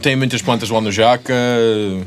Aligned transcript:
tem 0.00 0.16
muitas 0.16 0.40
plantas 0.42 0.70
lá 0.70 0.80
no 0.80 0.90
Jaca. 0.90 1.34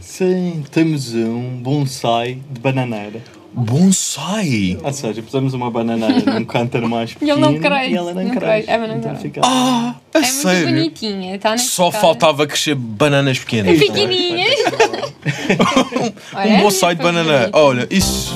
Sim, 0.02 0.64
temos 0.72 1.14
um 1.14 1.58
bonsai 1.62 2.40
de 2.50 2.60
bananeira. 2.60 3.22
Bonsai! 3.56 4.80
Ou 4.84 4.92
seja, 4.92 5.22
pusemos 5.22 5.54
uma 5.54 5.70
bananeira 5.70 6.22
num 6.34 6.44
cântaro 6.44 6.90
mais 6.90 7.12
E 7.12 7.16
pequeno 7.16 7.34
ele 7.34 7.42
não 7.54 7.60
cresce, 7.60 7.92
e 7.92 7.96
ela 7.96 8.14
não, 8.14 8.24
não 8.24 8.30
cresce. 8.32 8.66
cresce. 8.66 8.70
É, 8.72 8.78
não 8.88 8.98
então 8.98 9.16
fica... 9.16 9.42
Ah, 9.44 9.96
É 10.12 10.20
muito 10.20 10.32
sério? 10.34 10.68
bonitinha. 10.70 11.38
Tá 11.40 11.56
Só 11.60 11.92
cara. 11.92 12.02
faltava 12.02 12.48
crescer 12.48 12.74
bananas 12.74 13.38
pequenas. 13.38 13.76
É- 13.76 13.80
Pequenininhas. 13.80 14.56
Olha, 16.34 16.48
Um 16.50 16.58
é 16.58 16.62
bonsai 16.62 16.96
de 16.96 17.04
muito 17.04 17.14
banana. 17.16 17.40
bonito. 17.42 17.56
Olha, 17.58 17.88
isso. 17.92 18.34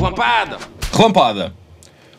Lampada! 0.00 0.58
Relampada. 0.92 1.52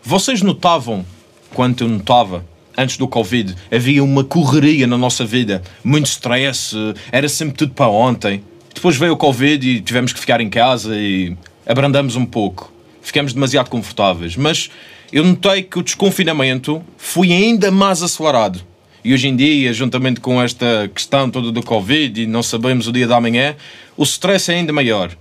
Vocês 0.09 0.41
notavam, 0.41 1.05
quanto 1.53 1.83
eu 1.83 1.89
notava, 1.89 2.45
antes 2.77 2.95
do 2.95 3.09
Covid, 3.09 3.53
havia 3.69 4.01
uma 4.01 4.23
correria 4.23 4.87
na 4.87 4.97
nossa 4.97 5.25
vida, 5.25 5.61
muito 5.83 6.05
stress, 6.05 6.73
era 7.11 7.27
sempre 7.27 7.57
tudo 7.57 7.73
para 7.73 7.89
ontem. 7.89 8.41
Depois 8.73 8.95
veio 8.95 9.11
o 9.11 9.17
Covid 9.17 9.69
e 9.69 9.81
tivemos 9.81 10.13
que 10.13 10.19
ficar 10.21 10.39
em 10.39 10.49
casa 10.49 10.95
e 10.95 11.35
abrandamos 11.65 12.15
um 12.15 12.25
pouco. 12.25 12.71
Ficamos 13.01 13.33
demasiado 13.33 13.69
confortáveis. 13.69 14.37
Mas 14.37 14.69
eu 15.11 15.25
notei 15.25 15.61
que 15.63 15.77
o 15.77 15.83
desconfinamento 15.83 16.81
foi 16.95 17.33
ainda 17.33 17.69
mais 17.69 18.01
acelerado. 18.01 18.61
E 19.03 19.13
hoje 19.13 19.27
em 19.27 19.35
dia, 19.35 19.73
juntamente 19.73 20.21
com 20.21 20.41
esta 20.41 20.89
questão 20.95 21.29
toda 21.29 21.51
do 21.51 21.61
Covid 21.61 22.21
e 22.21 22.25
não 22.25 22.41
sabemos 22.41 22.87
o 22.87 22.93
dia 22.93 23.09
da 23.09 23.19
manhã, 23.19 23.57
o 23.97 24.03
stress 24.03 24.49
é 24.49 24.55
ainda 24.55 24.71
maior. 24.71 25.11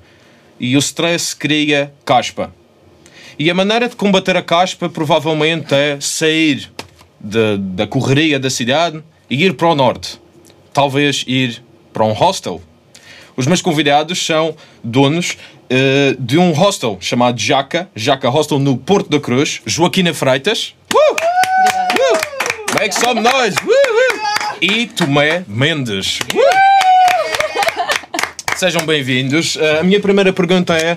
E 0.60 0.76
o 0.76 0.78
stress 0.78 1.34
cria 1.34 1.92
caspa. 2.04 2.54
E 3.38 3.50
a 3.50 3.54
maneira 3.54 3.88
de 3.88 3.96
combater 3.96 4.36
a 4.36 4.42
caspa 4.42 4.88
provavelmente 4.88 5.74
é 5.74 5.98
sair 6.00 6.70
de- 7.20 7.58
da 7.58 7.86
correria 7.86 8.38
da 8.38 8.48
cidade 8.48 9.02
e 9.28 9.44
ir 9.44 9.54
para 9.54 9.68
o 9.68 9.74
norte. 9.74 10.18
Talvez 10.72 11.24
ir 11.26 11.62
para 11.92 12.04
um 12.04 12.12
hostel. 12.12 12.62
Os 13.36 13.46
meus 13.46 13.60
convidados 13.60 14.24
são 14.24 14.56
donos 14.82 15.36
eh, 15.68 16.14
de 16.18 16.38
um 16.38 16.52
hostel 16.52 16.96
chamado 17.00 17.38
Jaca, 17.38 17.90
Jaca 17.94 18.30
Hostel 18.30 18.58
no 18.58 18.76
Porto 18.78 19.10
da 19.10 19.20
Cruz, 19.20 19.60
Joaquina 19.66 20.14
Freitas. 20.14 20.74
Uh! 20.94 20.96
Uh! 20.98 22.78
Make 22.80 22.94
some 22.94 23.20
noise! 23.20 23.56
Uh, 23.62 23.68
uh! 23.68 24.56
E 24.62 24.86
Tomé 24.86 25.44
Mendes. 25.46 26.20
Uh! 26.34 26.56
Sejam 28.56 28.86
bem-vindos. 28.86 29.56
Eh, 29.60 29.80
a 29.80 29.82
minha 29.82 30.00
primeira 30.00 30.32
pergunta 30.32 30.74
é: 30.78 30.96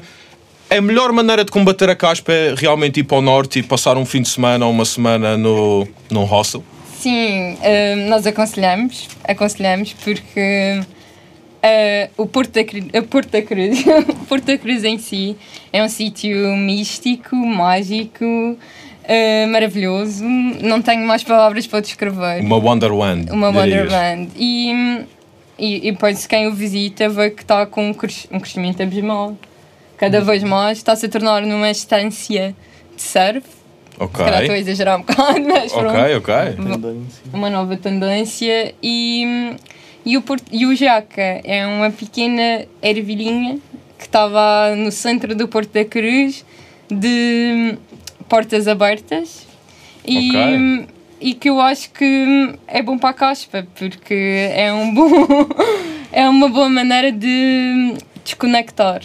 a 0.70 0.81
melhor 0.81 1.12
maneira 1.12 1.44
de 1.44 1.52
combater 1.52 1.89
a 1.89 1.95
caspa 1.95 2.31
é 2.31 2.53
realmente 2.56 3.00
ir 3.00 3.03
para 3.03 3.17
o 3.17 3.22
norte 3.22 3.59
e 3.59 3.64
passar 3.64 3.98
um 3.98 4.06
fim 4.06 4.22
de 4.22 4.30
semana 4.30 4.66
ou 4.66 4.72
uma 4.72 4.86
semana 4.86 5.38
no, 5.38 5.88
num 6.09 6.23
hostel? 6.23 6.64
Sim, 7.00 7.58
eh, 7.61 7.95
nós 8.08 8.28
aconselhamos, 8.28 9.08
aconselhamos 9.23 9.94
porque 9.94 10.81
eh, 11.64 12.09
o 12.17 12.26
Porto 12.26 12.52
da, 12.53 12.64
Cru- 12.64 12.89
a 12.94 13.02
Porto 13.02 13.30
da 13.31 13.42
Cruz, 13.42 13.84
Porto 14.28 14.45
da 14.45 14.58
Cruz 14.58 14.84
em 14.84 14.98
si 14.98 15.36
é 15.72 15.84
um 15.84 15.88
sítio 15.89 16.36
místico, 16.58 17.36
mágico, 17.36 18.58
eh, 19.06 19.45
maravilhoso. 19.48 20.23
Não 20.26 20.81
tenho 20.81 21.06
mais 21.08 21.23
palavras 21.23 21.66
para 21.66 21.80
descrever. 21.80 22.42
Uma 22.42 22.58
Wonderland. 22.58 23.31
Uma. 23.31 23.50
Wonderland. 23.50 24.30
E, 24.36 24.72
e, 25.58 25.88
e 25.88 25.92
depois 25.94 26.28
quem 26.28 26.48
o 26.48 26.54
visita 26.54 27.08
vê 27.08 27.30
que 27.30 27.42
está 27.44 27.66
com 27.66 27.86
um, 27.86 27.89
um 28.31 28.39
crescimento 28.39 28.83
abismal. 28.83 29.38
Cada 30.00 30.22
vez 30.22 30.44
mais 30.44 30.78
está-se 30.78 31.05
a 31.05 31.09
tornar 31.09 31.42
numa 31.42 31.69
estância 31.69 32.55
de 32.95 33.02
surf. 33.02 33.44
Ok. 34.00 34.17
Se 34.17 34.23
calhar 34.23 34.42
estou 34.44 34.55
a 34.55 34.59
exagerar 34.59 34.97
um 34.97 35.02
bocado, 35.03 35.42
mas 35.42 35.72
pronto 35.73 35.89
Ok, 35.89 36.16
ok. 36.16 36.33
Uma 37.33 37.50
nova 37.50 37.75
tendência 37.75 38.73
e, 38.81 39.55
e, 40.05 40.17
o, 40.17 40.23
e 40.52 40.66
o 40.66 40.73
Jaca 40.73 41.42
é 41.44 41.67
uma 41.67 41.92
pequena 41.92 42.65
ervilhinha 42.82 43.60
que 43.98 44.05
estava 44.05 44.73
no 44.76 44.89
centro 44.92 45.36
do 45.36 45.48
Porto 45.49 45.73
da 45.73 45.83
Cruz 45.83 46.45
de 46.89 47.77
portas 48.30 48.67
abertas 48.70 49.45
e, 50.05 50.30
Ok. 50.30 50.87
e 51.20 51.33
que 51.33 51.49
eu 51.49 51.60
acho 51.60 51.92
que 51.92 52.55
é 52.67 52.81
bom 52.81 52.98
para 52.98 53.10
a 53.10 53.14
caspa 53.14 53.67
porque 53.77 54.49
é 54.54 54.71
um 54.71 54.93
bom 54.95 55.27
é 56.14 56.27
uma 56.30 56.48
boa 56.48 56.70
maneira 56.70 57.11
de 57.11 57.95
desconectar 58.23 59.02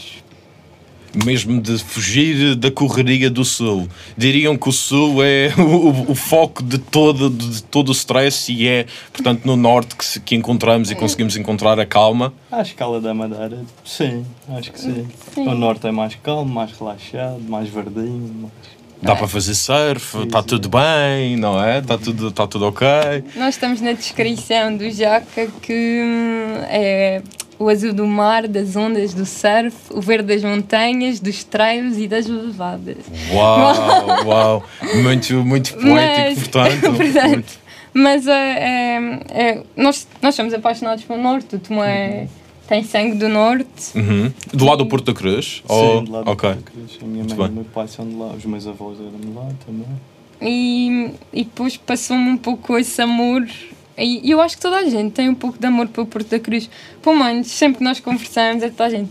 Mesmo 1.24 1.60
de 1.60 1.78
fugir 1.78 2.54
da 2.56 2.70
correria 2.70 3.30
do 3.30 3.44
sul. 3.44 3.88
Diriam 4.16 4.56
que 4.56 4.68
o 4.68 4.72
sul 4.72 5.22
é 5.22 5.52
o, 5.58 6.10
o 6.12 6.14
foco 6.14 6.62
de 6.62 6.78
todo, 6.78 7.30
de 7.30 7.62
todo 7.64 7.90
o 7.90 7.92
stress 7.92 8.50
e 8.52 8.66
é, 8.66 8.86
portanto, 9.12 9.44
no 9.44 9.56
norte 9.56 9.94
que, 9.94 10.04
se- 10.04 10.20
que 10.20 10.34
encontramos 10.34 10.90
e 10.90 10.94
conseguimos 10.94 11.36
encontrar 11.36 11.78
a 11.78 11.86
calma. 11.86 12.32
À 12.50 12.62
escala 12.62 13.00
da 13.00 13.12
Madeira, 13.14 13.58
sim, 13.84 14.24
acho 14.56 14.72
que 14.72 14.80
sim. 14.80 15.06
O 15.36 15.54
norte 15.54 15.86
é 15.86 15.92
mais 15.92 16.14
calmo, 16.16 16.52
mais 16.52 16.72
relaxado, 16.72 17.40
mais 17.48 17.68
verdinho. 17.68 18.32
mais- 18.42 18.74
Dá 19.02 19.14
para 19.14 19.28
fazer 19.28 19.54
surf, 19.54 20.22
está 20.22 20.42
tudo 20.42 20.68
bem, 20.70 21.36
não 21.36 21.62
é? 21.62 21.78
Está 21.80 21.98
tudo, 21.98 22.30
tá 22.32 22.46
tudo 22.46 22.66
ok. 22.68 22.86
Nós 23.36 23.54
estamos 23.54 23.82
na 23.82 23.92
descrição 23.92 24.74
do 24.74 24.88
Jaca 24.90 25.46
que 25.60 26.02
hum, 26.02 26.54
é 26.70 27.20
o 27.64 27.68
azul 27.68 27.92
do 27.92 28.06
mar, 28.06 28.46
das 28.46 28.76
ondas, 28.76 29.14
do 29.14 29.24
surf, 29.24 29.74
o 29.90 30.00
verde 30.00 30.28
das 30.34 30.42
montanhas, 30.44 31.18
dos 31.20 31.44
trails 31.44 31.96
e 31.98 32.06
das 32.06 32.26
levadas. 32.26 32.98
Uau, 33.32 34.24
uau. 34.26 34.64
Muito, 35.02 35.34
muito 35.44 35.72
poético, 35.74 35.88
Mas- 35.88 36.48
portanto. 36.48 36.92
Muito- 37.28 37.64
Mas 37.96 38.26
é, 38.26 38.32
é- 38.32 39.20
é- 39.30 39.62
nós, 39.76 40.06
nós 40.20 40.34
somos 40.34 40.52
apaixonados 40.52 41.04
pelo 41.04 41.22
norte, 41.22 41.54
o 41.54 41.58
Tomé 41.60 42.26
tem 42.66 42.82
sangue 42.82 43.14
do 43.16 43.28
norte. 43.28 43.96
Uhum. 43.96 44.32
Do 44.52 44.64
lado 44.64 44.78
do 44.78 44.86
Porto 44.86 45.04
da 45.12 45.14
Cruz? 45.14 45.62
Sim, 45.66 46.10
lá 46.10 46.22
do 46.22 46.30
ok. 46.30 46.50
Porto 46.50 46.64
da 46.64 46.70
Cruz. 46.72 46.98
A 47.00 47.04
minha 47.06 47.18
Muito 47.24 47.36
mãe 47.36 47.46
e 47.46 47.48
bem. 47.48 47.58
o 47.58 47.62
meu 47.62 47.64
pai 47.72 47.86
são 47.88 48.08
de 48.08 48.14
lá, 48.16 48.26
os 48.36 48.44
meus 48.44 48.66
avós 48.66 48.98
eram 48.98 49.12
de 49.20 49.28
lá 49.32 49.48
também. 49.64 49.86
E, 50.42 51.10
e 51.32 51.44
depois 51.44 51.76
passou-me 51.76 52.30
um 52.30 52.36
pouco 52.36 52.76
esse 52.76 53.00
amor. 53.00 53.46
E 53.96 54.30
eu 54.30 54.40
acho 54.40 54.56
que 54.56 54.62
toda 54.62 54.76
a 54.78 54.88
gente 54.88 55.12
tem 55.12 55.28
um 55.28 55.34
pouco 55.34 55.58
de 55.58 55.66
amor 55.66 55.88
pelo 55.88 56.06
Porto 56.06 56.28
da 56.28 56.38
Cruz. 56.40 56.68
Pelo 57.02 57.16
menos, 57.16 57.46
sempre 57.48 57.78
que 57.78 57.84
nós 57.84 58.00
conversamos, 58.00 58.62
é 58.62 58.68
toda 58.68 58.86
a 58.86 58.90
gente. 58.90 59.10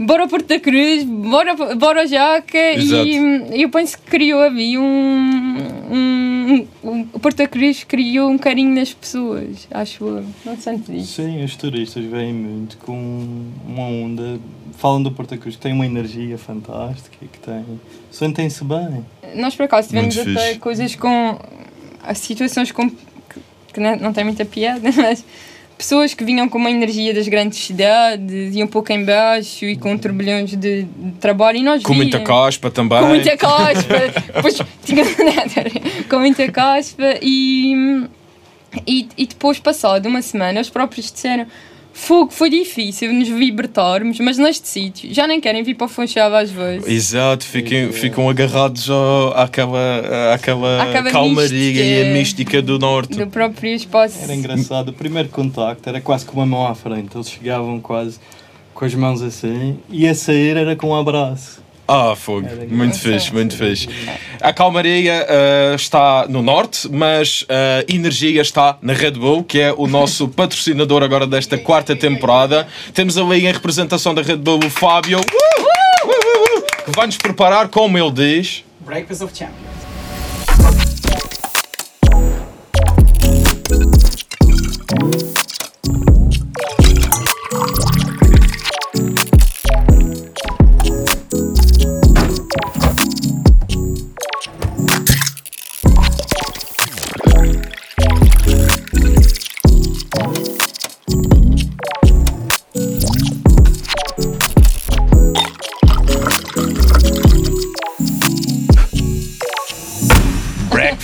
Bora 0.00 0.22
ao 0.22 0.28
Porto 0.28 0.46
da 0.46 0.60
Cruz, 0.60 1.02
bora, 1.02 1.56
bora 1.74 2.02
ao 2.02 2.06
Jaca. 2.06 2.56
Exato. 2.74 3.04
E 3.04 3.62
eu 3.62 3.68
penso 3.68 3.98
que 3.98 4.04
criou 4.04 4.40
ali 4.40 4.78
um, 4.78 5.56
um, 5.90 6.66
um. 6.84 7.08
O 7.12 7.18
Porto 7.18 7.38
da 7.38 7.48
Cruz 7.48 7.82
criou 7.82 8.30
um 8.30 8.38
carinho 8.38 8.72
nas 8.74 8.92
pessoas, 8.92 9.66
acho 9.72 10.04
eu. 10.06 10.24
Não 10.44 10.56
sentes 10.56 10.88
isso? 10.90 11.22
Sim, 11.22 11.42
os 11.42 11.56
turistas 11.56 12.04
vêm 12.04 12.32
muito 12.32 12.76
com 12.78 13.50
uma 13.66 13.82
onda. 13.82 14.38
Falam 14.76 15.02
do 15.02 15.10
Porto 15.10 15.30
da 15.30 15.38
Cruz 15.38 15.56
que 15.56 15.62
tem 15.62 15.72
uma 15.72 15.84
energia 15.86 16.38
fantástica 16.38 17.16
que 17.20 17.38
tem. 17.40 17.64
Sentem-se 18.12 18.62
bem. 18.62 19.04
Nós, 19.34 19.56
por 19.56 19.64
acaso, 19.64 19.88
tivemos 19.88 20.14
Muito 20.14 20.30
até 20.30 20.46
fixe. 20.46 20.58
coisas 20.60 20.94
com. 20.94 21.40
as 22.04 22.18
situações 22.18 22.70
com, 22.70 22.88
que, 23.72 23.80
não, 23.80 24.12
tem 24.12 24.24
muita 24.24 24.44
piada, 24.44 24.90
mas 24.96 25.24
pessoas 25.76 26.12
que 26.12 26.24
vinham 26.24 26.48
com 26.48 26.58
uma 26.58 26.70
energia 26.70 27.14
das 27.14 27.28
grandes 27.28 27.58
cidades 27.64 28.54
e 28.56 28.62
um 28.62 28.66
pouco 28.66 28.92
em 28.92 29.04
baixo 29.04 29.64
e 29.64 29.76
com 29.76 29.96
turbilhões 29.96 30.50
de, 30.56 30.86
trabalho 31.20 31.58
e 31.58 31.62
nós 31.62 31.82
Com 31.84 31.94
muita 31.94 32.18
caspa 32.20 32.70
também. 32.70 33.00
Com 33.00 33.06
muita 33.06 33.36
caspa, 33.36 33.94
depois, 34.34 34.58
tinha- 34.84 35.04
com 36.10 36.18
muita 36.18 36.50
caspa 36.50 37.18
e, 37.22 38.06
e, 38.86 39.08
e 39.16 39.26
depois, 39.26 39.60
passado 39.60 40.06
uma 40.06 40.20
semana, 40.20 40.60
os 40.60 40.68
próprios 40.68 41.12
disseram 41.12 41.46
Fogo, 42.00 42.30
foi 42.30 42.48
difícil 42.48 43.12
nos 43.12 43.28
libertarmos, 43.28 44.20
mas 44.20 44.38
neste 44.38 44.68
sítio 44.68 45.12
já 45.12 45.26
nem 45.26 45.40
querem 45.40 45.62
vir 45.64 45.74
para 45.74 45.86
o 45.86 45.88
Funchal 45.88 46.32
às 46.34 46.48
vezes. 46.50 46.86
Exato, 46.86 47.44
fiquem, 47.44 47.90
ficam 47.92 48.30
agarrados 48.30 48.88
ao, 48.88 49.36
àquela, 49.36 50.32
àquela 50.32 50.82
Àquela 50.84 51.10
calmaria 51.10 51.82
e 51.82 52.02
a 52.02 52.04
mística. 52.04 52.18
mística 52.18 52.62
do 52.62 52.78
norte. 52.78 53.16
do 53.18 53.26
próprio 53.26 53.74
espaço. 53.74 54.18
Era 54.22 54.34
engraçado. 54.34 54.90
O 54.90 54.92
primeiro 54.92 55.28
contacto 55.28 55.88
era 55.88 56.00
quase 56.00 56.24
com 56.24 56.34
uma 56.34 56.46
mão 56.46 56.66
à 56.66 56.74
frente. 56.74 57.16
Eles 57.16 57.28
chegavam 57.28 57.80
quase 57.80 58.18
com 58.72 58.84
as 58.84 58.94
mãos 58.94 59.20
assim 59.20 59.78
e 59.90 60.06
a 60.06 60.14
sair 60.14 60.56
era 60.56 60.76
com 60.76 60.90
um 60.90 60.94
abraço. 60.96 61.60
Ah, 61.90 62.14
fogo. 62.14 62.46
Era 62.46 62.66
Muito 62.66 62.98
fixe, 62.98 63.32
muito 63.32 63.56
fixe. 63.56 63.88
A 64.42 64.52
calmaria 64.52 65.26
ah, 65.26 65.74
está 65.74 66.26
no 66.28 66.42
norte, 66.42 66.86
mas 66.90 67.46
a 67.48 67.90
energia 67.90 68.42
está 68.42 68.76
na 68.82 68.92
Red 68.92 69.12
Bull, 69.12 69.42
que 69.42 69.58
é 69.58 69.72
o 69.72 69.86
nosso 69.86 70.28
patrocinador 70.36 71.02
agora 71.02 71.26
desta 71.26 71.56
quarta 71.56 71.96
temporada. 71.96 72.68
Temos 72.92 73.16
ali 73.16 73.46
em 73.46 73.52
representação 73.52 74.14
da 74.14 74.20
Red 74.20 74.36
Bull 74.36 74.60
o 74.66 74.70
Fábio, 74.70 75.18
uh! 75.18 75.22
Uh, 75.22 76.10
uh, 76.10 76.58
uh, 76.58 76.84
que 76.84 76.90
vai 76.94 77.06
nos 77.06 77.16
preparar, 77.16 77.68
como 77.68 77.96
ele 77.96 78.10
diz. 78.10 78.64
Breakfast 78.80 79.22
of 79.22 79.34
Champions. 79.34 79.67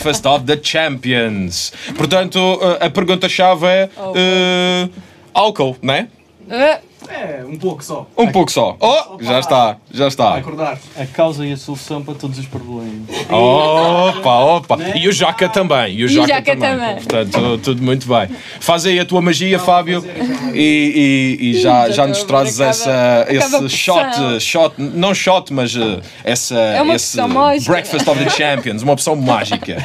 Breakfast 0.04 0.26
of 0.26 0.44
the 0.44 0.58
Champions. 0.58 1.72
Portanto, 1.96 2.38
uh, 2.38 2.76
a 2.78 2.90
pergunta-chave 2.90 3.64
é 3.64 3.88
uh, 3.96 4.90
álcool, 5.32 5.78
né? 5.80 6.08
Ah, 6.50 6.78
É, 7.08 7.33
um 7.46 7.56
pouco 7.56 7.85
só. 7.85 8.06
Um 8.17 8.26
pouco 8.31 8.50
só. 8.50 8.76
Oh, 8.81 9.23
já 9.23 9.38
está, 9.41 9.76
já 9.93 9.99
Vai 10.00 10.08
está. 10.08 10.35
acordar. 10.37 10.79
A 10.99 11.06
causa 11.06 11.46
e 11.46 11.52
a 11.52 11.56
solução 11.56 12.02
para 12.02 12.14
todos 12.14 12.38
os 12.38 12.46
problemas. 12.46 13.08
Opa, 13.31 14.38
opa. 14.41 14.79
E 14.94 15.08
o 15.08 15.12
Jaca 15.12 15.49
também. 15.49 15.94
E 15.96 16.02
o 16.05 16.06
o 16.06 16.08
Jaca, 16.08 16.26
Jaca 16.29 16.56
também. 16.56 16.79
também. 16.79 16.94
Portanto, 16.96 17.61
tudo 17.62 17.82
muito 17.82 18.06
bem. 18.08 18.29
Faz 18.61 18.87
aí 18.87 18.99
a 18.99 19.05
tua 19.05 19.20
magia, 19.20 19.58
Fábio. 19.58 20.05
E, 20.52 21.38
e- 21.41 21.50
e 21.50 21.61
já, 21.61 21.88
Já 21.88 21.91
já 21.94 22.06
nos 22.06 22.23
trazes 22.25 22.61
acaba- 22.61 22.70
essa, 22.70 23.20
acaba 23.23 23.67
esse 23.67 23.76
shot, 23.76 24.41
shot, 24.41 24.75
não 24.79 25.14
shot, 25.14 25.52
mas 25.52 25.75
uh, 25.75 26.00
essa, 26.23 26.55
É 26.58 26.82
uma 26.82 26.94
esse 26.94 27.19
opção 27.20 27.29
mágica. 27.29 27.73
Breakfast 27.73 28.08
of 28.08 28.25
the 28.25 28.31
Champions, 28.31 28.82
uma 28.82 28.93
opção 28.93 29.17
mágica. 29.17 29.76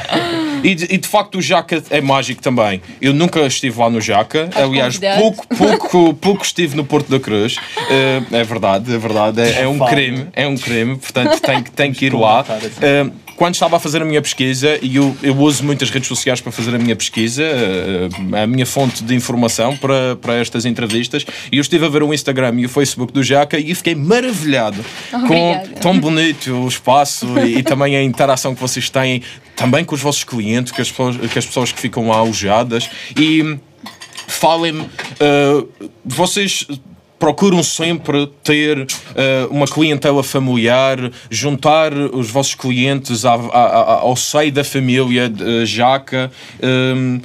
E 0.62 0.74
de, 0.74 0.84
e 0.94 0.98
de 0.98 1.08
facto 1.08 1.38
o 1.38 1.42
Jaca 1.42 1.82
é 1.90 2.00
mágico 2.00 2.42
também. 2.42 2.80
Eu 3.00 3.12
nunca 3.14 3.40
estive 3.40 3.78
lá 3.78 3.88
no 3.90 4.00
Jaca, 4.00 4.48
aliás, 4.54 4.98
pouco, 5.18 5.46
pouco, 5.56 6.14
pouco 6.14 6.44
estive 6.44 6.76
no 6.76 6.84
Porto 6.84 7.08
da 7.10 7.18
Cruz. 7.18 7.49
Uh, 7.56 8.34
é 8.34 8.44
verdade, 8.44 8.94
é 8.94 8.98
verdade. 8.98 9.40
É, 9.40 9.62
é 9.62 9.68
um 9.68 9.78
crime, 9.78 10.26
é 10.32 10.46
um 10.46 10.56
crime, 10.56 10.96
portanto 10.96 11.40
tem, 11.40 11.62
que- 11.62 11.70
tem 11.70 11.92
que 11.92 12.06
ir 12.06 12.14
lá. 12.14 12.42
Uh, 12.42 13.12
quando 13.36 13.54
estava 13.54 13.76
a 13.78 13.80
fazer 13.80 14.02
a 14.02 14.04
minha 14.04 14.20
pesquisa, 14.20 14.78
e 14.82 14.96
eu, 14.96 15.16
eu 15.22 15.34
uso 15.38 15.64
muitas 15.64 15.88
redes 15.88 16.08
sociais 16.08 16.42
para 16.42 16.52
fazer 16.52 16.74
a 16.74 16.78
minha 16.78 16.94
pesquisa, 16.94 17.42
uh, 17.42 18.36
a 18.36 18.46
minha 18.46 18.66
fonte 18.66 19.02
de 19.02 19.14
informação 19.14 19.74
para, 19.76 20.16
para 20.16 20.34
estas 20.34 20.66
entrevistas, 20.66 21.24
e 21.50 21.56
eu 21.56 21.62
estive 21.62 21.86
a 21.86 21.88
ver 21.88 22.02
o 22.02 22.12
Instagram 22.12 22.54
e 22.60 22.66
o 22.66 22.68
Facebook 22.68 23.12
do 23.12 23.22
Jaca 23.22 23.58
e 23.58 23.74
fiquei 23.74 23.94
maravilhado 23.94 24.84
com 25.10 25.18
Obrigada. 25.24 25.68
tão 25.80 25.98
bonito 25.98 26.52
o 26.52 26.68
espaço 26.68 27.26
e, 27.38 27.58
e 27.58 27.62
também 27.62 27.96
a 27.96 28.02
interação 28.02 28.54
que 28.54 28.60
vocês 28.60 28.90
têm, 28.90 29.22
também 29.56 29.84
com 29.86 29.94
os 29.94 30.00
vossos 30.02 30.22
clientes, 30.24 30.70
com 30.72 30.82
as 30.82 30.90
pessoas, 30.90 31.16
com 31.16 31.38
as 31.38 31.46
pessoas 31.46 31.72
que 31.72 31.80
ficam 31.80 32.08
lá 32.08 32.16
alojadas. 32.16 32.90
E 33.18 33.58
falem-me, 34.26 34.82
uh, 34.82 35.68
vocês 36.04 36.66
procuram 37.20 37.62
sempre 37.62 38.26
ter 38.42 38.78
uh, 38.80 38.86
uma 39.50 39.66
clientela 39.66 40.24
familiar, 40.24 40.98
juntar 41.30 41.92
os 41.92 42.30
vossos 42.30 42.54
clientes 42.54 43.24
à- 43.26 43.34
à- 43.34 43.36
à- 43.36 43.98
ao 44.00 44.16
seio 44.16 44.50
da 44.50 44.64
família 44.64 45.28
de 45.28 45.66
Jaca. 45.66 46.32
um, 46.62 47.20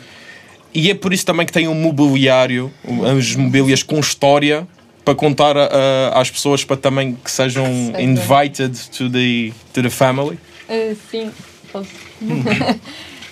e 0.74 0.92
é 0.92 0.94
por 0.94 1.14
isso 1.14 1.26
também 1.26 1.46
que 1.46 1.54
tem 1.54 1.70
um 1.70 1.74
mobiliário, 1.74 2.70
as 3.18 3.34
mobílias 3.36 3.82
com 3.82 3.98
história, 3.98 4.68
para 5.06 5.16
contar 5.16 5.56
a- 5.56 5.70
a- 6.14 6.20
às 6.22 6.30
pessoas 6.30 6.66
para 6.66 6.76
também 6.76 7.18
que 7.24 7.32
sejam 7.32 7.66
invited 7.98 8.78
to 8.90 9.10
the, 9.10 9.54
to 9.74 9.82
the 9.82 9.90
family. 9.90 10.38
ah, 10.68 10.94
sim, 11.10 11.32
posso. 11.72 11.90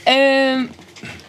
Ah, 0.05 0.65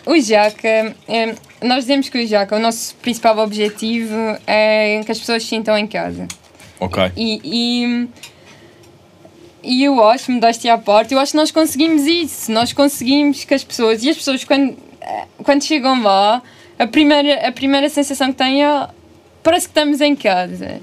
o 0.06 0.20
Jaca, 0.20 0.94
ah, 1.08 1.34
nós 1.62 1.80
dizemos 1.80 2.08
que 2.08 2.18
o 2.18 2.26
Jaca, 2.26 2.56
o 2.56 2.58
nosso 2.58 2.94
principal 2.96 3.38
objetivo 3.38 4.14
é 4.46 5.00
que 5.04 5.12
as 5.12 5.18
pessoas 5.18 5.42
se 5.42 5.48
sintam 5.48 5.76
em 5.76 5.86
casa. 5.86 6.28
Ok. 6.78 7.12
E, 7.16 7.40
e, 7.44 8.08
e 9.62 9.84
eu 9.84 10.06
acho, 10.06 10.30
modéstia 10.30 10.74
à 10.74 10.78
parte, 10.78 11.14
eu 11.14 11.20
acho 11.20 11.32
que 11.32 11.38
nós 11.38 11.50
conseguimos 11.50 12.06
isso. 12.06 12.52
Nós 12.52 12.72
conseguimos 12.72 13.44
que 13.44 13.54
as 13.54 13.64
pessoas, 13.64 14.02
e 14.04 14.10
as 14.10 14.16
pessoas 14.16 14.44
quando, 14.44 14.76
eh, 15.00 15.26
quando 15.42 15.64
chegam 15.64 16.02
lá, 16.02 16.42
a 16.78 16.86
primeira, 16.86 17.48
a 17.48 17.52
primeira 17.52 17.88
sensação 17.88 18.32
que 18.32 18.38
têm 18.38 18.64
é 18.64 18.88
parece 19.42 19.66
que 19.66 19.70
estamos 19.70 20.00
em 20.00 20.14
casa. 20.14 20.80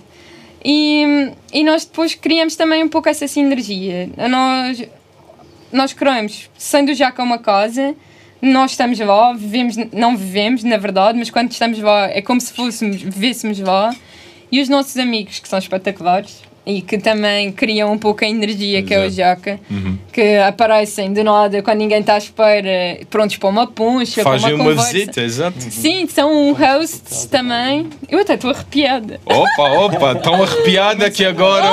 E, 0.63 1.31
e 1.51 1.63
nós 1.63 1.85
depois 1.85 2.15
criamos 2.15 2.55
também 2.55 2.83
um 2.83 2.89
pouco 2.89 3.09
essa 3.09 3.27
sinergia. 3.27 4.09
Nós, 4.29 4.83
nós 5.71 5.93
criamos, 5.93 6.49
sendo 6.57 6.93
já 6.93 7.11
com 7.11 7.23
uma 7.23 7.39
casa, 7.39 7.95
nós 8.41 8.71
estamos 8.71 8.99
lá, 8.99 9.33
vivemos, 9.33 9.75
não 9.93 10.17
vivemos, 10.17 10.63
na 10.63 10.77
verdade, 10.77 11.17
mas 11.17 11.29
quando 11.29 11.51
estamos 11.51 11.79
lá 11.79 12.09
é 12.09 12.21
como 12.21 12.41
se 12.41 12.51
fôssemos, 12.53 13.01
vivêssemos 13.01 13.59
lá. 13.59 13.95
E 14.51 14.59
os 14.59 14.67
nossos 14.67 14.97
amigos, 14.97 15.39
que 15.39 15.47
são 15.47 15.59
espetaculares 15.59 16.41
e 16.65 16.81
que 16.81 16.97
também 16.99 17.51
criam 17.51 17.91
um 17.91 17.97
pouco 17.97 18.23
a 18.23 18.27
energia 18.27 18.83
que 18.83 18.93
é 18.93 18.99
o 18.99 19.03
Exato. 19.05 19.41
Jaca, 19.41 19.59
que 20.13 20.37
aparecem 20.37 21.11
de 21.11 21.23
nada 21.23 21.61
quando 21.63 21.79
ninguém 21.79 21.99
está 22.01 22.13
à 22.15 22.17
espera, 22.17 22.99
prontos 23.09 23.37
para 23.37 23.49
uma 23.49 23.65
puncha, 23.65 24.21
para 24.23 24.33
Fazem 24.33 24.53
uma 24.53 24.63
uma 24.63 24.69
conversa. 24.71 24.93
visita, 24.93 25.21
exato. 25.21 25.57
Sim, 25.59 26.07
são 26.07 26.53
hosts 26.53 27.25
também. 27.25 27.87
Eu 28.09 28.19
até 28.19 28.35
estou 28.35 28.51
arrepiada. 28.51 29.19
Opa, 29.25 29.69
opa, 29.71 30.15
tão 30.15 30.43
arrepiada 30.43 31.09
que 31.09 31.25
agora. 31.25 31.71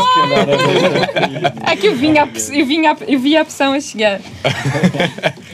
É 1.71 1.77
que 1.77 1.89
eu, 1.89 1.95
vinha 1.95 2.23
a, 2.25 2.29
eu, 2.55 2.67
vinha 2.67 2.93
a, 2.93 2.97
eu 3.07 3.19
vi 3.19 3.37
a 3.37 3.43
opção 3.43 3.73
a 3.75 3.81
chegar. 3.81 4.21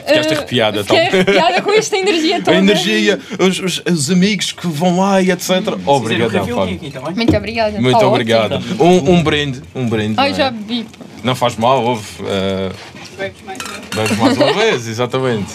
Ficaste 0.05 0.33
Ah, 0.33 0.37
arrepiada, 0.37 0.83
Fiquei 0.83 0.99
então. 1.07 1.19
arrepiada 1.19 1.61
com 1.61 1.71
esta 1.71 1.97
energia 1.97 2.37
toda. 2.39 2.51
A 2.55 2.59
energia, 2.59 3.19
os, 3.39 3.59
os- 3.59 3.83
os 3.91 4.11
amigos 4.11 4.51
que 4.51 4.67
vão 4.67 4.99
lá 4.99 5.21
e 5.21 5.31
etc. 5.31 5.49
Obrigadão, 5.85 6.45
Fábio. 6.47 6.75
aqui 6.75 6.91
também. 6.91 7.15
Muito 7.15 7.35
obrigada. 7.35 7.81
Muito 7.81 7.99
Tá 7.99 8.07
obrigado. 8.07 8.53
ótimo. 8.55 8.83
Um, 8.83 9.11
um 9.15 9.23
brinde, 9.25 9.61
um 9.73 9.89
brinde. 9.89 10.13
Ai, 10.17 10.29
não, 10.29 10.35
é? 10.35 10.37
já 10.37 10.51
bebi. 10.51 10.87
não 11.23 11.35
faz 11.35 11.57
mal, 11.57 11.83
houve. 11.83 12.05
Uh, 12.21 12.73
bebes 13.17 14.17
mais 14.17 14.37
uma 14.37 14.53
vez, 14.53 14.87
exatamente. 14.87 15.53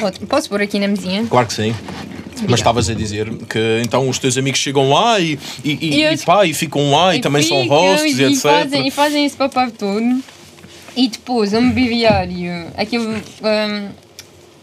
Ótimo. 0.00 0.26
Posso 0.26 0.48
pôr 0.48 0.62
aqui 0.62 0.78
na 0.78 0.88
mesinha? 0.88 1.26
Claro 1.26 1.46
que 1.46 1.52
sim. 1.52 1.74
Mas 2.48 2.60
estavas 2.60 2.88
a 2.88 2.94
dizer 2.94 3.28
que 3.46 3.82
então 3.84 4.08
os 4.08 4.18
teus 4.18 4.38
amigos 4.38 4.60
chegam 4.60 4.88
lá 4.88 5.20
e, 5.20 5.38
e, 5.62 5.72
e, 5.72 6.04
E 6.04 6.14
e 6.14 6.18
pá, 6.18 6.46
e 6.46 6.54
ficam 6.54 6.90
lá 6.90 7.14
e, 7.14 7.20
também 7.20 7.42
são 7.42 7.60
ficam 7.62 7.76
hosts 7.76 8.18
e, 8.18 8.22
e, 8.22 8.24
etc. 8.26 8.40
fazem, 8.40 8.86
e 8.86 8.90
fazem 8.90 9.26
esse 9.26 9.36
papel 9.36 9.70
todo. 9.72 10.22
E 10.96 11.08
depois, 11.08 11.52
o 11.52 11.60
mobiliário. 11.60 12.68
Aquilo. 12.76 13.10
hum, 13.10 13.88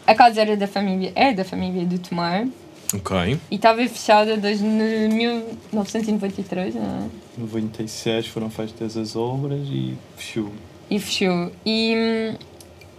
a 0.07 0.15
casa 0.15 0.42
era 0.42 0.57
da 0.57 0.68
família. 0.68 1.12
É 1.15 1.33
da 1.33 1.45
família 1.45 1.86
do 1.86 2.00
Tomar. 2.00 2.48
Ok. 2.94 3.38
E 3.51 3.56
estava 3.56 3.86
fechada 3.88 4.38
desde 4.38 4.63
1993, 4.63 6.75
não 6.75 6.84
é? 6.84 7.07
96 7.38 8.28
foram 8.28 8.50
feitas 8.50 8.95
as 8.95 9.13
obras 9.16 9.68
e 9.69 9.95
fechou. 10.16 10.51
E 10.89 11.00
fechou. 11.00 11.51
E 11.66 11.95
hum, 11.95 12.36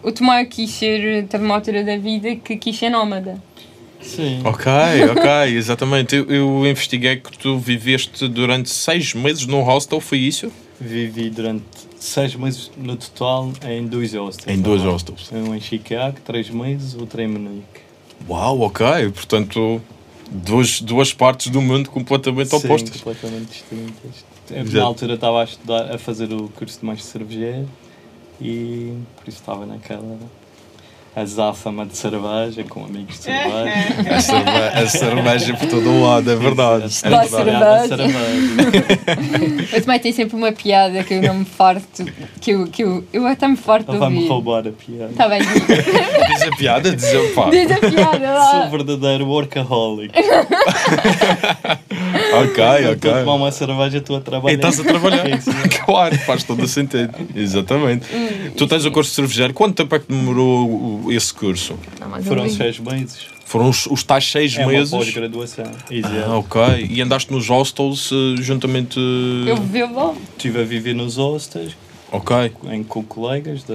o 0.03 0.13
Tomar 0.13 0.45
quis 0.47 0.71
ser. 0.71 1.27
Teve 1.27 1.45
uma 1.45 1.55
altura 1.55 1.85
da 1.85 1.97
vida 1.97 2.37
que 2.37 2.57
quis 2.57 2.79
ser 2.79 2.91
nómada. 2.91 3.43
Sim. 4.01 4.43
Ok, 4.45 4.71
ok, 5.11 5.57
exatamente. 5.57 6.17
Eu, 6.17 6.31
eu 6.31 6.67
investiguei 6.67 7.17
que 7.17 7.37
tu 7.39 7.59
viveste 7.59 8.29
durante 8.29 8.69
seis 8.69 9.15
meses 9.15 9.47
num 9.47 9.63
hostel, 9.63 10.01
foi 10.01 10.19
isso? 10.19 10.53
Vivi 10.81 11.31
durante 11.31 11.65
seis 11.99 12.37
meses 12.37 12.71
no 12.77 12.97
total 12.97 13.53
em 13.67 13.87
dois 13.87 14.15
hostels. 14.15 14.57
Em 14.57 14.61
dois 14.61 14.83
hostels. 14.83 15.31
Um 15.33 15.55
em 15.55 15.61
Chicago, 15.61 16.19
três 16.25 16.49
meses, 16.51 16.95
outro 16.95 17.21
em 17.21 17.27
Munique. 17.27 17.88
Uau, 18.29 18.61
ok. 18.63 19.11
Portanto, 19.13 19.81
duas, 20.31 20.81
duas 20.81 21.13
partes 21.13 21.49
do 21.51 21.61
mundo 21.61 21.91
completamente 21.91 22.49
Sim, 22.51 22.57
opostas. 22.57 23.01
completamente 23.01 23.49
distintas. 23.49 24.25
Eu, 24.51 24.57
Exato. 24.63 24.77
Na 24.77 24.85
altura 24.85 25.15
estava 25.15 25.41
a 25.43 25.45
estudar, 25.45 25.95
a 25.95 25.99
fazer 25.99 26.33
o 26.33 26.49
curso 26.49 26.81
de 26.81 26.87
mais 26.87 27.05
cervejeiro 27.05 27.69
e 28.41 28.95
por 29.17 29.29
isso 29.29 29.39
estava 29.41 29.67
naquela 29.67 30.19
azáfama 31.17 31.85
de 31.85 31.97
cerveja 31.97 32.63
com 32.69 32.85
amigos 32.85 33.17
de 33.19 33.23
cerveja. 33.25 34.15
A 34.15 34.21
cerveja, 34.21 34.69
a 34.75 34.87
cerveja 34.87 35.55
por 35.55 35.69
todo 35.69 35.91
o 35.91 36.03
lado, 36.07 36.31
é 36.31 36.37
verdade. 36.37 36.85
É 36.85 36.87
Estudar 36.87 37.25
verdade. 37.45 37.89
cerveja. 37.89 38.15
cerveja. 38.15 39.77
Eu 39.77 39.81
também 39.83 39.99
tenho 40.01 40.15
sempre 40.15 40.37
uma 40.37 40.53
piada 40.53 41.03
que 41.03 41.15
eu 41.15 41.23
não 41.23 41.35
me 41.35 41.45
farto. 41.45 42.05
Que 42.41 42.53
eu, 42.53 42.67
que 42.69 42.83
eu, 42.85 43.05
eu 43.13 43.27
até 43.27 43.49
me 43.49 43.57
farto 43.57 43.91
de 43.91 43.99
vai-me 43.99 44.29
roubar 44.29 44.67
a 44.67 44.71
piada. 44.71 45.11
Está 45.11 45.29
bem, 45.29 45.41
diz 45.43 46.43
a 46.43 46.57
piada, 46.57 46.95
diz 46.95 47.15
a 47.15 47.35
pá. 47.35 47.51
diz 47.51 47.71
a 47.71 47.77
piada 47.77 48.19
Sou 48.27 48.61
lá. 48.61 48.69
verdadeiro 48.71 49.27
workaholic. 49.27 50.13
Ok, 52.33 52.65
Estou 52.93 53.11
a 53.11 53.15
tomar 53.21 53.33
ok. 53.35 53.43
uma 53.43 53.51
cerveja, 53.53 53.99
estou 53.99 54.17
a 54.17 54.19
E 54.19 54.23
trabalhar. 54.23 54.55
estás 54.57 54.81
a 54.81 54.85
trabalhar. 54.85 55.41
Sim, 55.41 55.51
sim. 55.53 55.69
Claro, 55.85 56.19
faz 56.21 56.43
todo 56.45 56.63
o 56.63 56.69
sentido. 56.69 57.13
Exatamente. 57.35 58.07
Tu 58.57 58.67
tens 58.67 58.85
o 58.85 58.91
curso 58.91 59.11
de 59.11 59.17
cervejeiro. 59.17 59.55
Quanto 59.55 59.75
tempo 59.77 59.95
é 59.95 59.99
que 59.99 60.07
demorou 60.13 61.11
esse 61.13 61.33
curso? 61.33 61.79
Não, 62.01 62.23
Foram 62.23 62.49
seis 62.49 62.79
meses. 62.79 63.27
Foram 63.45 63.71
os, 63.71 63.87
os 63.87 64.03
tais 64.03 64.31
seis 64.31 64.55
É 64.57 64.61
uma 64.61 64.73
meses. 64.73 64.91
pós-graduação. 64.91 65.65
Ah, 65.67 65.95
Exato. 65.95 66.31
ok. 66.33 66.87
E 66.91 67.01
andaste 67.01 67.33
nos 67.33 67.49
hostels 67.49 68.11
eh, 68.13 68.43
juntamente. 68.43 69.01
Eu 69.47 69.57
vi 69.57 69.83
lá. 69.83 70.13
Estive 70.37 70.61
a 70.61 70.65
viver 70.65 70.95
nos 70.95 71.17
hostels 71.17 71.73
Ok. 72.11 72.53
em, 72.71 72.83
com 72.83 73.03
colegas 73.05 73.65
da, 73.65 73.75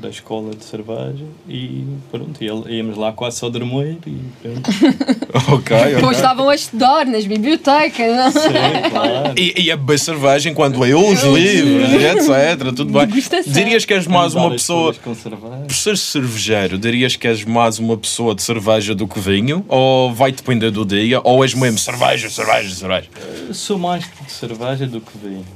da 0.00 0.08
escola 0.08 0.54
de 0.54 0.64
cerveja 0.64 1.24
e 1.48 1.84
pronto, 2.10 2.42
e- 2.42 2.76
íamos 2.76 2.96
lá 2.96 3.12
quase 3.12 3.38
só 3.38 3.48
dormir 3.48 3.98
e 4.06 4.16
pronto. 4.42 4.70
Ok, 5.52 5.76
Depois 5.76 6.02
ok. 6.02 6.10
estavam 6.16 6.48
a 6.48 6.54
estudar 6.56 7.06
nas 7.06 7.24
bibliotecas. 7.24 8.32
Sim, 8.32 8.90
claro. 8.90 9.34
E, 9.38 9.62
e 9.62 9.70
a 9.70 9.76
beber 9.76 9.98
cerveja 10.00 10.50
enquanto 10.50 10.80
lê 10.80 10.92
os 10.92 11.22
livros, 11.22 11.92
e 11.92 12.04
etc. 12.06 12.74
Tudo 12.74 12.86
bem. 12.92 13.06
Dirias 13.46 13.84
que 13.84 13.94
és 13.94 14.06
mais 14.08 14.34
uma 14.34 14.50
pessoa. 14.50 14.92
Por 14.92 15.72
ser 15.74 15.96
cervejeiro, 15.96 16.76
dirias 16.78 17.14
que 17.14 17.28
és 17.28 17.44
mais 17.44 17.78
uma 17.78 17.96
pessoa 17.96 18.34
de 18.34 18.42
cerveja 18.42 18.92
do 18.94 19.06
que 19.06 19.20
vinho? 19.20 19.64
Ou 19.68 20.12
vai 20.12 20.32
depender 20.32 20.72
do 20.72 20.84
dia? 20.84 21.20
Ou 21.22 21.44
és 21.44 21.54
mesmo 21.54 21.78
cerveja, 21.78 22.28
cerveja, 22.28 22.74
cerveja? 22.74 23.08
Eu 23.46 23.54
Sou 23.54 23.78
mais 23.78 24.02
de 24.04 24.32
cerveja 24.32 24.86
do 24.86 25.00
que 25.00 25.16
vinho, 25.22 25.46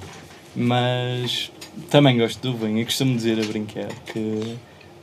mas 0.54 1.50
também 1.90 2.18
gosto 2.18 2.40
do 2.40 2.56
vinho 2.56 2.80
e 2.80 2.84
costumo 2.84 3.16
dizer 3.16 3.38
a 3.38 3.46
brincar 3.46 3.88
que 4.12 4.56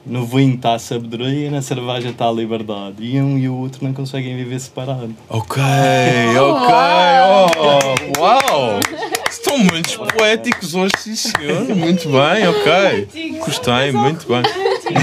no 0.05 0.25
vinho 0.25 0.55
está 0.55 0.73
a 0.73 0.79
sabedoria 0.79 1.47
e 1.47 1.49
na 1.49 1.61
cerveja 1.61 2.09
está 2.09 2.27
a 2.27 2.31
liberdade. 2.31 2.95
E 2.99 3.21
um 3.21 3.37
e 3.37 3.47
o 3.47 3.55
outro 3.55 3.83
não 3.83 3.93
conseguem 3.93 4.35
viver 4.35 4.59
separado. 4.59 5.15
Ok, 5.29 5.61
ok. 6.39 6.75
Oh, 7.57 8.19
uau! 8.19 8.79
Estão 9.29 9.57
muito 9.57 9.99
poéticos 10.15 10.75
hoje, 10.75 10.91
sim 10.97 11.15
senhor. 11.15 11.63
Muito 11.75 12.09
bem, 12.09 12.47
ok. 12.47 13.39
Gostei, 13.39 13.91
muito 13.91 14.27
bem. 14.27 14.41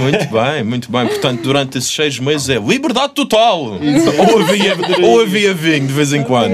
Muito 0.00 0.28
bem, 0.30 0.64
muito 0.64 0.92
bem. 0.92 1.06
Portanto, 1.06 1.42
durante 1.42 1.78
esses 1.78 1.90
seis 1.90 2.18
meses 2.18 2.48
é 2.50 2.58
liberdade 2.58 3.14
total. 3.14 3.60
Ou 3.62 4.42
havia, 4.42 4.76
ou 5.02 5.20
havia 5.20 5.54
vinho 5.54 5.86
de 5.86 5.92
vez 5.92 6.12
em 6.12 6.22
quando. 6.22 6.52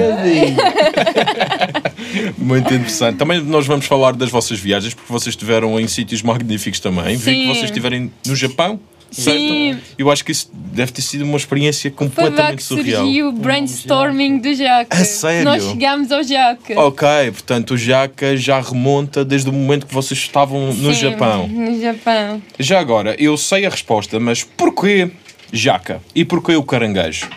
Muito 2.38 2.73
interessante. 2.73 3.16
Também 3.16 3.40
nós 3.42 3.66
vamos 3.66 3.87
falar 3.87 4.12
das 4.14 4.30
vossas 4.30 4.59
viagens, 4.59 4.94
porque 4.94 5.12
vocês 5.12 5.33
estiveram 5.35 5.78
em 5.78 5.87
sítios 5.88 6.23
magníficos 6.23 6.80
também. 6.80 7.16
Vi 7.16 7.35
que 7.35 7.42
Sim. 7.42 7.49
vocês 7.49 7.64
estiverem 7.64 8.11
no 8.26 8.37
Japão. 8.37 8.78
Sim. 9.11 9.75
Certo? 9.75 9.85
Eu 9.97 10.11
acho 10.11 10.25
que 10.25 10.33
isso 10.33 10.50
deve 10.52 10.90
ter 10.90 11.02
sido 11.02 11.23
uma 11.23 11.37
experiência 11.37 11.88
Foi 11.88 12.09
completamente 12.09 12.56
que 12.56 12.62
surreal. 12.64 13.04
surgiu 13.04 13.28
o 13.28 13.33
brainstorming 13.33 14.38
do 14.38 14.52
Jaca. 14.54 14.97
A 14.97 15.04
sério? 15.04 15.44
Nós 15.44 15.62
chegámos 15.62 16.11
ao 16.11 16.23
Jaca. 16.25 16.80
Ok, 16.80 17.06
portanto 17.30 17.75
o 17.75 17.78
Jaca 17.78 18.37
já 18.37 18.61
remonta 18.61 19.25
desde 19.25 19.49
o 19.49 19.52
momento 19.52 19.87
que 19.87 19.94
vocês 19.94 20.18
estavam 20.18 20.73
no 20.75 20.92
Sim, 20.92 21.00
Japão. 21.00 21.47
No 21.47 21.80
Japão. 21.80 22.42
Já 22.59 22.80
agora, 22.80 23.14
eu 23.16 23.37
sei 23.37 23.64
a 23.66 23.71
resposta, 23.71 24.18
mas 24.18 24.42
porquê 24.42 25.11
Jaca? 25.52 26.02
E 26.12 26.25
porquê 26.25 26.56
o 26.56 26.64
caranguejo? 26.64 27.28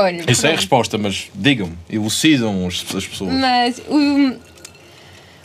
Olha, 0.00 0.24
Eu 0.26 0.34
sei 0.34 0.52
a 0.52 0.56
resposta, 0.56 0.96
mas 0.96 1.30
digam-me, 1.34 1.76
elucidam 1.88 2.66
as 2.66 2.84
as 2.94 3.06
pessoas. 3.06 3.32
Mas, 3.32 3.78
o... 3.88 4.36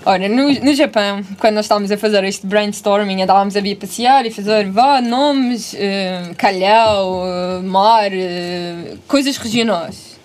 Ora, 0.08 0.30
no, 0.30 0.54
no 0.54 0.74
Japão, 0.76 1.24
quando 1.40 1.56
nós 1.56 1.66
estávamos 1.66 1.92
a 1.92 1.98
fazer 1.98 2.24
este 2.26 2.46
brainstorming, 2.46 3.24
andávamos 3.24 3.56
a 3.56 3.60
vir 3.60 3.76
passear 3.76 4.24
e 4.26 4.30
fazer 4.30 4.70
vá, 4.70 5.02
nomes, 5.02 5.74
eh, 5.76 6.32
calhau, 6.38 7.24
eh, 7.26 7.62
mar, 7.64 8.12
eh, 8.14 8.98
coisas 9.08 9.36
regionais. 9.38 10.16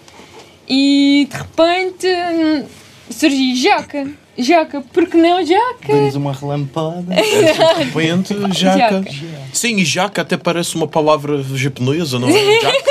E 0.68 1.26
de 1.30 1.36
repente 1.36 2.06
hum, 2.06 2.66
surgiu 3.08 3.56
jaca. 3.56 4.06
Jaca, 4.38 4.82
porque 4.92 5.16
não 5.16 5.44
jaca? 5.44 5.86
Temos 5.86 6.14
uma 6.14 6.32
relampada. 6.32 7.14
De 7.14 7.82
repente, 7.84 8.34
Jaca. 8.58 8.78
Jaca. 9.02 9.04
Sim, 9.52 9.76
e 9.76 9.84
Jaca 9.84 10.22
até 10.22 10.36
parece 10.36 10.76
uma 10.76 10.86
palavra 10.88 11.42
japonesa, 11.54 12.18
não 12.18 12.28
é? 12.28 12.60
Jaca. 12.60 12.90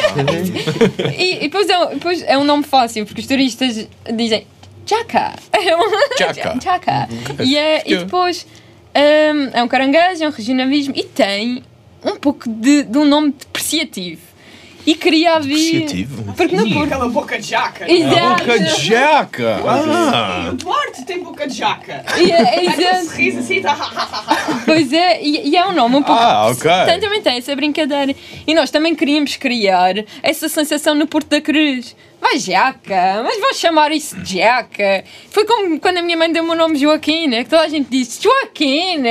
E, 1.17 1.35
e 1.37 1.39
depois, 1.41 1.69
é, 1.69 1.79
um- 1.79 1.89
depois 1.89 2.21
é 2.23 2.37
um 2.37 2.43
nome 2.43 2.63
fácil, 2.63 3.05
porque 3.05 3.21
os 3.21 3.27
turistas 3.27 3.87
dizem 4.13 4.45
Jaca. 4.85 5.33
É 5.53 5.75
um- 5.75 5.89
Jaca. 6.19 6.59
Jaca. 6.61 7.09
E, 7.43 7.57
é, 7.57 7.83
e 7.85 7.97
depois 7.97 8.45
hum, 8.95 9.49
é 9.53 9.63
um 9.63 9.67
caranguejo, 9.67 10.23
é 10.23 10.27
um 10.27 10.31
regionalismo 10.31 10.93
e 10.95 11.03
tem 11.03 11.63
um 12.03 12.15
pouco 12.17 12.49
de, 12.49 12.83
de 12.83 12.97
um 12.97 13.05
nome 13.05 13.31
depreciativo. 13.37 14.21
E 14.85 14.95
queria 14.95 15.39
vir. 15.39 15.81
Depreciativo? 15.81 16.33
Porque 16.35 16.57
Sim, 16.57 16.73
Porto. 16.73 16.85
aquela 16.85 17.09
boca 17.09 17.37
de 17.39 17.47
jaca. 17.47 17.91
Exato. 17.91 18.43
Boca 18.45 18.59
de 18.59 18.81
Jaca! 18.85 19.59
Ah. 19.67 20.41
Sim, 20.45 20.49
o 20.49 20.53
Duarte 20.53 21.05
tem 21.05 21.23
boca 21.23 21.47
de 21.47 21.53
jaca. 21.55 22.03
E 22.17 22.31
é- 22.31 22.35
é 22.35 22.67
Aquele 22.69 22.85
exato. 22.87 23.05
sorriso 23.05 23.39
assim, 23.39 23.61
tá. 23.61 23.75
Pois 24.65 24.91
é, 24.93 25.21
e, 25.21 25.49
e 25.49 25.57
é 25.57 25.67
um 25.67 25.73
nome 25.73 25.97
um 25.97 26.03
pouco. 26.03 26.19
Ah, 26.21 26.47
ok. 26.47 26.71
Também 26.99 27.21
tem 27.21 27.37
essa 27.37 27.55
brincadeira. 27.55 28.15
E 28.47 28.53
nós 28.53 28.71
também 28.71 28.95
queríamos 28.95 29.35
criar 29.35 29.93
essa 30.23 30.47
sensação 30.49 30.95
no 30.95 31.05
Porto 31.05 31.27
da 31.27 31.41
Cruz. 31.41 31.95
Vai 32.21 32.37
Jaca, 32.37 33.21
mas 33.23 33.39
vão 33.39 33.53
chamar 33.53 33.91
isso 33.93 34.17
de 34.17 34.39
Jaca. 34.39 35.03
Foi 35.29 35.45
como 35.45 35.79
quando 35.79 35.97
a 35.99 36.01
minha 36.01 36.17
mãe 36.17 36.31
deu-me 36.31 36.49
o 36.49 36.55
nome 36.55 36.77
Joaquina, 36.77 37.43
que 37.43 37.49
toda 37.49 37.61
a 37.63 37.69
gente 37.69 37.87
disse 37.89 38.21
Joaquina. 38.21 39.09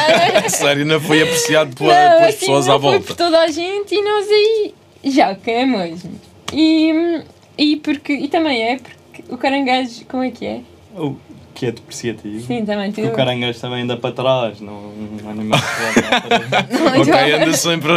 Sério, 0.48 0.86
não 0.86 0.98
foi 1.00 1.22
apreciado 1.22 1.74
pela- 1.76 1.92
Não, 1.92 2.10
pelas 2.16 2.28
assim, 2.28 2.38
pessoas 2.38 2.66
não 2.66 2.76
à 2.76 2.80
foi 2.80 2.90
volta. 2.92 3.06
por 3.06 3.16
toda 3.16 3.40
a 3.40 3.48
gente 3.48 3.94
e 3.94 4.02
nós 4.02 4.26
aí. 4.30 4.74
Jaca 5.10 5.50
é 5.50 5.64
mesmo. 5.66 6.12
E, 6.52 7.22
e, 7.58 7.76
porque, 7.76 8.12
e 8.12 8.28
também 8.28 8.62
é 8.62 8.76
porque 8.78 9.24
o 9.32 9.36
caranguejo, 9.36 10.04
como 10.08 10.22
é 10.22 10.30
que 10.30 10.46
é? 10.46 10.60
O 10.96 11.16
que 11.54 11.66
é 11.66 11.72
depreciativo. 11.72 12.46
Sim, 12.46 12.64
também 12.66 12.92
tu. 12.92 13.00
O 13.02 13.10
caranguejo 13.12 13.58
também 13.60 13.82
anda 13.82 13.96
para 13.96 14.12
trás, 14.14 14.60
não 14.60 14.74
um 15.24 15.30
animal 15.30 15.58
que 15.58 16.00
anda 16.00 16.20
para 16.20 16.38
trás. 16.38 16.68
Não, 16.80 16.86
Ok, 17.00 17.04
já- 17.04 17.36
anda 17.42 17.52
sempre. 17.56 17.92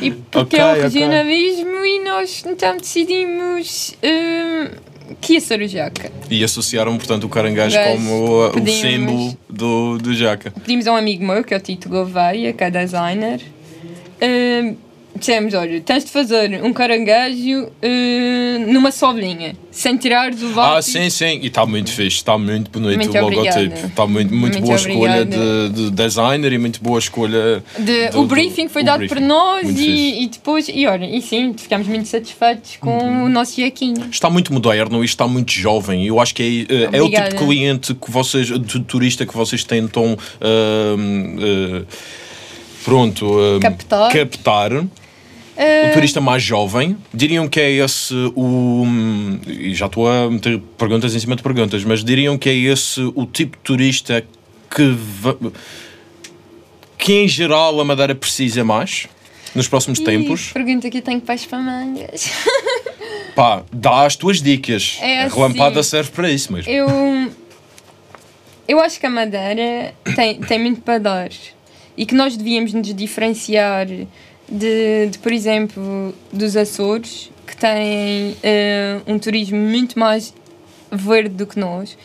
E 0.00 0.10
porque 0.12 0.38
Ok, 0.56 0.58
é 0.58 0.64
o 0.64 0.82
regionalismo 0.82 1.84
e 1.84 2.04
nós 2.04 2.42
então 2.46 2.76
decidimos 2.78 3.94
hum, 4.02 5.14
que 5.20 5.34
ia 5.34 5.40
ser 5.40 5.60
o 5.60 5.68
Jaca. 5.68 6.10
E 6.30 6.42
associaram, 6.42 6.96
portanto, 6.96 7.24
o 7.24 7.28
caranguejo 7.28 7.76
Gajo, 7.76 7.90
como 7.96 8.46
uh, 8.46 8.62
o 8.62 8.66
símbolo 8.66 9.36
do, 9.48 9.98
do 9.98 10.14
Jaca. 10.14 10.50
Pedimos 10.50 10.86
a 10.86 10.92
um 10.92 10.96
amigo 10.96 11.24
meu, 11.24 11.44
que 11.44 11.52
é 11.52 11.56
o 11.58 11.60
Tito 11.60 11.88
Gouveia, 11.88 12.52
que 12.54 12.64
é 12.64 12.70
designer. 12.70 13.40
hum, 14.22 14.76
dissemos, 15.16 15.52
olha, 15.54 15.80
tens 15.80 16.04
de 16.04 16.10
fazer 16.10 16.62
um 16.64 16.72
caranguejo 16.72 17.68
hum, 17.82 18.72
numa 18.72 18.90
só 18.90 19.12
linha, 19.12 19.54
sem 19.70 19.96
tirares 19.96 20.42
o 20.42 20.52
Ah, 20.58 20.70
lápis. 20.70 20.86
sim, 20.86 21.10
sim. 21.10 21.40
E 21.42 21.48
está 21.48 21.66
muito 21.66 21.90
fixe, 21.90 22.16
está 22.16 22.38
muito 22.38 22.70
bonito 22.70 22.96
Muito 22.98 23.18
o 23.18 23.28
logotipo. 23.28 23.86
Está 23.86 24.06
muito, 24.06 24.34
muito, 24.34 24.52
Muito 24.54 24.60
boa 24.60 24.76
escolha 24.76 25.22
obrigada. 25.22 25.68
de, 25.70 25.84
de 25.84 25.90
designer 25.90 26.52
e 26.52 26.58
muito 26.58 26.82
boa 26.82 26.98
escolha. 26.98 27.62
De- 27.78 28.08
do- 28.10 28.20
o 28.20 28.26
briefing 28.26 28.68
foi 28.68 28.82
o 28.82 28.84
dado 28.84 28.98
briefing. 28.98 29.14
por 29.14 29.20
nós 29.22 29.68
e, 29.78 30.22
e 30.22 30.26
depois, 30.28 30.68
e 30.68 30.86
olha, 30.86 31.04
e 31.04 31.20
sim, 31.20 31.54
ficámos 31.56 31.86
muito 31.86 32.08
satisfeitos 32.08 32.76
com 32.80 32.90
Uhum. 32.98 33.24
o 33.24 33.28
nosso 33.28 33.60
Jaquinho. 33.60 34.08
Está 34.10 34.30
muito 34.30 34.52
moderno 34.52 35.02
e 35.02 35.06
está 35.06 35.26
muito 35.28 35.52
jovem. 35.52 36.06
Eu 36.06 36.18
acho 36.20 36.34
que 36.34 36.66
é, 36.68 36.74
uh, 36.74 36.96
é 36.96 37.02
o 37.02 37.10
tipo 37.10 37.28
de 37.28 37.34
cliente 37.36 37.94
que 37.94 38.10
vocês, 38.10 38.46
de 38.46 38.80
turista 38.80 39.26
que 39.26 39.34
vocês 39.36 39.64
tentam. 39.64 40.12
uh, 40.14 40.16
uh, 41.80 41.86
pronto. 42.84 43.26
uh, 43.26 43.60
Captar. 43.60 44.12
captar. 44.12 44.70
O 45.60 45.92
turista 45.92 46.20
mais 46.20 46.42
jovem, 46.42 46.96
diriam 47.12 47.46
que 47.46 47.60
é 47.60 47.70
esse 47.70 48.14
o. 48.34 48.84
E 49.46 49.74
já 49.74 49.86
estou 49.86 50.08
a 50.08 50.30
meter 50.30 50.58
perguntas 50.78 51.14
em 51.14 51.18
cima 51.18 51.36
de 51.36 51.42
perguntas, 51.42 51.84
mas 51.84 52.02
diriam 52.02 52.38
que 52.38 52.48
é 52.48 52.54
esse 52.54 53.00
o 53.14 53.26
tipo 53.26 53.58
de 53.58 53.62
turista 53.62 54.24
que. 54.70 54.96
que 56.96 57.12
em 57.12 57.28
geral 57.28 57.78
a 57.78 57.84
Madeira 57.84 58.14
precisa 58.14 58.64
mais 58.64 59.06
nos 59.54 59.68
próximos 59.68 59.98
Ih, 59.98 60.04
tempos. 60.04 60.50
Pergunta 60.52 60.88
que 60.88 60.98
eu 60.98 61.02
tenho 61.02 61.20
pés 61.20 61.44
para 61.44 61.58
mangas. 61.58 62.30
Pá, 63.36 63.62
dá 63.72 64.06
as 64.06 64.16
tuas 64.16 64.40
dicas. 64.40 64.98
É 65.00 65.24
a 65.24 65.28
relampada 65.28 65.80
assim. 65.80 65.90
serve 65.90 66.10
para 66.10 66.30
isso 66.30 66.52
mesmo. 66.52 66.70
Eu. 66.70 66.88
Eu 68.66 68.80
acho 68.80 69.00
que 69.00 69.06
a 69.06 69.10
Madeira 69.10 69.94
tem, 70.14 70.40
tem 70.40 70.58
muito 70.58 70.80
para 70.80 70.98
dar. 70.98 71.30
E 71.96 72.06
que 72.06 72.14
nós 72.14 72.36
devíamos 72.36 72.72
nos 72.72 72.94
diferenciar 72.94 73.86
de, 74.50 75.08
de, 75.10 75.18
por 75.18 75.32
exemplo, 75.32 76.14
dos 76.32 76.56
Açores, 76.56 77.30
que 77.46 77.56
têm 77.56 78.36
eh, 78.42 79.00
um 79.06 79.18
turismo 79.18 79.58
muito 79.58 79.98
mais 79.98 80.34
verde 80.90 81.34
do 81.36 81.46
que 81.46 81.58
nós. 81.58 81.96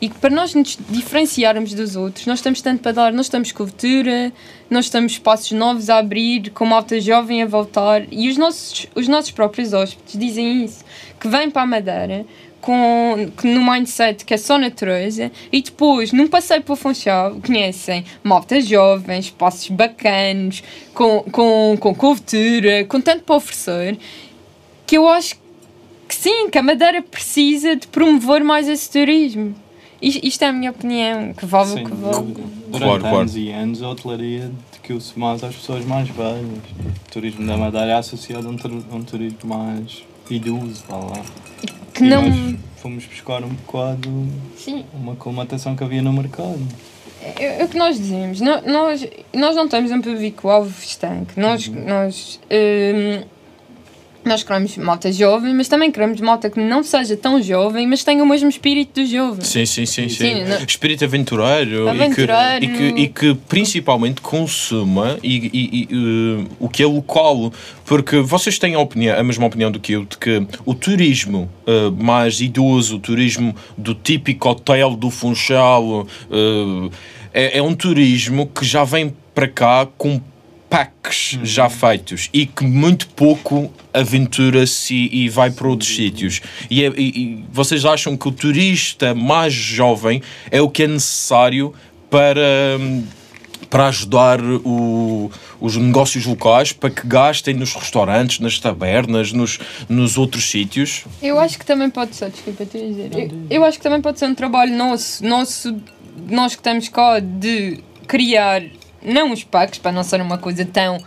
E 0.00 0.08
que 0.08 0.18
para 0.18 0.30
nós 0.30 0.54
nos 0.54 0.78
diferenciarmos 0.88 1.74
dos 1.74 1.94
outros, 1.94 2.24
nós 2.24 2.40
temos 2.40 2.62
tanto 2.62 2.82
para 2.82 2.92
dar. 2.92 3.12
Nós 3.12 3.28
temos 3.28 3.52
cultura, 3.52 4.32
nós 4.70 4.88
temos 4.88 5.12
espaços 5.12 5.52
novos 5.52 5.90
a 5.90 5.98
abrir, 5.98 6.50
com 6.50 6.64
malta 6.64 6.98
jovem 6.98 7.42
a 7.42 7.46
voltar. 7.46 8.04
E 8.10 8.30
os 8.30 8.38
nossos, 8.38 8.86
os 8.94 9.06
nossos 9.06 9.30
próprios 9.30 9.74
hóspedes 9.74 10.18
dizem 10.18 10.64
isso, 10.64 10.82
que 11.20 11.28
vêm 11.28 11.50
para 11.50 11.62
a 11.62 11.66
Madeira 11.66 12.24
com, 12.60 13.30
no 13.44 13.72
mindset 13.72 14.24
que 14.24 14.34
é 14.34 14.36
só 14.36 14.58
natureza 14.58 15.30
e 15.50 15.62
depois, 15.62 16.12
num 16.12 16.26
passeio 16.26 16.62
para 16.62 16.72
o 16.72 16.76
Funchal, 16.76 17.36
conhecem 17.44 18.04
malta 18.22 18.60
jovem, 18.60 19.18
espaços 19.18 19.68
bacanos, 19.70 20.62
com, 20.94 21.22
com, 21.30 21.76
com 21.78 21.94
cultura, 21.94 22.84
com 22.84 23.00
tanto 23.00 23.24
para 23.24 23.36
oferecer, 23.36 23.98
que 24.86 24.96
eu 24.96 25.08
acho 25.08 25.36
que 26.08 26.14
sim, 26.14 26.50
que 26.50 26.58
a 26.58 26.62
Madeira 26.62 27.00
precisa 27.00 27.76
de 27.76 27.86
promover 27.86 28.42
mais 28.42 28.68
esse 28.68 28.90
turismo. 28.90 29.54
Isto, 30.02 30.44
é 30.44 30.48
a 30.48 30.52
minha 30.52 30.70
opinião, 30.70 31.34
que 31.34 31.44
vale 31.44 31.82
o 31.82 31.84
que 31.84 31.94
vale. 31.94 32.32
Durante 32.32 32.78
Claro, 32.78 33.00
claro. 33.00 33.16
anos 33.18 33.36
e 33.36 33.50
anos, 33.50 33.82
a 33.82 33.90
hotelaria 33.90 34.50
dediquou-se 34.72 35.18
mais 35.18 35.44
às 35.44 35.54
pessoas 35.54 35.84
mais 35.84 36.08
velhas. 36.08 36.42
O 36.42 37.10
turismo 37.12 37.46
da 37.46 37.56
Madeira 37.56 37.88
é 37.88 37.94
associado 37.94 38.48
a 38.48 38.50
um, 38.50 38.82
a 38.90 38.96
um 38.96 39.02
turismo 39.02 39.38
mais 39.44 40.02
idoso, 40.34 40.84
vá 40.88 40.96
lá. 40.96 41.22
Que 41.94 42.04
E 42.04 42.08
não. 42.08 42.56
fomos 42.76 43.04
buscar 43.06 43.42
um 43.44 43.48
bocado 43.50 44.28
Sim, 44.56 44.84
uma 44.94 45.14
colmatação 45.16 45.76
que 45.76 45.84
havia 45.84 46.00
no 46.02 46.12
mercado. 46.12 46.58
é, 47.22 47.60
é 47.60 47.64
o 47.64 47.68
que 47.68 47.76
nós 47.76 47.98
dizemos. 47.98 48.40
Nós, 48.40 49.06
nós 49.34 49.56
não 49.56 49.68
temos 49.68 49.90
um 49.90 50.00
público-alvo 50.00 50.72
estanque. 50.82 51.38
Nós, 51.38 51.66
nós 51.68 52.40
hum, 52.50 53.24
Nós 54.22 54.42
queremos 54.42 54.76
malta 54.76 55.10
jovem, 55.10 55.54
mas 55.54 55.66
também 55.66 55.90
queremos 55.90 56.20
malta 56.20 56.50
que 56.50 56.60
não 56.60 56.82
seja 56.82 57.16
tão 57.16 57.42
jovem, 57.42 57.86
mas 57.86 58.04
tenha 58.04 58.22
o 58.22 58.26
mesmo 58.26 58.50
espírito 58.50 59.00
do 59.00 59.06
jovem. 59.06 59.42
Sim, 59.42 59.64
sim, 59.64 59.86
sim, 59.86 60.08
sim. 60.10 60.16
Sim, 60.16 60.44
não- 60.44 60.58
Espírito 60.58 61.04
aventureiro, 61.04 61.88
Aventureiro. 61.88 62.64
E, 62.64 62.68
que, 62.68 62.82
e, 62.82 62.92
que, 62.92 63.00
e 63.00 63.08
que 63.08 63.34
principalmente 63.48 64.20
consuma 64.20 65.18
e, 65.22 65.36
e- 65.52 65.78
e, 65.82 65.88
eh, 65.90 66.46
o 66.58 66.68
que 66.68 66.82
é 66.82 66.86
local. 66.86 67.50
Porque 67.86 68.18
vocês 68.20 68.58
têm 68.58 68.74
a, 68.74 68.78
opinião, 68.78 69.18
a 69.18 69.22
mesma 69.22 69.46
opinião 69.46 69.70
do 69.70 69.80
que 69.80 69.92
eu, 69.94 70.04
de 70.04 70.16
que 70.18 70.46
o 70.66 70.74
turismo 70.74 71.50
eh, 71.66 71.90
mais 71.98 72.40
idoso, 72.42 72.96
o 72.96 72.98
turismo 73.00 73.56
do 73.76 73.94
típico 73.94 74.50
hotel 74.50 74.94
do 74.96 75.10
Funchal, 75.10 76.06
eh, 76.30 76.90
é, 77.32 77.58
é 77.58 77.62
um 77.62 77.74
turismo 77.74 78.46
que 78.46 78.64
já 78.66 78.84
vem 78.84 79.14
para 79.34 79.48
cá 79.48 79.88
com 79.96 80.20
packs 80.70 81.36
já 81.42 81.68
feitos 81.68 82.30
e 82.32 82.46
que 82.46 82.64
muito 82.64 83.08
pouco 83.08 83.70
aventura-se 83.92 84.94
e, 84.94 85.24
e 85.24 85.28
vai 85.28 85.50
para 85.50 85.66
outros 85.68 85.94
sítios. 85.94 86.40
E, 86.70 86.84
é- 86.84 86.92
e- 86.96 87.08
e 87.22 87.44
vocês 87.52 87.84
acham 87.84 88.16
que 88.16 88.28
o 88.28 88.32
turista 88.32 89.12
mais 89.14 89.52
jovem 89.52 90.22
é 90.50 90.62
o 90.62 90.70
que 90.70 90.84
é 90.84 90.86
necessário 90.86 91.74
para, 92.08 92.40
hum, 92.80 93.04
para 93.68 93.88
ajudar 93.88 94.40
o- 94.42 95.30
os 95.60 95.76
negócios 95.76 96.24
locais 96.24 96.72
para 96.72 96.88
que 96.90 97.06
gastem 97.06 97.52
nos 97.54 97.74
restaurantes, 97.74 98.38
nas 98.38 98.58
tabernas, 98.58 99.32
nos, 99.32 99.58
nos 99.88 100.16
outros 100.16 100.44
sítios? 100.48 101.04
Eu 101.20 101.38
acho 101.38 101.58
que 101.58 101.66
também 101.66 101.90
pode 101.90 102.14
ser, 102.14 102.30
desculpa, 102.30 102.64
te 102.64 102.78
dizer. 102.78 103.10
Eu, 103.12 103.30
eu 103.50 103.64
acho 103.64 103.76
que 103.78 103.82
também 103.82 104.00
pode 104.00 104.18
ser 104.20 104.26
um 104.26 104.34
trabalho 104.34 104.74
nosso, 104.76 105.24
nosso, 105.24 105.76
nós 106.30 106.54
que 106.54 106.60
estamos 106.60 106.88
cá, 106.88 107.18
de 107.20 107.78
criar, 108.06 108.62
não 109.02 109.32
os 109.32 109.44
packs, 109.44 109.78
para 109.78 109.92
não 109.92 110.02
ser 110.02 110.20
uma 110.20 110.38
coisa 110.38 110.64
tão. 110.64 110.98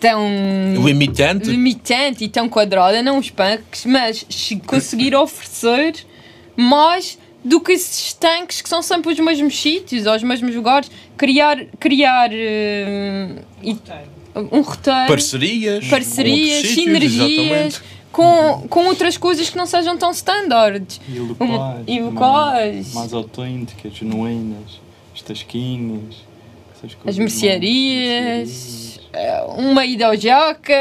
tão. 0.00 0.20
Limitante? 0.84 1.48
limitante 1.50 2.24
e 2.24 2.28
tão 2.28 2.48
quadrada, 2.48 3.02
não 3.02 3.18
os 3.18 3.30
packs, 3.30 3.84
mas 3.86 4.24
se 4.28 4.56
conseguir 4.56 5.14
oferecer 5.14 5.94
mais 6.56 7.18
do 7.44 7.60
que 7.60 7.72
esses 7.72 8.12
tanques 8.12 8.60
que 8.60 8.68
são 8.68 8.82
sempre 8.82 9.12
os 9.12 9.18
mesmos 9.20 9.56
sítios, 9.60 10.06
aos 10.06 10.22
mesmos 10.22 10.54
lugares, 10.54 10.90
criar, 11.16 11.64
criar 11.78 12.30
eh, 12.32 13.36
e- 13.62 13.76
um 14.52 14.60
roteiro 14.62 15.06
Parcerias? 15.06 15.86
parcerias, 15.86 16.56
sítios, 16.66 16.74
sinergias 16.74 17.82
com, 18.12 18.66
com 18.68 18.86
outras 18.86 19.16
coisas 19.16 19.48
que 19.48 19.56
não 19.56 19.64
sejam 19.66 19.96
tão 19.96 20.10
standards. 20.10 21.00
E 21.08 21.20
Um- 21.20 21.26
locais. 21.28 21.80
e 21.82 21.84
também, 21.84 22.00
locais. 22.02 22.94
Mais 22.94 23.12
autênticas, 23.14 23.94
genuínas. 23.94 24.80
As 25.14 25.22
tasquinhas. 25.22 26.25
As 26.84 26.94
coisas 26.94 27.18
mercearias, 27.18 29.00
eh, 29.12 29.44
uma 29.56 29.84
ida 29.84 30.06
ao 30.06 30.16
Jaca. 30.16 30.74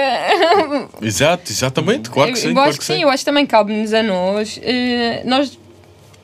Exato, 1.01 1.51
exatamente, 1.51 2.09
claro 2.09 2.31
que 2.33 2.37
eu, 2.37 2.41
sim. 2.41 2.47
eu 2.49 2.53
claro 2.53 2.69
acho 2.69 2.79
que 2.79 2.85
sim, 2.85 3.01
eu 3.01 3.09
acho 3.09 3.21
que 3.21 3.25
também 3.25 3.45
cabe-nos 3.45 3.93
a 3.93 4.03
nós, 4.03 4.59
eh, 4.61 5.23
nós 5.25 5.57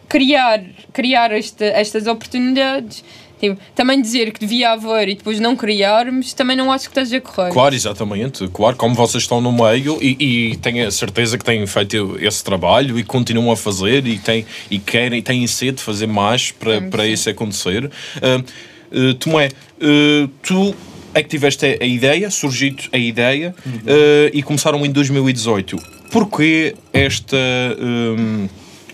criar, 0.09 0.61
criar 0.91 1.31
esta, 1.31 1.65
estas 1.65 2.07
oportunidades. 2.07 3.03
Tipo, 3.39 3.59
também 3.73 3.99
dizer 3.99 4.31
que 4.31 4.39
devia 4.39 4.73
haver 4.73 5.09
e 5.09 5.15
depois 5.15 5.39
não 5.39 5.55
criarmos, 5.55 6.31
também 6.31 6.55
não 6.55 6.71
acho 6.71 6.87
que 6.91 6.99
esteja 6.99 7.19
correto. 7.19 7.51
Claro, 7.51 7.73
exatamente. 7.73 8.47
Claro, 8.49 8.75
como 8.77 8.93
vocês 8.93 9.23
estão 9.23 9.41
no 9.41 9.51
meio 9.51 9.97
e, 9.99 10.51
e 10.51 10.57
tenho 10.57 10.87
a 10.87 10.91
certeza 10.91 11.39
que 11.39 11.43
têm 11.43 11.65
feito 11.65 12.19
esse 12.21 12.43
trabalho 12.43 12.99
e 12.99 13.03
continuam 13.03 13.51
a 13.51 13.57
fazer 13.57 14.05
e, 14.05 14.19
têm, 14.19 14.45
e 14.69 14.77
querem, 14.77 15.23
têm 15.23 15.47
sede 15.47 15.77
de 15.77 15.83
fazer 15.83 16.05
mais 16.05 16.51
para, 16.51 16.79
Sim, 16.79 16.89
para 16.91 17.07
isso 17.07 17.31
acontecer. 17.31 17.89
Ah, 18.21 18.43
ah, 18.91 19.15
Tomé, 19.19 19.49
ah, 19.81 20.29
tu 20.41 20.75
é 21.13 21.21
que 21.21 21.29
tiveste 21.29 21.77
a 21.79 21.85
ideia, 21.85 22.29
surgiu 22.29 22.75
a 22.91 22.97
ideia 22.97 23.53
ah, 23.65 24.29
e 24.33 24.41
começaram 24.43 24.85
em 24.85 24.91
2018. 24.91 25.77
Porquê 26.11 26.75
esta, 26.91 27.37
hum, 27.79 28.49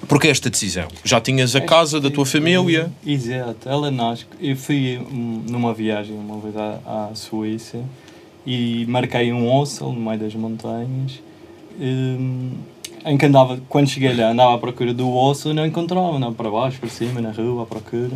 porquê 0.07 0.27
esta 0.27 0.49
decisão? 0.49 0.87
Já 1.03 1.19
tinhas 1.19 1.55
a 1.55 1.61
casa 1.61 1.99
da 1.99 2.11
tua 2.11 2.25
família? 2.25 2.91
Exato, 3.05 3.67
ela 3.67 3.89
nasce. 3.89 4.25
Eu 4.39 4.55
fui 4.55 4.99
hum, 4.99 5.43
numa 5.49 5.73
viagem 5.73 6.15
uma 6.15 6.39
vez 6.39 6.55
à, 6.55 7.09
à 7.09 7.15
Suíça 7.15 7.79
e 8.45 8.85
marquei 8.87 9.33
um 9.33 9.49
hostel 9.49 9.91
no 9.91 9.99
meio 9.99 10.19
das 10.19 10.35
montanhas. 10.35 11.19
hum, 11.79 12.51
em 13.05 13.17
que 13.17 13.25
andava, 13.25 13.59
quando 13.69 13.87
cheguei 13.87 14.13
lá, 14.13 14.31
andava 14.31 14.55
à 14.55 14.57
procura 14.57 14.93
do 14.93 15.09
hostel 15.09 15.51
e 15.51 15.55
não 15.55 15.65
encontrava, 15.65 16.17
andava 16.17 16.33
para 16.33 16.51
baixo, 16.51 16.79
para 16.79 16.89
cima, 16.89 17.21
na 17.21 17.31
rua, 17.31 17.63
à 17.63 17.65
procura. 17.65 18.11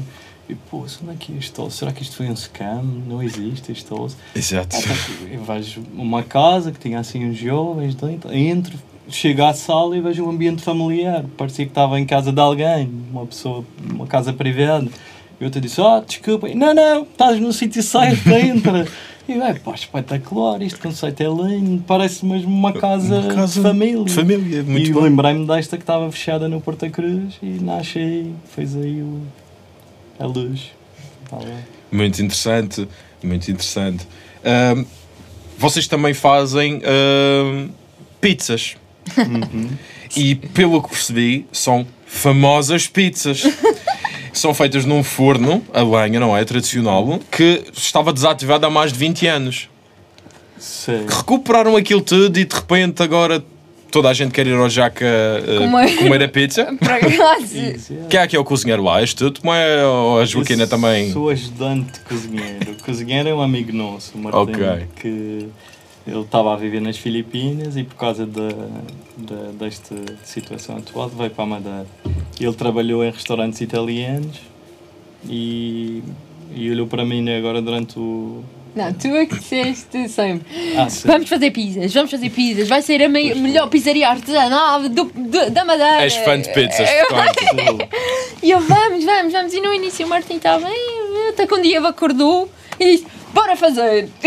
E 0.51 0.55
pô, 0.69 0.79
onde 0.79 1.11
é 1.11 1.15
que 1.17 1.31
hostel? 1.31 1.69
Será 1.69 1.93
que 1.93 2.03
isto 2.03 2.17
foi 2.17 2.29
um 2.29 2.35
scam? 2.35 2.83
Não 3.07 3.23
existe 3.23 3.71
hostel. 3.71 4.09
Exato. 4.35 4.75
Até 4.75 4.85
que 4.85 5.33
Eu 5.33 5.43
vejo 5.45 5.81
uma 5.95 6.23
casa 6.23 6.73
que 6.73 6.79
tinha 6.79 6.99
assim 6.99 7.25
uns 7.25 7.37
jovens 7.37 7.95
dentro, 7.95 8.35
entro, 8.35 8.77
chego 9.07 9.43
à 9.43 9.53
sala 9.53 9.95
e 9.95 10.01
vejo 10.01 10.25
um 10.25 10.29
ambiente 10.29 10.61
familiar. 10.61 11.23
Parecia 11.37 11.63
que 11.63 11.71
estava 11.71 11.97
em 11.97 12.05
casa 12.05 12.33
de 12.33 12.41
alguém, 12.41 12.91
uma 13.11 13.25
pessoa, 13.25 13.63
uma 13.89 14.05
casa 14.05 14.33
privada. 14.33 14.89
Eu 15.39 15.49
te 15.49 15.61
disse, 15.61 15.79
ah, 15.79 16.03
desculpa, 16.05 16.49
não, 16.53 16.73
não, 16.73 17.03
estás 17.03 17.39
no 17.39 17.53
sítio 17.53 17.81
certo, 17.81 18.27
entra. 18.35 18.85
E 19.25 19.31
eu, 19.31 19.43
é 19.43 19.53
pá, 19.53 19.73
espetacular, 19.73 20.61
este 20.61 20.79
conceito 20.79 21.21
é 21.21 21.27
lindo, 21.27 21.81
parece 21.87 22.25
mesmo 22.25 22.53
uma 22.53 22.73
casa, 22.73 23.21
Uma 23.21 23.33
casa 23.33 23.53
de 23.53 23.61
família. 23.61 24.03
de 24.03 24.11
família, 24.11 24.63
muito 24.63 24.89
e 24.89 24.93
lembrei-me 24.93 25.47
desta 25.47 25.77
que 25.77 25.83
estava 25.83 26.11
fechada 26.11 26.49
no 26.49 26.59
Porta 26.59 26.89
Cruz 26.89 27.35
e 27.41 27.45
nasce 27.61 27.99
aí, 27.99 28.35
fez 28.53 28.75
aí 28.75 29.01
o, 29.01 29.21
a 30.21 30.27
luz. 30.27 30.71
Tá. 31.29 31.37
Muito 31.91 32.21
interessante, 32.21 32.87
muito 33.23 33.49
interessante. 33.51 34.07
Vocês 35.57 35.87
também 35.87 36.13
fazem 36.13 36.81
pizzas. 38.19 38.75
E 40.15 40.35
pelo 40.35 40.81
que 40.81 40.89
percebi, 40.89 41.45
são 41.51 41.87
famosas 42.05 42.87
pizzas. 42.87 43.43
são 44.33 44.53
feitas 44.53 44.85
num 44.85 45.03
forno 45.03 45.63
a 45.73 45.81
lenha, 45.81 46.19
não 46.19 46.35
é? 46.35 46.43
Tradicional, 46.45 47.19
que 47.29 47.63
estava 47.73 48.13
desativado 48.13 48.65
há 48.65 48.69
mais 48.69 48.91
de 48.93 48.99
20 48.99 49.27
anos. 49.27 49.69
Sim. 50.57 51.05
Recuperaram 51.07 51.75
aquilo 51.75 52.01
tudo 52.01 52.39
e 52.39 52.45
de 52.45 52.55
repente 52.55 53.01
agora 53.01 53.43
toda 53.91 54.09
a 54.09 54.13
gente 54.13 54.31
quer 54.31 54.47
ir 54.47 54.55
ao 54.55 54.69
Jaca 54.69 55.05
ah, 55.05 55.57
Comer. 55.59 55.97
comer 55.97 56.23
a 56.23 56.27
pizza. 56.27 56.61
Exato. 56.71 58.07
Quem 58.09 58.19
é 58.19 58.27
que 58.27 58.35
é 58.35 58.39
o 58.39 58.43
cozinheiro 58.43 58.81
lá? 58.83 59.01
És 59.01 59.13
tu? 59.13 59.31
Como 59.39 59.53
é 59.53 59.85
ou 59.85 60.19
a 60.19 60.25
Joaquina 60.25 60.63
Eu 60.63 60.69
também? 60.69 61.11
Sou 61.11 61.29
ajudante 61.29 61.91
de 61.93 61.99
cozinheiro. 61.99 62.71
O 62.71 62.83
cozinheiro 62.83 63.29
é 63.29 63.33
um 63.33 63.41
amigo 63.41 63.71
nosso, 63.73 64.17
o 64.17 64.21
Martim, 64.21 64.37
Ok. 64.37 64.87
que 64.95 65.47
ele 66.07 66.21
estava 66.21 66.53
a 66.53 66.57
viver 66.57 66.81
nas 66.81 66.97
Filipinas 66.97 67.77
e 67.77 67.83
por 67.83 67.95
causa 67.95 68.25
da, 68.25 68.49
da, 69.17 69.51
desta 69.59 69.95
situação 70.23 70.77
atual 70.77 71.09
veio 71.09 71.29
para 71.29 71.43
a 71.43 71.47
Madeira. 71.47 71.85
Ele 72.39 72.53
trabalhou 72.53 73.03
em 73.03 73.11
restaurantes 73.11 73.61
italianos 73.61 74.39
e, 75.29 76.01
e 76.55 76.71
olhou 76.71 76.87
para 76.87 77.05
mim 77.05 77.29
agora 77.29 77.61
durante 77.61 77.99
o... 77.99 78.43
Não, 78.73 78.93
tu 78.93 79.07
é 79.09 79.25
que 79.25 79.35
disseste 79.37 80.07
sempre. 80.07 80.45
Ah. 80.77 80.87
Vamos 81.05 81.27
fazer 81.27 81.51
pizzas, 81.51 81.93
vamos 81.93 82.09
fazer 82.09 82.29
pizzas. 82.29 82.69
Vai 82.69 82.81
ser 82.81 83.03
a 83.03 83.09
me- 83.09 83.35
melhor 83.35 83.67
pizzaria 83.67 84.07
artesanal 84.07 84.81
do, 84.87 85.03
do- 85.05 85.49
da 85.51 85.65
Madeira. 85.65 86.03
És 86.03 86.15
fã 86.17 86.39
de 86.39 86.49
pizzas. 86.53 86.89
E 88.41 88.49
eu, 88.49 88.59
vamos, 88.61 89.03
vamos, 89.03 89.33
vamos. 89.33 89.53
E 89.53 89.61
no 89.61 89.73
início 89.73 90.05
o 90.05 90.09
Martim 90.09 90.37
estava 90.37 90.67
até 91.29 91.45
que 91.45 91.53
um 91.53 91.61
dia 91.61 91.79
acordou 91.87 92.49
e 92.79 92.91
disse, 92.93 93.05
bora 93.33 93.55
fazer. 93.55 94.07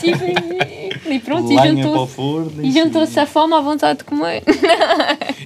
tipo, 0.00 0.24
e 1.06 1.18
pronto, 1.18 1.50
e 1.50 1.56
Lenha 1.56 1.84
E 2.62 2.72
juntou-se 2.72 3.18
a 3.18 3.26
fome 3.26 3.54
à 3.54 3.60
vontade 3.60 4.00
de 4.00 4.04
comer. 4.04 4.42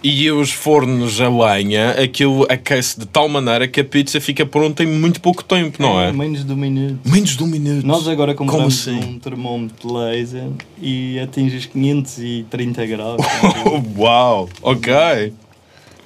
E 0.03 0.31
os 0.31 0.53
fornos 0.53 1.21
a 1.21 1.29
lenha, 1.29 1.91
aquilo 1.93 2.47
aquece 2.49 3.01
de 3.01 3.07
tal 3.07 3.29
maneira 3.29 3.67
que 3.67 3.81
a 3.81 3.85
pizza 3.85 4.21
fica 4.21 4.47
pronta 4.47 4.85
em 4.85 4.87
muito 4.87 5.21
pouco 5.21 5.43
tempo, 5.43 5.83
não 5.83 6.01
é? 6.01 6.13
Menos 6.13 6.45
de 6.45 6.53
um 6.53 6.57
minuto. 6.57 6.99
Menos 7.05 7.37
de 7.37 7.43
um 7.43 7.47
minuto. 7.47 7.85
Nós 7.85 8.07
agora 8.07 8.33
compramos 8.33 8.87
assim? 8.87 8.99
um 8.99 9.19
termômetro 9.19 9.93
laser 9.93 10.49
e 10.81 11.19
atinge 11.19 11.57
os 11.57 11.67
530 11.67 12.87
graus. 12.87 13.21
Uau, 13.99 14.49
ok. 14.63 15.33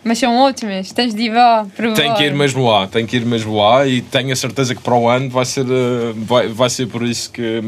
Mas 0.02 0.18
são 0.18 0.34
ótimas, 0.38 0.92
tens 0.92 1.14
de 1.14 1.24
ir 1.24 1.34
lá 1.34 1.66
provar. 1.76 1.96
Tem 1.96 2.14
que 2.14 2.22
ir 2.22 2.34
mesmo 2.34 2.66
lá, 2.66 2.86
tem 2.86 3.04
que 3.04 3.16
ir 3.16 3.26
mesmo 3.26 3.54
lá 3.54 3.86
e 3.86 4.00
tenho 4.00 4.32
a 4.32 4.36
certeza 4.36 4.74
que 4.74 4.80
para 4.80 4.94
o 4.94 5.08
ano 5.08 5.28
vai 5.28 5.44
ser, 5.44 5.66
eh, 5.66 6.14
vai, 6.16 6.48
vai 6.48 6.70
ser 6.70 6.86
por 6.86 7.02
isso 7.02 7.30
que 7.30 7.62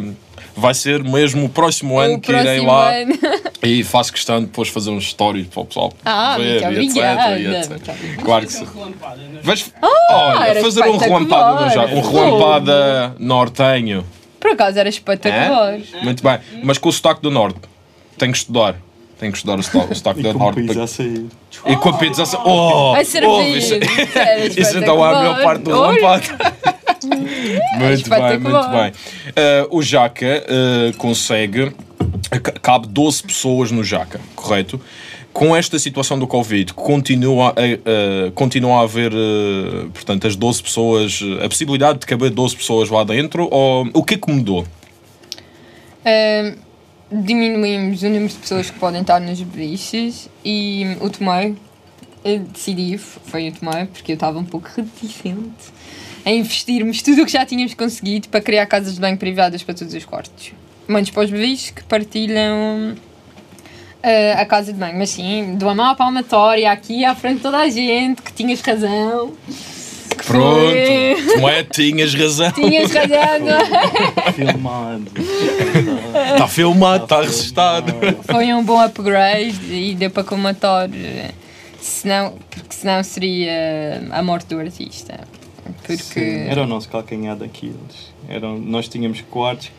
vai 0.57 0.75
ser 0.75 1.03
mesmo 1.03 1.47
o 1.47 1.49
próximo 1.49 1.99
ano 1.99 2.15
O 2.15 2.21
que 2.21 2.31
irei 2.33 2.61
próximo 2.61 2.67
lá 2.67 2.95
ano. 2.95 3.19
e 3.63 3.83
faço 3.85 4.13
questão 4.13 4.41
de 4.41 4.47
depois 4.47 4.69
fazer 4.69 4.91
uns 4.91 5.11
stories 5.11 5.47
para 5.47 5.63
o 5.63 5.65
pessoal 5.65 5.93
Ah, 6.05 6.37
ver 6.39 6.63
muito 6.71 6.97
e 6.97 7.01
etc, 7.01 7.39
e 7.39 7.57
etc. 7.57 8.25
Claro 8.25 8.47
que 8.47 8.53
sim. 8.53 8.67
Relampada? 8.75 9.21
Vais, 9.43 9.75
olha, 9.83 10.63
fazer 10.63 10.83
um 10.85 10.99
no 10.99 11.71
Jaca, 11.71 11.95
um 11.95 12.01
relampada 12.01 13.17
nortenho. 13.19 14.05
Por 14.39 14.51
acaso 14.51 14.79
era 14.79 14.89
espetacular. 14.89 15.75
É? 15.75 16.03
Muito 16.03 16.23
bem, 16.23 16.39
mas 16.63 16.79
com 16.79 16.89
o 16.89 16.93
sotaque 16.93 17.23
do 17.23 17.31
norte. 17.31 17.61
Tenho 18.19 18.33
que 18.33 18.39
estudar. 18.39 18.77
Tenho 19.19 19.31
que 19.31 19.39
estudar 19.39 19.57
o 19.57 19.63
sotaque, 19.63 19.93
o 19.93 19.95
sotaque 19.95 20.21
E 20.21 20.23
do 20.25 20.33
com 20.33 20.39
norte. 20.41 20.63
pizza 20.63 20.83
a 20.83 20.87
sair. 20.89 21.27
E 21.67 21.77
com 21.77 21.89
a 21.89 21.93
pizza 21.93 22.23
assim. 22.25 22.37
Oh! 22.45 22.95
A 22.95 23.01
oh, 23.01 23.05
servir. 23.05 23.57
isso, 23.57 23.75
Era 24.19 24.47
isso 24.47 24.79
então 24.79 25.07
é 25.07 25.15
a 25.15 25.19
melhor 25.21 25.43
parte 25.45 25.63
do 25.63 25.71
Olha, 25.71 25.95
relampado. 25.95 26.82
Muito 27.07 28.11
bem, 28.11 28.39
muito 28.39 28.69
bem. 28.71 28.93
Ah, 29.37 29.67
o 29.71 29.83
Jaca 29.83 30.45
ah, 30.49 30.93
consegue 30.99 31.73
ca- 32.43 32.53
cabe 32.53 32.89
12 32.89 33.23
pessoas 33.23 33.71
no 33.71 33.83
Jaca, 33.85 34.21
correto? 34.35 34.81
Com 35.33 35.57
esta 35.57 35.79
situação 35.79 36.19
do 36.19 36.27
Covid, 36.27 36.75
continua 36.75 37.51
a, 37.51 37.53
a- 38.29 38.31
continua 38.33 38.81
a 38.81 38.83
haver, 38.83 39.13
portanto, 39.95 40.27
as 40.27 40.37
12 40.37 40.63
pessoas, 40.63 41.21
a 41.43 41.49
possibilidade 41.49 42.01
de 42.01 42.07
caber 42.07 42.29
12 42.31 42.55
pessoas 42.57 42.91
lá 42.91 43.03
dentro? 43.03 43.49
Ou 43.51 43.89
o 43.95 44.03
que 44.05 44.15
é 44.15 44.19
que 44.19 44.31
mudou? 44.31 44.67
Ahm, 46.05 46.55
diminuímos 47.11 48.03
o 48.03 48.07
número 48.09 48.29
de 48.29 48.35
pessoas 48.35 48.71
que 48.71 48.79
podem 48.79 49.01
estar 49.03 49.21
nos 49.21 49.41
beliches 49.41 50.29
e 50.45 50.97
o 51.01 51.09
Tomé 51.09 51.55
eu 52.25 52.39
decidi, 52.41 52.97
foi 52.99 53.49
o 53.49 53.53
Tomé, 53.53 53.87
porque 53.87 54.13
eu 54.13 54.15
estava 54.15 54.39
um 54.39 54.45
pouco 54.45 54.69
reticente 54.77 55.73
a 56.25 56.31
investirmos 56.31 57.03
tudo 57.03 57.23
o 57.23 57.27
que 57.27 57.33
já 57.33 57.45
tínhamos 57.45 57.75
conseguido 57.75 58.29
para 58.29 58.41
criar 58.41 58.67
casas 58.67 58.95
de 58.95 59.01
banho 59.01 59.17
privadas 59.17 59.63
para 59.63 59.75
todos 59.75 59.93
os 59.93 60.05
quartos. 60.05 60.53
Muitos 60.89 61.11
para 61.11 61.25
os 61.25 61.31
beliches 61.31 61.71
que 61.71 61.83
partilham 61.85 62.95
ah, 64.03 64.41
a 64.41 64.47
casa 64.47 64.73
de 64.73 64.79
banho, 64.79 64.99
mas 64.99 65.11
sim, 65.11 65.59
mão 65.61 65.85
à 65.85 65.95
palmatória 65.95 66.71
aqui 66.71 67.05
à 67.05 67.15
frente 67.15 67.37
de 67.37 67.43
toda 67.43 67.59
a 67.59 67.69
gente 67.69 68.23
que 68.23 68.33
tinhas 68.33 68.61
razão. 68.61 69.33
que 70.11 70.25
Pronto, 70.25 70.71
foi- 70.71 71.37
não 71.41 71.49
é? 71.49 71.65
Tinhas 71.65 72.15
razão. 72.15 72.53
Tinhas 72.53 72.93
razão, 72.93 73.39
não? 73.41 74.33
Filmado. 74.33 75.05
Está 76.33 76.49
filmado, 76.49 77.05
está 77.05 77.21
registado. 77.21 77.95
Foi 78.31 78.53
um 78.53 78.63
bom 78.65 78.81
upgrade 78.81 79.57
e 79.73 79.95
deu 79.97 80.11
para 80.11 80.23
comatar. 80.25 80.89
Eh, 81.83 81.85
Senão, 81.85 82.39
porque 82.51 82.75
senão 82.75 83.03
seria 83.03 84.03
a 84.13 84.23
morte 84.23 84.47
do 84.47 84.59
artista. 84.61 85.21
Porque. 85.83 85.97
Sim, 85.97 86.39
era 86.49 86.63
o 86.63 86.67
nosso 86.67 86.89
calcanhar 86.89 87.37
daqueles. 87.37 88.13
Eram, 88.29 88.59
nós 88.59 88.89
tínhamos 88.89 89.21
quartos. 89.23 89.71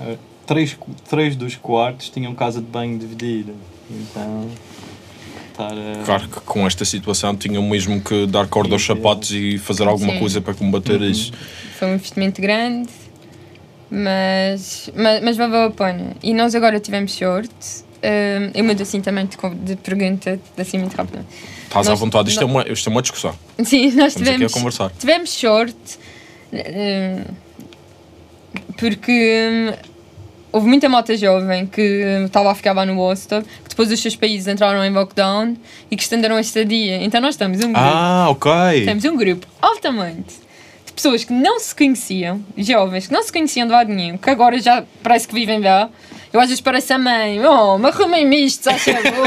eh, 0.00 0.16
Três, 0.46 0.76
três 1.10 1.34
dos 1.34 1.56
quartos 1.56 2.08
tinham 2.08 2.32
casa 2.32 2.60
de 2.60 2.66
banho 2.68 2.96
dividida. 2.98 3.52
Então. 3.90 4.48
A. 5.58 6.04
Claro 6.04 6.28
que 6.28 6.38
com 6.40 6.66
esta 6.66 6.84
situação 6.84 7.34
tinham 7.34 7.62
mesmo 7.64 8.00
que 8.00 8.26
dar 8.26 8.46
corda 8.46 8.74
aos 8.74 8.84
sapatos 8.84 9.32
e 9.32 9.58
fazer 9.58 9.88
alguma 9.88 10.12
Sim. 10.12 10.18
coisa 10.20 10.40
para 10.40 10.54
combater 10.54 11.00
Uhum. 11.00 11.10
isso. 11.10 11.32
Foi 11.78 11.88
um 11.88 11.94
investimento 11.94 12.40
grande, 12.40 12.90
mas, 13.90 14.90
mas, 14.94 15.22
mas 15.24 15.36
valeu 15.36 15.62
a 15.64 15.70
pena. 15.70 16.12
E 16.22 16.32
nós 16.34 16.54
agora 16.54 16.78
tivemos 16.78 17.12
sorte. 17.12 17.84
Eh, 18.02 18.50
eu 18.54 18.64
mudo 18.64 18.82
assim 18.82 19.00
também 19.00 19.26
de, 19.26 19.76
pergunta, 19.76 20.38
assim 20.58 20.78
muito 20.78 20.94
rápido. 20.96 21.24
Estás 21.64 21.88
à 21.88 21.94
vontade, 21.94 22.30
isto 22.30 22.42
é, 22.42 22.44
uma, 22.44 22.62
isto 22.68 22.88
é 22.88 22.90
uma 22.92 23.02
discussão. 23.02 23.34
Sim, 23.64 23.90
nós 23.92 24.08
Estamos 24.08 24.16
aqui 24.16 24.20
a 24.20 24.32
tivemos, 24.34 24.52
conversar. 24.52 24.90
tivemos 24.98 25.30
sorte 25.30 25.98
eh, 26.52 27.22
porque 28.76 29.48
hum, 29.50 29.72
houve 30.52 30.66
muita 30.68 30.88
malta 30.88 31.16
jovem 31.16 31.66
que 31.66 31.80
hum, 32.20 32.26
estava 32.26 32.50
a 32.50 32.54
ficar 32.54 32.72
lá 32.72 32.84
no 32.86 32.94
hostel, 32.96 33.42
que 33.42 33.68
depois 33.70 33.90
os 33.90 34.00
seus 34.00 34.16
países 34.16 34.46
entraram 34.46 34.84
em 34.84 34.90
lockdown 34.90 35.56
e 35.90 35.96
que 35.96 36.02
estenderam 36.02 36.36
a 36.36 36.40
estadia. 36.40 37.02
Então 37.02 37.20
nós 37.20 37.34
estamos 37.34 37.58
um 37.58 37.72
grupo, 37.72 37.78
Ah, 37.78 38.26
ok. 38.30 38.50
temos 38.84 39.04
um 39.04 39.16
grupo 39.16 39.46
altamente 39.60 40.34
de 40.86 40.92
pessoas 40.92 41.24
que 41.24 41.32
não 41.32 41.58
se 41.60 41.74
conheciam, 41.74 42.40
jovens 42.56 43.06
que 43.08 43.12
não 43.12 43.22
se 43.22 43.32
conheciam 43.32 43.66
de 43.66 43.72
lado 43.72 43.92
nenhum, 43.92 44.16
que 44.16 44.30
agora 44.30 44.58
já 44.58 44.84
parece 45.02 45.26
que 45.28 45.34
vivem 45.34 45.60
lá. 45.60 45.90
Eu 46.36 46.40
às 46.40 46.48
vezes 46.48 46.60
pareço 46.60 46.92
a 46.92 46.98
mãe, 46.98 47.42
oh, 47.46 47.78
mas 47.78 47.98
arrumem-me 47.98 48.44
isto, 48.44 48.70
se 48.70 48.92
faz 48.92 49.02
favor, 49.02 49.26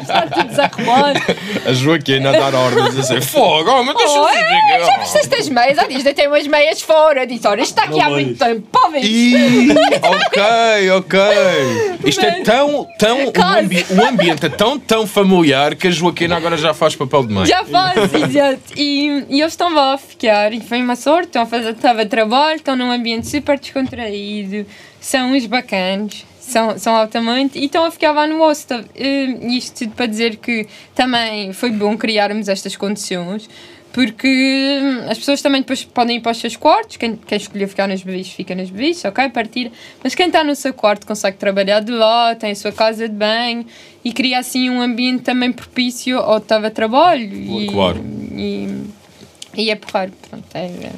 está 0.00 0.22
tudo 0.28 0.48
desarrumado. 0.50 1.20
A 1.66 1.72
Joaquina 1.72 2.28
a 2.28 2.32
dar 2.32 2.54
ordens 2.54 2.86
a 2.96 3.00
dizer 3.00 3.22
fogo, 3.22 3.68
oh, 3.72 3.82
mas 3.82 3.96
deixa 3.96 4.20
Oh, 4.20 4.28
é, 4.28 4.86
já 4.86 4.98
viste 4.98 5.18
estas 5.18 5.48
meias? 5.48 5.78
Há 5.78 5.88
dias 5.88 6.04
deitei 6.04 6.28
umas 6.28 6.46
meias 6.46 6.80
fora. 6.80 7.26
Disse, 7.26 7.44
olha, 7.48 7.62
isto 7.62 7.70
está 7.76 7.90
aqui 7.90 8.00
há 8.00 8.08
muito 8.08 8.38
tempo. 8.38 8.68
Ih, 9.02 9.72
ok, 9.72 10.90
ok. 10.92 11.20
Isto 12.04 12.20
é 12.24 12.30
Mas- 12.30 12.42
tão, 12.44 12.86
tão, 12.98 13.20
um, 13.28 13.32
Quase. 13.32 13.58
ambi 13.58 13.86
um 13.90 14.06
ambiente 14.06 14.46
é 14.46 14.48
tão, 14.48 14.78
tão 14.78 15.06
familiar 15.08 15.74
que 15.74 15.88
a 15.88 15.90
Joaquina 15.90 16.36
agora 16.36 16.56
já 16.56 16.72
faz 16.72 16.94
papel 16.94 17.24
de 17.26 17.34
mãe. 17.34 17.46
Já 17.46 17.64
faz, 17.64 18.14
exato. 18.14 18.60
E, 18.76 19.24
e 19.28 19.40
eles 19.40 19.52
estão 19.52 19.74
lá 19.74 19.94
a 19.94 19.98
ficar. 19.98 20.52
E 20.52 20.60
foi 20.60 20.80
uma 20.80 20.94
sorte. 20.94 21.26
Estão 21.26 21.42
a 21.42 21.46
fazer 21.46 21.70
estava 21.70 22.06
trabalho, 22.06 22.56
estão 22.56 22.76
num 22.76 22.92
ambiente 22.92 23.26
super 23.26 23.58
descontraído. 23.58 24.64
São 25.00 25.32
uns 25.32 25.46
bacanos. 25.46 26.24
São, 26.46 26.78
são 26.78 26.94
altamente 26.94 27.58
e 27.58 27.64
estão 27.64 27.84
a 27.84 27.90
ficar 27.90 28.12
lá 28.12 28.26
no 28.26 28.38
hostel. 28.38 28.84
Eh, 28.94 29.38
isto 29.56 29.78
tudo 29.84 29.96
para 29.96 30.06
dizer 30.06 30.36
que 30.36 30.66
também 30.94 31.52
foi 31.52 31.70
bom 31.70 31.96
criarmos 31.96 32.48
estas 32.48 32.76
condições 32.76 33.48
porque 33.94 34.26
hum, 34.82 35.08
as 35.08 35.16
pessoas 35.18 35.40
também 35.40 35.60
depois 35.60 35.84
podem 35.84 36.16
ir 36.16 36.20
para 36.20 36.32
os 36.32 36.38
seus 36.38 36.56
quartos. 36.56 36.96
Quem, 36.96 37.14
quem 37.14 37.38
escolheu 37.38 37.68
ficar 37.68 37.86
nas 37.86 38.02
bebidas 38.02 38.28
fica 38.28 38.52
nas 38.52 38.68
bebidas, 38.68 39.04
ok? 39.04 39.28
Partir. 39.28 39.70
Mas 40.02 40.16
quem 40.16 40.26
está 40.26 40.42
no 40.42 40.56
seu 40.56 40.74
quarto 40.74 41.06
consegue 41.06 41.36
trabalhar 41.36 41.78
de 41.78 41.92
lá, 41.92 42.34
tem 42.34 42.50
a 42.50 42.56
sua 42.56 42.72
casa 42.72 43.08
de 43.08 43.14
banho 43.14 43.64
e 44.04 44.12
cria 44.12 44.40
assim 44.40 44.68
um 44.68 44.82
ambiente 44.82 45.22
também 45.22 45.52
propício 45.52 46.18
ao 46.18 46.40
teletrabalho. 46.40 47.36
E, 47.36 47.68
Claro. 47.68 48.04
E, 48.32 48.68
e 49.56 49.70
é 49.70 49.76
porrar. 49.76 50.10
Pronto, 50.28 50.44
é, 50.54 50.66
é. 50.66 50.90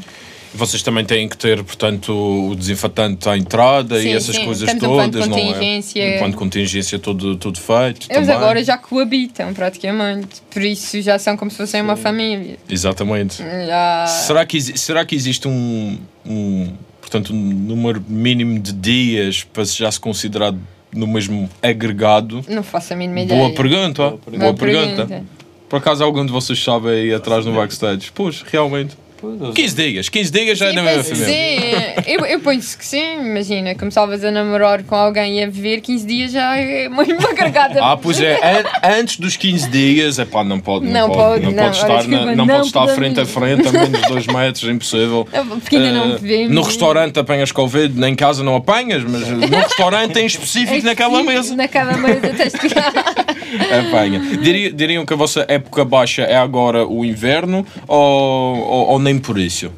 Vocês 0.56 0.82
também 0.82 1.04
têm 1.04 1.28
que 1.28 1.36
ter, 1.36 1.62
portanto, 1.62 2.12
o 2.50 2.56
desinfetante 2.56 3.28
à 3.28 3.36
entrada 3.36 4.00
Sim, 4.00 4.08
e 4.08 4.12
essas 4.12 4.36
sim. 4.36 4.44
coisas 4.44 4.68
de 4.68 4.78
todas, 4.78 5.28
não 5.28 5.36
é? 5.38 5.80
de 6.28 6.34
contingência 6.34 6.98
todo, 6.98 7.36
todo 7.36 7.58
feito. 7.58 8.06
Eles 8.08 8.26
também. 8.26 8.34
agora 8.34 8.64
já 8.64 8.78
coabitam 8.78 9.52
praticamente. 9.52 10.40
Por 10.50 10.62
isso 10.62 11.00
já 11.02 11.18
são 11.18 11.36
como 11.36 11.50
se 11.50 11.58
fossem 11.58 11.82
uma 11.82 11.96
família. 11.96 12.58
Exatamente. 12.68 13.42
Já... 13.66 14.06
Será, 14.06 14.46
que, 14.46 14.60
será 14.60 15.04
que 15.04 15.14
existe 15.14 15.46
um, 15.46 15.98
um, 16.24 16.72
portanto, 17.00 17.32
um 17.32 17.36
número 17.36 18.02
mínimo 18.08 18.58
de 18.58 18.72
dias 18.72 19.44
para 19.44 19.64
se 19.64 19.78
já 19.78 19.90
se 19.90 20.00
considerar 20.00 20.54
no 20.92 21.06
mesmo 21.06 21.50
agregado? 21.62 22.44
Não 22.48 22.62
faço 22.62 22.94
a 22.94 22.96
mínima 22.96 23.20
ideia. 23.20 23.40
Boa 23.40 23.54
pergunta. 23.54 24.02
Boa 24.02 24.18
Boa 24.18 24.54
pergunta. 24.54 24.56
pergunta. 24.56 25.06
pergunta. 25.06 25.36
Por 25.68 25.76
acaso 25.78 26.04
algum 26.04 26.24
de 26.24 26.32
vocês 26.32 26.62
sabe 26.62 26.88
aí 26.88 27.12
atrás 27.12 27.44
no 27.44 27.52
backstage? 27.52 28.10
Pois, 28.14 28.42
realmente. 28.42 28.96
Pois, 29.18 29.40
eles- 29.40 29.54
15 29.54 29.74
dias. 29.76 30.08
15 30.08 30.30
dias 30.32 30.58
já 30.58 30.66
é 30.66 30.70
Sim, 30.70 30.76
da 30.76 30.82
mesma 30.82 31.02
penso 31.04 31.14
que 31.14 31.20
família. 31.20 31.94
sim. 32.04 32.12
Eu, 32.12 32.26
eu 32.26 32.40
penso 32.40 32.78
que 32.78 32.84
sim. 32.84 33.14
Imagina, 33.20 33.74
começavas 33.74 34.22
a 34.24 34.30
namorar 34.30 34.82
com 34.82 34.94
alguém 34.94 35.38
e 35.38 35.42
a 35.42 35.46
viver 35.48 35.80
15 35.80 36.06
dias 36.06 36.32
já 36.32 36.56
é 36.56 36.88
muito 36.88 37.14
uma 37.14 37.34
carregada. 37.34 37.82
Ah, 37.82 37.96
pois 37.96 38.20
é. 38.20 38.34
An- 38.36 38.98
antes 39.00 39.18
dos 39.18 39.36
15 39.36 39.68
dias, 39.70 40.18
é 40.18 40.24
pá, 40.24 40.44
não 40.44 40.60
pode, 40.60 40.86
não, 40.86 40.92
Não 40.92 41.08
pode, 41.08 41.18
pode, 41.18 41.44
não 41.44 41.50
não. 41.52 41.62
pode 41.64 41.76
estar, 41.76 42.04
na- 42.08 42.26
não 42.26 42.34
não 42.36 42.46
pode 42.46 42.66
estar 42.66 42.80
podemos. 42.80 42.98
frente 42.98 43.20
a 43.20 43.24
frente 43.26 43.68
a 43.68 43.72
menos 43.72 44.00
de 44.02 44.08
2 44.08 44.26
metros, 44.26 44.68
é 44.68 44.72
impossível. 44.72 45.26
Porque 45.60 45.76
ainda 45.76 45.92
não 45.92 46.14
Eh, 46.14 46.18
vivemos. 46.18 46.54
no 46.54 46.62
restaurante 46.62 47.18
apanhas 47.18 47.52
Covid, 47.52 47.98
nem 47.98 48.12
em 48.12 48.16
casa 48.16 48.42
não 48.44 48.54
apanhas, 48.56 49.02
mas 49.02 49.28
no 49.28 49.56
restaurante 49.56 50.18
em 50.18 50.26
específico 50.26 50.84
naquela 50.86 51.22
mesa 51.22 51.56
Naquela 51.56 51.96
mesa 51.96 52.20
tens 52.36 52.52
de 52.52 52.58
apanha. 53.88 54.20
Diria- 54.42 54.72
diriam 54.72 55.04
que 55.06 55.12
a 55.12 55.16
vossa 55.16 55.44
época 55.48 55.84
baixa 55.84 56.22
é 56.22 56.36
agora 56.36 56.86
o 56.86 57.04
inverno 57.04 57.66
ou, 57.88 58.56
ou, 58.58 58.86
ou 58.90 58.98
nem 59.06 59.18
por 59.20 59.38
isso? 59.38 59.70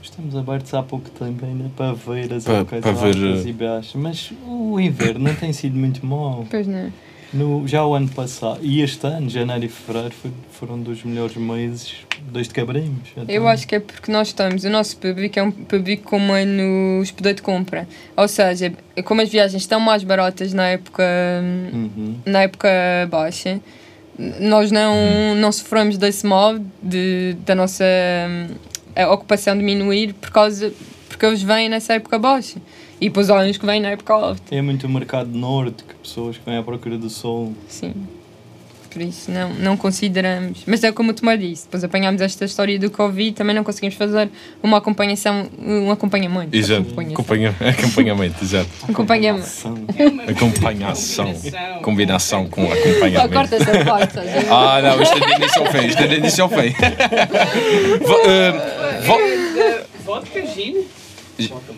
Estamos 0.00 0.36
abertos 0.36 0.72
há 0.72 0.82
pouco 0.82 1.10
tempo 1.10 1.44
ainda 1.44 1.68
para 1.76 1.92
ver 1.92 2.32
as 2.32 2.44
Pa- 2.44 2.52
épocas 2.58 2.80
para 2.80 2.92
ver, 2.92 3.16
eh, 3.16 3.48
e 3.48 3.52
baixas. 3.52 3.94
Mas 3.96 4.32
o 4.46 4.78
inverno 4.78 5.24
não 5.28 5.34
tem 5.34 5.52
sido 5.52 5.76
muito 5.76 6.06
mau. 6.06 6.46
Pois 6.48 6.66
não. 6.68 6.92
No, 7.32 7.66
já 7.66 7.84
o 7.84 7.92
ano 7.94 8.08
passado, 8.08 8.60
e 8.62 8.80
este 8.80 9.04
ano, 9.04 9.28
janeiro 9.28 9.64
e 9.64 9.68
fevereiro, 9.68 10.14
foi- 10.14 10.30
foram 10.52 10.78
dos 10.80 11.02
melhores 11.02 11.36
meses 11.36 11.96
desde 12.32 12.54
que 12.54 12.60
abrimos. 12.60 13.08
Eu 13.26 13.48
acho 13.48 13.66
que 13.66 13.74
é 13.74 13.80
porque 13.80 14.10
nós 14.12 14.28
estamos, 14.28 14.62
o 14.62 14.70
nosso 14.70 14.96
público 14.96 15.36
é 15.36 15.42
um 15.42 15.50
público 15.50 16.04
como 16.04 16.32
é 16.32 16.44
nos 16.44 17.10
poder 17.10 17.34
de 17.34 17.42
compra. 17.42 17.86
Ou 18.16 18.28
seja, 18.28 18.72
como 19.04 19.20
as 19.20 19.28
viagens 19.28 19.60
estão 19.62 19.80
mais 19.80 20.04
baratas 20.04 20.52
na 20.52 20.68
época, 20.68 21.02
Uhum. 21.74 22.14
na 22.24 22.42
época 22.42 22.68
baixa, 23.10 23.60
nós 24.40 24.70
não, 24.70 25.34
não 25.34 25.52
sofremos 25.52 25.98
desse 25.98 26.26
mal 26.26 26.58
de, 26.82 27.36
da 27.44 27.54
nossa 27.54 27.84
hum, 27.84 29.12
ocupação 29.12 29.56
diminuir 29.56 30.14
por 30.14 30.30
causa, 30.30 30.72
porque 31.08 31.24
eles 31.26 31.42
vêm 31.42 31.68
nessa 31.68 31.94
época 31.94 32.18
baixa. 32.18 32.60
E 33.00 33.08
depois 33.08 33.28
há 33.28 33.40
uns 33.40 33.58
que 33.58 33.66
vêm 33.66 33.80
na 33.80 33.90
época 33.90 34.14
alta. 34.14 34.54
É 34.54 34.62
muito 34.62 34.86
o 34.86 34.90
mercado 34.90 35.28
norte, 35.30 35.84
que 35.84 35.94
pessoas 35.94 36.38
que 36.38 36.44
vêm 36.46 36.56
à 36.56 36.62
procura 36.62 36.96
do 36.96 37.10
sol. 37.10 37.52
Sim. 37.68 37.92
Por 38.96 39.02
isso 39.02 39.30
não, 39.30 39.50
não 39.50 39.76
consideramos. 39.76 40.62
Mas 40.66 40.82
é 40.82 40.90
como 40.90 41.10
o 41.10 41.12
Tomé 41.14 41.36
disse, 41.36 41.64
depois 41.64 41.84
apanhámos 41.84 42.22
esta 42.22 42.46
história 42.46 42.78
do 42.78 42.90
Covid, 42.90 43.32
também 43.32 43.54
não 43.54 43.62
conseguimos 43.62 43.94
fazer 43.94 44.30
uma 44.62 44.78
acompanhação, 44.78 45.50
um 45.58 45.90
acompanhamento. 45.90 46.56
Exato. 46.56 46.98
Acompanha, 47.12 47.54
acompanhamento, 47.60 48.42
exato. 48.42 48.70
Acompanhamento. 48.88 49.44
Ação. 49.44 49.74
Acompanhação. 50.26 51.34
Combinação. 51.82 52.48
Com 52.48 52.72
acompanhamento. 52.72 53.34
corta 53.34 53.56
essa 53.56 53.84
parte. 53.84 54.16
estás 54.16 54.28
a 54.28 54.40
ver? 54.40 54.46
Ah, 54.50 54.80
não, 54.80 55.02
isto 55.02 55.18
é 55.18 55.26
de 55.26 55.32
início 55.34 55.60
ao 55.60 55.70
fim. 55.70 55.86
Isto 55.88 56.02
é 56.02 56.06
de 56.06 56.14
início 56.16 56.44
ao 56.44 56.48
fim. 56.48 56.74
Eh, 58.26 59.84
Vodka, 60.04 60.46
gin? 60.46 60.86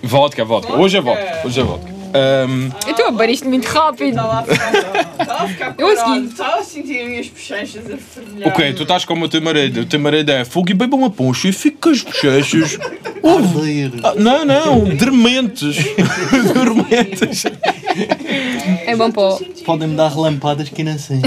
vodka, 0.05 0.45
vodka. 0.45 0.73
Hoje 0.75 0.99
é 0.99 1.01
vodka. 1.01 1.43
Hoje 1.45 1.61
é 1.61 1.65
vodka. 1.65 1.98
Ahm, 2.15 2.71
Eu 2.87 2.91
estou 2.93 3.07
a 3.07 3.11
beber 3.11 3.31
isto 3.31 3.49
muito 3.49 3.67
rápido. 3.67 4.09
Estava 4.11 4.39
a 4.41 4.43
ficar, 4.43 4.75
estava 5.21 5.45
a 5.45 5.49
ficar 5.49 5.75
Eu 5.79 5.95
parado. 5.95 6.25
Estava 6.27 6.57
a 6.61 6.63
sentir 6.65 7.01
as 7.01 7.09
minhas 7.09 7.29
bochechas 7.29 7.91
a 7.91 7.97
fervilhar. 7.97 8.49
ok, 8.49 8.73
tu 8.75 8.83
estás 8.83 9.05
como 9.05 9.25
o 9.25 9.29
teu 9.29 9.43
marido. 9.43 9.81
O 9.81 9.87
teu 9.87 10.01
marido 10.01 10.31
é 10.31 10.45
fogo 10.45 10.71
e 10.71 10.75
beba 10.75 10.97
uma 10.97 11.11
poncha 11.11 11.49
e 11.49 11.53
fica 11.53 11.77
com 11.83 11.91
as 11.91 12.03
bochechas. 12.03 12.79
Arder. 13.23 13.93
Ah, 14.05 14.15
não, 14.17 14.45
não, 14.45 14.85
dormentes. 14.97 15.77
dormentes. 16.55 17.45
bom 18.99 19.11
para 19.11 19.23
o... 19.23 19.39
Podem-me 19.65 19.97
dar 19.97 20.09
relampadas 20.09 20.69
que 20.69 20.83
não 20.83 20.99
sei. 20.99 21.21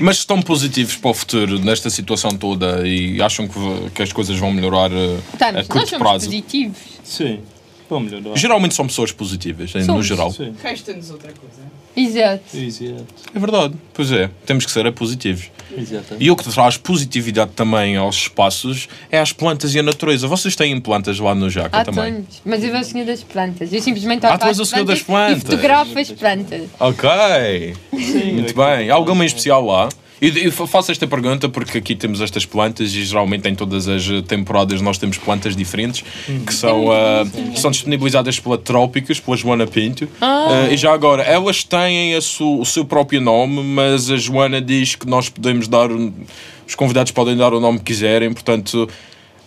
Mas 0.00 0.18
estão 0.18 0.40
positivos 0.40 0.96
para 0.96 1.10
o 1.10 1.14
futuro 1.14 1.58
nesta 1.58 1.90
situação 1.90 2.30
toda 2.30 2.86
e 2.86 3.20
acham 3.20 3.48
que, 3.48 3.90
que 3.94 4.02
as 4.02 4.12
coisas 4.12 4.36
vão 4.38 4.52
melhorar 4.52 4.90
eh, 4.92 5.16
a 5.16 5.32
Estamos, 5.32 5.54
nós 5.54 5.66
curto 5.66 5.88
somos 5.88 6.02
prazo? 6.08 6.24
positivos. 6.26 6.78
Sim, 7.02 7.40
vou 7.90 8.00
melhorar. 8.00 8.36
Geralmente 8.36 8.74
são 8.74 8.86
pessoas 8.86 9.12
positivas, 9.12 9.74
no 9.74 9.84
Somos. 9.84 10.06
geral. 10.06 10.30
Sim, 10.32 10.54
Resta-nos 10.62 11.10
outra 11.10 11.32
coisa. 11.32 11.60
Exato. 11.96 12.56
exato. 12.56 13.04
É 13.34 13.38
verdade, 13.38 13.74
pois 13.92 14.12
é. 14.12 14.30
Temos 14.46 14.64
que 14.64 14.70
ser 14.70 14.86
é 14.86 14.90
positivos. 14.92 15.50
Exatamente. 15.76 16.24
E 16.24 16.30
o 16.30 16.36
que 16.36 16.48
traz 16.48 16.76
positividade 16.76 17.50
também 17.54 17.96
aos 17.96 18.16
espaços 18.16 18.88
é 19.10 19.18
as 19.18 19.32
plantas 19.32 19.74
e 19.74 19.78
a 19.80 19.82
natureza. 19.82 20.26
Vocês 20.28 20.54
têm 20.56 20.80
plantas 20.80 21.18
lá 21.18 21.34
no 21.34 21.50
Jaca 21.50 21.78
Há 21.80 21.84
também? 21.84 22.24
Mas 22.44 22.62
eu 22.62 22.70
sou 22.70 22.80
o 22.80 22.84
senhor 22.84 23.04
das 23.06 23.22
plantas. 23.24 23.72
Eu 23.72 23.80
simplesmente 23.82 24.24
Ah, 24.24 24.38
tu 24.38 24.46
és 24.46 24.58
o 24.60 24.64
senhor 24.64 24.84
das 24.84 25.00
E 25.00 25.04
plantas. 25.04 25.42
fotografo 25.42 25.98
as 25.98 26.10
plantas. 26.12 26.62
Ok, 26.78 27.74
Sim, 27.92 28.32
muito 28.34 28.50
eu- 28.58 28.66
bem. 28.66 28.90
Há 28.90 28.94
alguma 28.94 29.24
em 29.24 29.26
especial 29.26 29.64
lá? 29.64 29.88
E 30.20 30.44
eu 30.44 30.52
faço 30.52 30.92
esta 30.92 31.06
pergunta 31.06 31.48
porque 31.48 31.78
aqui 31.78 31.94
temos 31.94 32.20
estas 32.20 32.44
plantas 32.44 32.92
e 32.94 33.04
geralmente 33.04 33.48
em 33.48 33.54
todas 33.54 33.88
as 33.88 34.04
temporadas 34.28 34.80
nós 34.82 34.98
temos 34.98 35.16
plantas 35.16 35.56
diferentes 35.56 36.04
que 36.46 36.52
são, 36.52 36.90
ah, 36.92 37.24
são 37.56 37.70
disponibilizadas 37.70 38.38
pela 38.38 38.58
Trópicos, 38.58 39.18
pela 39.18 39.36
Joana 39.36 39.66
Pinto. 39.66 40.06
Ah, 40.20 40.68
e 40.70 40.76
já 40.76 40.92
agora, 40.92 41.22
elas 41.22 41.64
têm 41.64 42.20
su- 42.20 42.60
o 42.60 42.64
seu 42.66 42.84
próprio 42.84 43.20
nome, 43.20 43.62
mas 43.62 44.10
a 44.10 44.16
Joana 44.16 44.60
diz 44.60 44.94
que 44.94 45.06
nós 45.08 45.28
podemos 45.28 45.66
dar. 45.68 45.88
Os 45.90 46.74
convidados 46.76 47.10
podem 47.12 47.36
dar 47.36 47.52
o 47.54 47.58
nome 47.60 47.78
que 47.78 47.84
quiserem, 47.86 48.32
portanto. 48.32 48.88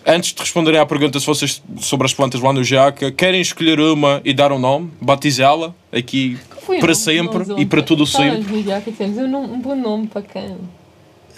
Antes 0.05 0.33
de 0.33 0.41
responderem 0.41 0.79
à 0.79 0.85
pergunta 0.85 1.19
se 1.19 1.25
vocês 1.25 1.63
sobre 1.79 2.05
as 2.05 2.13
plantas 2.13 2.41
lá 2.41 2.51
no 2.51 2.63
Jaca, 2.63 3.11
querem 3.11 3.39
escolher 3.39 3.79
uma 3.79 4.21
e 4.25 4.33
dar 4.33 4.51
um 4.51 4.59
nome, 4.59 4.91
batizá-la 4.99 5.73
aqui 5.93 6.37
para 6.81 6.93
sempre 6.93 7.45
e 7.57 7.65
para 7.65 7.81
tudo 7.81 8.05
sempre. 8.05 8.63
Jaca 8.63 8.91
temos 8.91 9.17
um, 9.17 9.37
um 9.37 9.59
bom 9.61 9.75
nome 9.75 10.07
para 10.07 10.21
cão. 10.21 10.57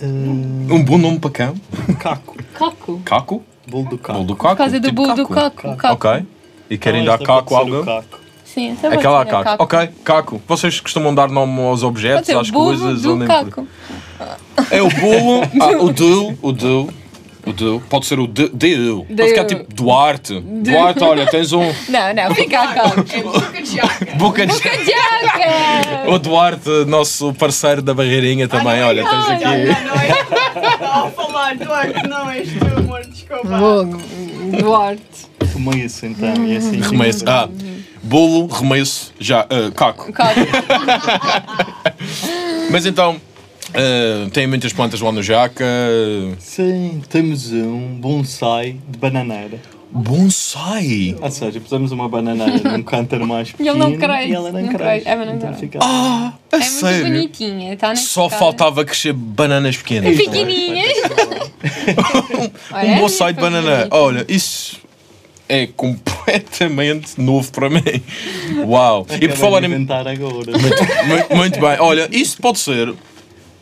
Um 0.02 0.84
bom 0.84 0.98
nome 0.98 1.20
para 1.20 1.30
cão? 1.30 1.56
Caco. 2.00 2.36
Caco. 2.54 3.02
Caco? 3.06 3.44
Bolo 3.68 3.90
do 3.90 3.98
caco. 3.98 4.14
Bolo 4.14 4.26
do 4.28 4.36
caco? 4.36 4.50
Por 4.50 4.58
causa 4.58 4.80
do 4.80 4.88
tipo 4.90 5.02
bolo 5.02 5.16
do 5.16 5.28
caco. 5.28 5.62
caco. 5.62 5.78
caco. 5.78 6.08
Ok. 6.08 6.26
E 6.70 6.78
querem 6.78 7.04
Então, 7.04 7.18
dar 7.18 7.24
caco 7.26 7.56
a 7.56 7.60
ser 7.60 7.70
o 7.72 7.76
alguém? 7.76 7.86
caco. 7.86 8.20
Sim, 8.44 8.72
essa 8.72 8.82
pode 8.84 8.96
Aquela 8.96 9.24
ser 9.26 9.32
caco. 9.32 9.44
caco. 9.44 9.64
Ok, 9.64 9.90
caco. 10.04 10.42
Vocês 10.48 10.80
costumam 10.80 11.14
dar 11.14 11.30
nome 11.30 11.62
aos 11.62 11.84
objetos, 11.84 12.30
às 12.30 12.50
coisas? 12.50 13.02
do 13.04 13.12
ou 13.12 13.16
nem 13.18 13.28
por- 13.28 13.46
caco. 13.46 13.68
É 14.72 14.82
o 14.82 14.90
bolo, 14.90 15.42
ah, 15.62 15.84
o 15.84 15.92
do, 15.94 16.38
o 16.42 16.52
do. 16.52 16.90
O 17.46 17.54
do. 17.54 17.80
Pode 17.90 18.06
ser 18.08 18.20
o 18.20 18.26
de, 18.28 18.50
de 18.50 18.76
Pode 19.16 19.30
ficar 19.30 19.46
tipo 19.46 19.66
Duarte. 19.74 20.40
Duarte, 20.40 21.04
olha, 21.04 21.28
tens 21.28 21.54
um 21.54 21.62
Não, 21.90 22.14
não, 22.14 22.34
fica 22.34 22.60
a 22.60 22.74
caco. 22.74 23.06
É 23.12 23.22
boca 23.22 23.62
de 23.62 23.76
jaca. 23.76 24.16
boca 24.16 24.48
de... 24.48 24.54
Jaca! 24.54 26.06
O 26.10 26.18
Duarte, 26.20 26.70
nosso 26.88 27.34
parceiro 27.34 27.82
da 27.82 27.94
barreirinha 27.94 28.48
também, 28.48 28.82
olha, 28.84 29.04
tens 29.04 29.14
Não, 29.14 29.32
aqui. 29.32 29.44
não 29.44 29.52
é. 30.02 30.10
Estava 30.74 31.08
a 31.08 31.12
falar, 31.12 31.56
Duarte, 31.56 32.08
não 32.08 32.30
és 32.30 32.48
tu, 32.50 32.66
amor, 32.78 33.02
desculpa. 33.06 33.48
Duarte. 34.60 35.02
Remeio-se 35.54 36.06
então, 36.08 36.46
e 36.46 36.58
assim. 36.58 36.82
Remesso. 36.82 37.24
Ah, 37.28 37.48
bolo, 38.04 38.48
remesso, 38.48 39.14
já, 39.20 39.42
ah, 39.42 39.72
caco. 39.76 40.12
Caco. 40.12 40.40
Mas 42.70 42.86
então, 42.86 43.16
ah, 43.76 44.30
tem 44.32 44.48
muitas 44.48 44.72
plantas 44.74 45.00
lá 45.02 45.12
no 45.12 45.22
Jaca. 45.24 45.66
Sim, 46.40 47.02
temos 47.10 47.52
um 47.52 47.96
bonsai 48.00 48.78
de 48.90 48.98
bananeira. 48.98 49.60
Bonsai! 49.92 51.16
Ou 51.22 51.32
seja, 51.32 51.58
pusemos 51.62 51.92
uma 51.94 52.10
bananeira 52.10 52.70
num 52.70 52.84
cântaro 52.84 53.26
mais 53.26 53.50
E 53.50 53.54
pequeno 53.54 53.70
ele 53.72 53.80
não 53.80 53.98
cresce, 53.98 54.28
e 54.30 54.34
ela 54.34 54.52
não, 54.52 54.62
não 54.62 54.68
cresce. 54.70 55.06
não 55.26 55.34
Então 55.34 55.54
cresce. 55.70 55.70
Ah, 55.80 56.34
a 56.52 56.56
É 56.56 56.60
muito 56.60 56.72
sério? 56.80 57.06
bonitinha. 57.06 57.74
Está 57.74 57.96
Só 57.96 58.28
cara. 58.28 58.40
faltava 58.40 58.84
crescer 58.84 59.14
bananas 59.14 59.78
pequenas. 59.78 60.18
Pequenininhas. 60.18 60.92
Olha, 62.74 62.90
Um 62.90 62.94
é 62.96 63.00
bonsai 63.00 63.34
de 63.34 63.40
muito 63.40 63.54
banana. 63.54 63.76
bonito. 63.78 63.94
Olha, 63.96 64.26
isso 64.28 64.78
é 65.48 65.68
completamente 65.68 67.22
novo 67.22 67.52
para 67.52 67.70
mim. 67.70 67.82
Uau! 68.66 69.04
E 69.04 69.06
por 69.06 69.16
Acabei 69.16 69.36
falar 69.38 69.64
em. 69.64 69.68
agora. 70.10 70.52
Muito, 71.08 71.36
muito 71.36 71.60
bem. 71.60 71.78
Olha, 71.80 72.10
isso 72.12 72.38
pode 72.42 72.60
ser 72.60 72.94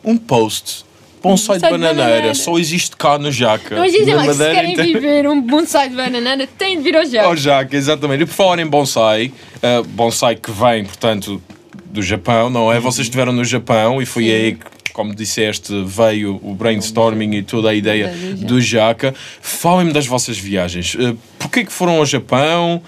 um 0.04 0.16
post. 0.16 0.84
Bonsai 1.22 1.56
de 1.56 1.62
bananeira. 1.62 1.94
bananeira. 1.94 2.34
Só 2.34 2.58
existe 2.58 2.94
cá 2.96 3.18
no 3.18 3.32
Jaca. 3.32 3.80
Dizem 3.86 4.14
Na 4.14 4.16
lá, 4.16 4.26
que 4.26 4.34
se 4.34 4.50
querem 4.50 4.76
viver 4.76 5.26
um 5.26 5.40
bonsai 5.40 5.88
de 5.88 5.96
banana, 5.96 6.46
têm 6.46 6.76
de 6.76 6.82
vir 6.82 6.96
ao 6.96 7.06
Jaca. 7.06 7.26
Ao 7.26 7.34
Jaca, 7.36 7.74
exatamente. 7.74 8.24
E 8.24 8.26
por 8.26 8.34
falar 8.34 8.58
em 8.58 8.66
bonsai, 8.66 9.32
uh, 9.56 9.82
bonsai 9.84 10.36
que 10.36 10.50
vem, 10.50 10.84
portanto, 10.84 11.42
do 11.86 12.02
Japão, 12.02 12.50
não 12.50 12.70
é? 12.70 12.78
Vocês 12.78 13.06
estiveram 13.06 13.32
no 13.32 13.44
Japão 13.44 14.02
e 14.02 14.06
foi 14.06 14.24
Sim. 14.24 14.30
aí 14.32 14.54
que, 14.56 14.83
como 14.94 15.14
disseste, 15.14 15.72
veio 15.84 16.40
o 16.42 16.54
brainstorming 16.54 17.34
e 17.34 17.42
toda 17.42 17.68
a 17.68 17.74
ideia 17.74 18.10
Do 18.38 18.58
Jaca. 18.60 19.12
Falem-me 19.42 19.92
das 19.92 20.06
vossas 20.06 20.38
viagens. 20.38 20.94
Uh, 20.94 21.18
Porquê 21.38 21.62
que 21.66 21.72
foram 21.72 21.98
ao 21.98 22.06
Japão? 22.06 22.80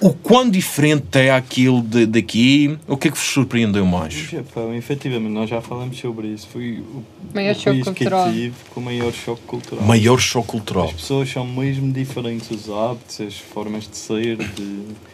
O 0.00 0.12
quão 0.12 0.50
diferente 0.50 1.06
é 1.18 1.30
aquilo 1.30 1.80
de- 1.82 2.04
daqui? 2.04 2.76
O 2.88 2.96
que 2.96 3.06
é 3.08 3.10
que 3.12 3.16
vos 3.16 3.26
surpreendeu 3.26 3.84
O 3.84 3.86
mais? 3.86 4.12
Japão, 4.12 4.74
efetivamente, 4.74 5.30
nós 5.32 5.48
já 5.48 5.60
falamos 5.60 5.96
sobre 5.98 6.26
isso. 6.28 6.48
Foi 6.52 6.80
o, 6.80 7.04
Maior 7.32 7.52
o 7.52 7.54
choque 7.54 7.70
país 7.70 7.84
cultural. 7.84 8.24
que 8.24 8.28
eu 8.30 8.34
tive 8.34 8.54
com 8.74 8.80
o 8.80 8.82
maior 8.82 9.12
choque 9.12 9.42
cultural. 9.46 9.84
Maior 9.86 10.18
choque 10.18 10.48
cultural. 10.48 10.84
As 10.86 10.92
pessoas 10.94 11.30
são 11.30 11.46
mesmo 11.46 11.92
diferentes, 11.92 12.50
os 12.50 12.68
hábitos, 12.68 13.20
as 13.20 13.34
formas 13.36 13.88
de 13.88 13.96
ser, 13.96 14.36
de 14.36 14.44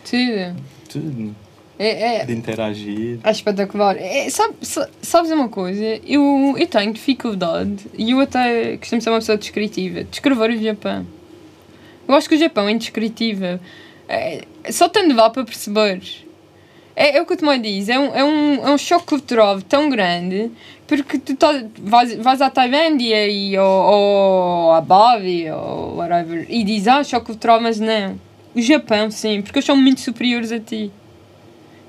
Tudo. 0.05 0.57
tudo, 0.88 1.35
É, 1.79 2.17
é, 2.17 2.25
de 2.25 2.33
interagir. 2.33 3.21
é 3.23 3.31
espetacular. 3.31 3.97
É, 3.97 4.29
sabe, 4.31 4.55
sa- 4.62 4.88
sabes 5.01 5.31
uma 5.31 5.49
coisa? 5.49 6.01
Eu, 6.05 6.57
eu 6.59 6.67
tenho 6.67 6.93
dificuldade 6.93 7.87
e 7.97 8.11
eu 8.11 8.21
até 8.21 8.77
costumo 8.79 9.01
ser 9.01 9.11
uma 9.11 9.19
pessoa 9.21 9.38
descritiva. 9.38 10.03
Descrever 10.05 10.51
o 10.51 10.61
Japão. 10.61 11.07
Eu 12.09 12.14
acho 12.14 12.29
que 12.29 12.35
o 12.35 12.38
Japão 12.38 12.69
é 12.69 12.73
indescritível. 12.73 13.61
É, 14.09 14.43
só 14.71 14.88
tendo 14.88 15.14
lá 15.14 15.31
para 15.31 15.45
perceber. 15.45 16.03
É, 16.97 17.19
é 17.19 17.23
o 17.23 17.27
que 17.27 17.35
o 17.35 17.37
Tomé 17.37 17.59
diz, 17.59 17.88
é 17.88 17.97
um, 17.97 18.12
é, 18.12 18.25
um, 18.25 18.67
é 18.67 18.71
um 18.73 18.79
choque 18.79 19.07
cultural 19.07 19.62
tão 19.62 19.88
grande 19.88 20.51
porque 20.85 21.19
tu 21.19 21.37
tá, 21.37 21.62
vais, 21.79 22.17
vais 22.17 22.41
à 22.41 22.51
Tailândia 22.51 23.29
e, 23.29 23.57
ou, 23.57 23.64
ou 23.64 24.73
à 24.73 24.81
Bali 24.81 25.49
ou 25.49 25.97
whatever 25.97 26.45
e 26.49 26.64
dizes, 26.64 26.88
ah, 26.88 27.05
choque 27.05 27.27
cultural, 27.27 27.61
mas 27.61 27.79
não. 27.79 28.19
O 28.53 28.61
Japão, 28.61 29.11
sim, 29.12 29.43
porque 29.43 29.59
eles 29.59 29.67
são 29.67 29.77
muito 29.77 30.01
superiores 30.01 30.51
a 30.51 30.59
ti. 30.59 30.91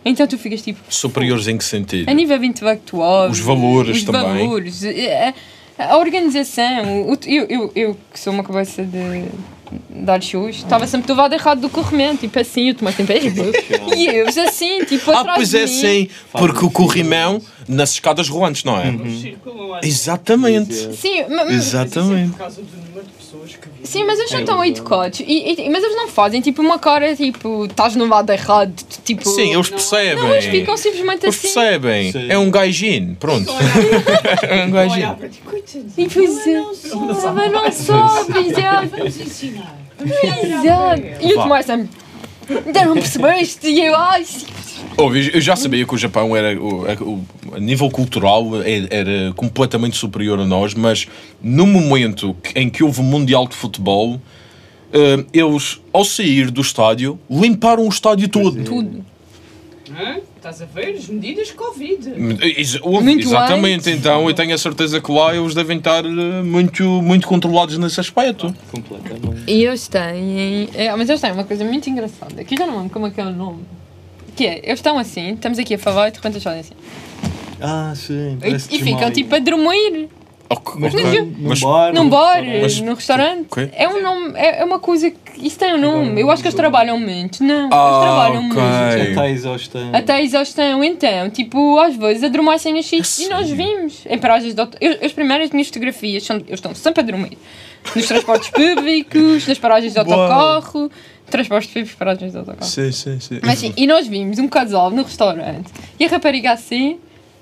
Então 0.05 0.25
tu 0.27 0.37
ficas 0.37 0.61
tipo, 0.61 0.79
Superiores 0.89 1.47
em 1.47 1.57
que 1.57 1.63
sentido? 1.63 2.09
a 2.09 2.13
nível 2.13 2.41
intelectual, 2.43 3.29
Os 3.29 3.39
valores 3.39 3.97
os 3.97 4.03
também. 4.03 4.47
valores, 4.47 4.81
a, 5.77 5.93
a 5.93 5.97
organização. 5.97 7.09
o- 7.09 7.17
eu, 7.27 7.45
eu, 7.49 7.71
eu, 7.75 7.97
que 8.11 8.19
sou 8.19 8.31
uma 8.33 8.43
cabeça 8.43 8.83
de 8.83 9.25
dar 9.89 10.21
shows, 10.21 10.55
estava 10.57 10.87
sempre 10.87 11.07
do 11.07 11.13
lado 11.13 11.33
errado 11.33 11.61
do 11.61 11.69
corrimento, 11.69 12.21
tipo 12.21 12.39
assim, 12.39 12.69
eu 12.69 12.75
tomei 12.75 12.93
tempo 12.93 13.13
E 13.95 14.07
eu 14.07 14.27
assim, 14.27 14.83
tipo, 14.85 15.11
Ah, 15.11 15.19
atrás 15.19 15.35
pois 15.37 15.49
de 15.51 15.57
é, 15.57 15.61
mim. 15.61 15.67
sim. 15.67 16.09
Porque 16.31 16.65
o 16.65 16.71
corrimão 16.71 17.39
nas 17.69 17.91
escadas 17.91 18.27
rolantes, 18.27 18.63
não 18.63 18.77
é? 18.77 18.87
Um 18.89 19.67
lá. 19.67 19.79
Exatamente. 19.83 20.73
Sim, 20.95 21.21
ma- 21.29 21.29
ma- 21.29 21.45
Mas 21.45 21.65
isso 21.65 21.77
é 21.77 21.81
Exatamente. 21.83 22.29
por 22.31 22.37
causa 22.39 22.61
do 22.61 22.67
número 22.77 23.05
de 23.05 23.09
pessoas 23.11 23.49
que 23.55 23.69
vivem. 23.69 23.85
Sim, 23.85 24.03
mas 24.05 24.17
eles 24.19 24.31
são 24.31 24.39
É 24.39 24.43
tão 24.43 24.57
verdade. 24.57 24.79
educados. 24.79 25.19
E, 25.21 25.23
e- 25.61 25.69
mas 25.69 25.83
eles 25.83 25.95
não 25.95 26.07
fazem 26.07 26.41
tipo 26.41 26.61
uma 26.61 26.79
cara 26.79 27.15
tipo, 27.15 27.65
estás 27.65 27.95
no 27.95 28.05
lado 28.07 28.29
errado. 28.31 28.73
Tipo, 29.05 29.29
Sim, 29.29 29.53
eles 29.53 29.69
percebem. 29.69 30.15
Não, 30.23 30.31
eles 30.33 30.45
ficam 30.45 30.75
simplesmente 30.75 31.25
Eles 31.25 31.35
assim. 31.35 31.53
percebem. 31.53 32.11
Sim. 32.11 32.25
É 32.29 32.37
um 32.39 32.49
gajinho. 32.49 33.15
Pronto. 33.19 33.49
É 34.41 34.65
um 34.65 34.71
olhar 34.71 34.87
gajinho. 34.87 35.15
para 35.15 35.29
ti, 35.29 35.41
coitadinho. 35.45 35.93
E 35.97 36.09
pois 36.09 36.47
é. 36.47 36.59
Mas 36.61 37.51
não 37.51 37.71
soube, 37.71 38.39
exato. 38.47 38.87
Vamos 38.97 39.19
ensinar. 39.21 39.77
Exato. 40.01 41.01
E 41.21 41.33
o. 41.33 41.35
Tomás 41.35 41.65
sempre. 41.65 41.89
Ainda 42.65 42.85
não 42.85 42.93
percebeste? 42.95 43.67
E 43.67 43.85
eu, 43.85 43.95
ai, 43.95 44.23
sim. 44.25 44.45
Ouve, 44.97 45.31
eu 45.33 45.39
já 45.41 45.55
sabia 45.55 45.85
que 45.85 45.93
o 45.93 45.97
Japão 45.97 46.35
era, 46.35 46.59
o, 46.61 46.85
a- 46.85 47.03
o- 47.03 47.25
a 47.55 47.59
nível 47.59 47.89
cultural, 47.89 48.61
era, 48.63 48.87
era 48.89 49.33
completamente 49.33 49.95
superior 49.97 50.39
a 50.39 50.45
nós, 50.45 50.73
mas 50.73 51.07
no 51.41 51.65
momento 51.67 52.35
em 52.55 52.69
que 52.69 52.83
houve 52.83 52.99
o 52.99 53.03
Mundial 53.03 53.47
de 53.47 53.55
Futebol, 53.55 54.19
eh, 54.91 55.23
eles, 55.33 55.79
ao 55.93 56.03
sair 56.03 56.49
do 56.51 56.61
estádio, 56.61 57.19
limparam 57.29 57.85
o 57.85 57.89
estádio 57.89 58.27
todo. 58.27 58.63
tudo. 58.63 59.05
Estás 60.39 60.61
a 60.61 60.65
ver? 60.65 60.95
As 60.95 61.09
medidas 61.09 61.51
Covid. 61.51 62.13
Ex- 62.41 62.79
houve, 62.81 63.03
Muito 63.03 63.27
exatamente, 63.27 63.89
antes. 63.89 63.99
então 63.99 64.25
eu 64.25 64.33
tenho 64.33 64.55
a 64.55 64.57
certeza 64.57 65.01
que 65.01 65.11
lá 65.11 65.35
eles 65.35 65.53
devem 65.53 65.77
estar 65.79 66.05
eh, 66.05 66.09
muito, 66.41 66.83
muito 67.01 67.27
controlados 67.27 67.77
nesse 67.77 67.99
aspecto. 67.99 68.55
Completamente. 68.71 69.43
E 69.51 69.65
eles 69.65 69.89
têm. 69.89 70.69
É, 70.73 70.95
mas 70.95 71.09
eles 71.09 71.19
têm 71.19 71.33
uma 71.33 71.43
coisa 71.43 71.65
muito 71.65 71.89
engraçada, 71.89 72.41
que 72.45 72.53
eu 72.53 72.57
já 72.57 72.65
não 72.65 72.77
lembro 72.77 72.89
como 72.89 73.07
é 73.07 73.11
que 73.11 73.19
é 73.19 73.25
o 73.25 73.31
nome. 73.33 73.65
Que 74.33 74.45
é, 74.47 74.59
eles 74.63 74.79
estão 74.79 74.97
assim, 74.97 75.33
estamos 75.33 75.59
aqui 75.59 75.73
a 75.75 75.77
falar 75.77 76.07
e 76.07 76.11
de 76.11 76.17
repente 76.17 76.33
eles 76.35 76.43
fazem 76.43 76.61
assim. 76.61 76.73
Ah, 77.59 77.91
sim. 77.93 78.37
E, 78.41 78.77
e 78.77 78.81
ficam 78.81 79.11
tipo 79.11 79.35
a 79.35 79.39
dormir. 79.39 80.07
Mas 80.77 80.93
ok. 80.95 81.03
num- 81.21 81.25
num 81.27 81.49
Mas- 81.49 81.59
bar. 81.61 81.93
Num 81.93 82.09
bar, 82.09 82.43
Mas- 82.61 82.81
num 82.81 82.93
restaurante. 82.95 83.45
Ok. 83.51 83.69
É 83.71 83.87
um 83.87 84.01
nome, 84.01 84.33
é, 84.35 84.61
é 84.61 84.65
uma 84.65 84.79
coisa 84.79 85.11
que. 85.11 85.45
Isso 85.45 85.57
tem 85.59 85.73
um 85.75 85.77
nome. 85.77 86.19
Eu 86.19 86.29
acho 86.31 86.41
que 86.41 86.47
eles 86.47 86.55
trabalham 86.55 86.99
muito. 86.99 87.43
Não, 87.43 87.69
Ah, 87.71 87.87
eles 87.89 88.01
trabalham 88.01 88.49
ok. 88.49 88.61
muito. 88.61 89.11
Até 89.11 89.21
a 89.21 89.29
exaustão. 89.29 89.89
Até 89.93 90.13
a 90.13 90.21
exaustão, 90.21 90.83
então, 90.83 91.29
tipo, 91.29 91.77
às 91.79 91.95
vezes 91.95 92.23
adormecem 92.23 92.73
nos 92.73 92.85
sítios 92.87 93.19
e 93.19 93.29
nós 93.29 93.49
vimos 93.49 94.05
em 94.09 94.17
paragens 94.17 94.53
de 94.55 94.61
eu, 94.81 94.97
As 95.05 95.11
primeiras 95.11 95.51
minhas 95.51 95.67
fotografias 95.67 96.23
são, 96.23 96.37
eu 96.47 96.55
estou 96.55 96.73
sempre 96.73 97.01
a 97.01 97.03
dormir. 97.05 97.37
Nos 97.95 98.07
transportes 98.07 98.49
públicos, 98.51 99.47
nas 99.47 99.57
paragens 99.59 99.93
de 99.93 99.99
autocarro, 99.99 100.91
transportes 101.29 101.69
públicos, 101.69 101.95
paragens 101.95 102.31
de 102.31 102.37
autocarro. 102.37 102.65
Sim, 102.69 102.91
sim, 102.91 103.19
sim. 103.19 103.39
Mas 103.43 103.59
sim, 103.59 103.73
e 103.77 103.85
nós 103.87 104.07
vimos 104.07 104.39
um 104.39 104.47
casal 104.47 104.89
no 104.89 105.03
restaurante 105.03 105.71
e 105.99 106.05
a 106.05 106.09
rapariga 106.09 106.51
assim 106.51 106.97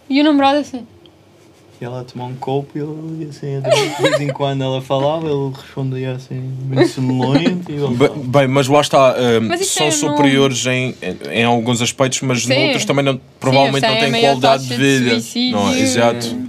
e 0.09 0.21
o 0.21 0.23
namorado 0.23 0.59
assim. 0.59 0.85
E 1.79 1.85
ela 1.85 2.03
tomou 2.03 2.27
um 2.27 2.35
copo 2.35 2.71
e 2.75 2.79
ele 2.81 3.23
ia 3.25 3.29
assim, 3.29 3.61
de 3.61 4.01
vez 4.01 4.19
em 4.19 4.29
quando 4.29 4.63
ela 4.63 4.81
falava, 4.81 5.27
ele 5.27 5.51
respondia 5.55 6.13
assim, 6.13 6.39
bem 6.63 6.87
sonolento 6.87 7.71
e 7.71 7.75
ele 7.75 7.93
Be- 7.95 8.09
Bem, 8.25 8.47
mas 8.47 8.67
lá 8.67 8.81
está, 8.81 9.15
um, 9.15 9.47
Mas 9.47 9.61
isso 9.61 9.75
são 9.75 9.85
é 9.85 9.91
superiores 9.91 10.65
em, 10.65 10.95
em 11.31 11.43
alguns 11.43 11.79
aspectos, 11.81 12.19
mas 12.23 12.43
Sim. 12.43 12.57
noutros 12.63 12.83
também 12.83 13.05
não, 13.05 13.21
provavelmente 13.39 13.85
Sim, 13.85 13.93
não 13.93 13.99
têm 13.99 14.09
qualidade 14.21 14.63
de 14.63 14.69
taxa 14.69 14.81
de 14.81 14.99
vida. 14.99 15.09
suicídio 15.11 15.51
não, 15.57 15.71
é? 15.73 15.79
exato. 15.79 16.47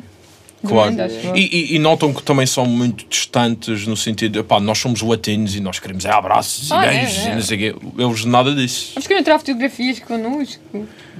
Claro. 0.67 0.93
E, 1.37 1.41
e- 1.41 1.75
e 1.77 1.79
notam 1.79 2.13
que 2.13 2.21
também 2.23 2.45
são 2.47 2.65
muito 2.67 3.05
distantes 3.09 3.87
no 3.87 3.97
sentido, 3.97 4.43
pá, 4.43 4.59
nós 4.59 4.79
somos 4.79 5.03
latinos 5.03 5.55
e 5.55 5.61
nós 5.61 5.79
queremos 5.79 6.05
é 6.05 6.11
abraços 6.11 6.73
Ah, 6.73 6.85
e 6.85 6.89
é, 6.89 6.99
beijos 7.01 7.19
é. 7.27 7.31
e 7.31 7.35
não 7.35 7.43
sei 7.43 7.57
o 7.57 7.61
quê. 7.61 7.87
Eles 8.03 8.25
nada 8.25 8.55
disso. 8.55 8.93
Eles 8.97 9.07
querem 9.07 9.23
tirar 9.23 9.39
fotografias 9.39 10.01
connosco. 10.01 10.61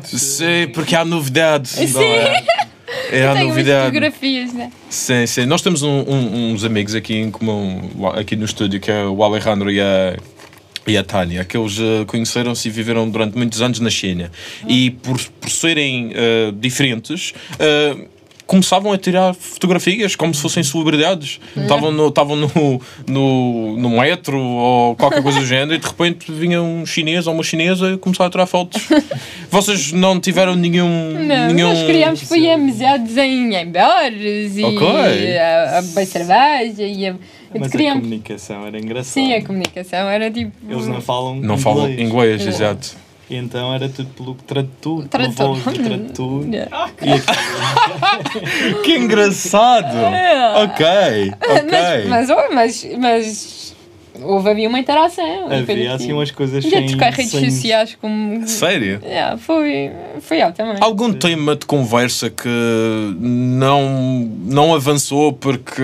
Sim, 0.03 0.69
porque 0.75 0.97
há 0.97 1.05
novidade. 1.05 1.69
Sim. 1.69 1.87
É? 3.11 3.27
A 3.27 3.35
novidade. 3.35 3.87
fotografias, 3.87 4.53
né? 4.53 4.71
Sim, 4.89 5.27
sim. 5.27 5.45
Nós 5.47 5.61
temos 5.63 5.83
um- 5.83 6.01
um- 6.07 6.53
uns 6.53 6.65
amigos 6.65 6.95
aqui 6.95 7.15
em 7.15 7.31
comum, 7.31 7.81
aqui 8.15 8.35
no 8.37 8.45
estúdio, 8.45 8.81
que 8.81 8.91
é 8.91 9.05
o 9.05 9.23
Alejandro 9.23 9.71
e 9.71 9.81
a, 9.81 10.17
e 10.87 10.97
a 10.97 11.05
Tânia, 11.05 11.45
que 11.45 11.57
eles 11.57 11.79
eh, 11.79 12.05
conheceram-se 12.07 12.69
e 12.69 12.71
viveram 12.71 13.09
durante 13.11 13.37
muitos 13.37 13.61
anos 13.61 13.79
na 13.81 13.91
China. 13.91 14.31
E 14.67 14.91
por, 14.91 15.19
por 15.41 15.51
serem 15.51 16.13
eh, 16.15 16.51
diferentes, 16.55 17.35
eh, 17.59 17.97
começavam 18.49 18.91
a 18.91 18.99
tirar 18.99 19.35
fotografias 19.35 20.17
como 20.17 20.35
se 20.35 20.41
fossem 20.41 20.63
celebridades. 20.63 21.39
Estavam 21.55 21.93
no, 21.93 22.09
estavam 22.09 22.35
no, 22.35 22.81
no, 23.07 23.77
no 23.77 23.91
metro 23.91 24.41
ou 24.41 24.97
qualquer 24.97 25.23
coisa 25.23 25.39
do 25.39 25.45
género 25.47 25.75
e 25.75 25.79
de 25.79 25.87
repente 25.87 26.33
vinha 26.33 26.61
um 26.61 26.87
chinês 26.87 27.27
ou 27.27 27.35
uma 27.35 27.43
chinesa 27.43 27.91
e 27.93 27.99
começaram 27.99 28.29
a 28.29 28.31
tirar 28.31 28.47
fotos. 28.47 28.89
Vocês 29.51 29.93
não 29.93 30.19
tiveram 30.19 30.57
nenhum. 30.57 31.27
Não, 31.27 31.53
nenhum... 31.53 31.69
nós 31.69 31.87
criámos 31.87 32.23
foi 32.23 32.51
amizades 32.51 33.19
em, 33.19 33.55
em 33.55 33.71
bares 33.71 34.57
e 34.57 34.65
Ok. 34.65 35.39
a, 35.39 35.79
a 35.79 35.83
beber 35.83 36.07
cerveja 36.07 36.83
e 36.85 37.07
a, 37.07 37.15
Mas 37.55 37.75
a 37.75 37.79
comunicação 37.79 38.67
era 38.67 38.79
engraçada. 38.79 39.27
Sim, 39.27 39.35
a 39.35 39.45
comunicação 39.45 40.09
era 40.09 40.31
tipo. 40.31 40.53
Eles 40.67 40.87
não 40.87 41.03
falam 41.03 41.37
Não 41.37 41.59
falam 41.59 41.91
inglês, 41.91 42.47
exato. 42.47 42.97
E 43.31 43.37
então 43.37 43.75
era 43.75 43.89
tudo 43.89 44.09
pelo 44.11 44.35
tradutor, 44.35 45.07
pela 45.07 45.09
Tradutor. 45.31 45.55
voz 45.57 45.77
do 45.79 45.85
tradutor. 45.85 46.45
Yeah. 46.49 46.91
E 47.03 48.83
Que 48.85 48.97
engraçado! 48.97 49.97
É. 49.97 50.65
Ok, 50.65 50.87
ok. 51.43 51.71
Mas, 52.09 52.09
mas, 52.09 52.31
oh, 52.31 52.55
mas, 52.55 52.87
mas 52.99 53.75
houve 54.23 54.49
havia 54.51 54.69
uma 54.69 54.79
interação. 54.79 55.49
havia 55.51 55.95
assim 55.95 56.13
umas 56.13 56.31
coisas 56.31 56.65
Já 56.65 56.71
sem... 56.71 56.87
trocar 56.87 57.13
redes 57.13 57.31
sem- 57.31 57.51
sociais 57.51 57.97
como. 58.01 58.47
Sério? 58.49 59.01
Yeah, 59.05 59.37
foi, 59.37 59.91
foi 60.21 60.41
alto 60.41 60.57
também. 60.57 60.77
Algum 60.81 61.13
tema 61.13 61.55
de 61.55 61.67
conversa 61.67 62.31
que 62.31 62.49
não, 63.21 64.29
não 64.47 64.75
avançou 64.75 65.33
porque 65.35 65.83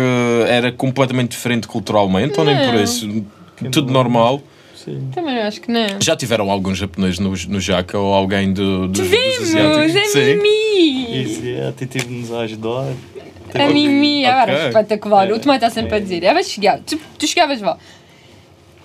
era 0.49 0.73
completamente 0.73 1.33
diferente 1.33 1.69
culturalmente 1.69 2.39
ou 2.41 2.47
nem 2.47 2.57
por 2.57 2.73
Não. 2.75 2.83
isso? 2.83 3.25
Tudo 3.71 3.93
normal. 3.93 4.41
Sim. 4.85 5.09
Também 5.15 5.39
acho 5.39 5.61
que 5.61 5.71
não. 5.71 6.01
Já 6.01 6.15
tiveram 6.17 6.51
algum 6.51 6.75
japonês 6.75 7.19
no, 7.19 7.31
no 7.31 7.61
Jaca 7.61 7.99
ou 7.99 8.13
alguém 8.13 8.53
do, 8.53 8.83
do, 8.83 8.89
dos 8.89 9.07
Vimos, 9.09 9.55
asiáticos? 9.55 10.17
a 10.17 10.19
Mimi! 10.21 11.23
Isso 11.23 11.43
é, 11.47 11.69
até 11.69 11.87
tive-nos 11.87 12.33
a 12.33 12.41
ajudar. 12.41 12.93
A 13.55 13.67
Mimi, 13.69 14.27
Ok. 14.27 14.33
era 14.33 14.67
espetacular. 14.69 15.29
É. 15.29 15.33
O 15.33 15.39
Tomé 15.39 15.55
está 15.55 15.71
sempre 15.71 15.95
a 15.97 16.01
dizer. 16.01 16.23
Ela 16.25 16.43
chegava, 16.43 16.83
tu, 16.85 16.99
tu 17.19 17.27
chegavas 17.27 17.61
lá. 17.61 17.79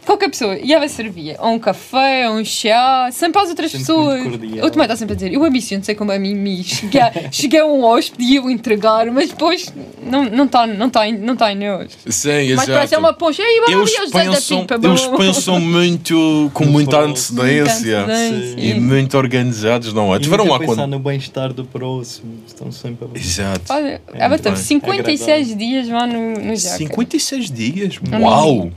Qualquer 0.10 0.30
pessoa, 0.30 0.58
e 0.58 0.74
ela 0.74 0.88
servia 0.88 1.36
ou 1.39 1.52
um 1.52 1.60
café, 1.60 2.28
ou 2.28 2.38
um 2.38 2.43
chá, 2.43 3.10
sempre 3.12 3.39
às 3.39 3.50
outras 3.50 3.69
Sempre 3.72 3.86
pessoas. 3.86 4.63
O 4.65 4.72
Tomé 4.72 4.86
está 4.86 4.95
sempre 4.95 5.13
a 5.13 5.15
dizer: 5.15 5.32
Eu 5.32 5.43
ambiciono 5.43 5.84
sei 5.84 5.93
como 5.93 6.12
a 6.12 6.17
Mimi. 6.17 6.63
Cheguei, 6.63 7.02
cheguei 7.32 7.60
a 7.60 7.65
um 7.67 7.84
hóspede 7.84 8.24
e 8.24 8.36
eu 8.38 8.50
entregar, 8.50 9.06
mas 9.12 9.30
depois 9.30 9.72
não 10.02 10.24
está 10.24 10.36
não 10.36 10.48
tá, 10.48 10.65
não 10.67 10.89
tá, 10.89 11.08
em- 11.08 11.17
não 11.19 11.36
tá 11.36 11.52
em 11.54 11.58
nós. 11.58 11.95
Sim, 12.08 12.56
Mas 12.56 12.65
parece 12.65 12.95
exato. 12.95 13.00
uma 13.00 13.13
poncha. 13.13 13.43
Ei, 13.43 13.62
vamos 13.67 13.93
Eles 13.93 14.10
pensam, 14.12 14.62
Pipa. 14.65 14.88
eles 14.88 15.06
bom." 15.06 15.17
pensam 15.17 15.60
muito, 15.62 16.50
com 16.56 16.65
muita 16.65 17.00
antecedência. 17.02 18.00
Antecedência. 18.02 18.60
E 18.60 18.80
muito 18.80 19.15
organizados, 19.15 19.93
não 19.93 20.12
é? 20.13 20.17
E 20.17 20.22
Tiveram 20.22 20.45
lá 20.48 20.58
pensar 20.58 20.74
quando. 20.76 20.89
no 20.89 21.00
bem-estar 21.00 21.54
do 21.54 21.65
próximo. 21.65 22.34
Estão 22.48 22.72
sempre 22.72 23.08
a 23.13 23.15
Exato. 23.15 23.62
Olha, 23.69 24.02
É 24.12 24.24
ela 24.26 24.38
teve 24.39 24.56
bem. 24.56 24.63
56 24.65 25.56
dias 25.56 25.88
lá 25.88 26.08
no, 26.08 26.32
no 26.34 26.56
Jaca. 26.56 26.78
56 26.78 27.52
dias? 27.52 28.00
Uau! 28.19 28.72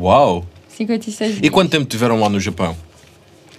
Uau! 0.00 0.46
56 0.68 1.32
dias. 1.32 1.40
E 1.46 1.50
quanto 1.50 1.70
tempo 1.70 1.84
tiveram 1.84 2.18
lá 2.18 2.28
no 2.30 2.40
Japão? 2.40 2.74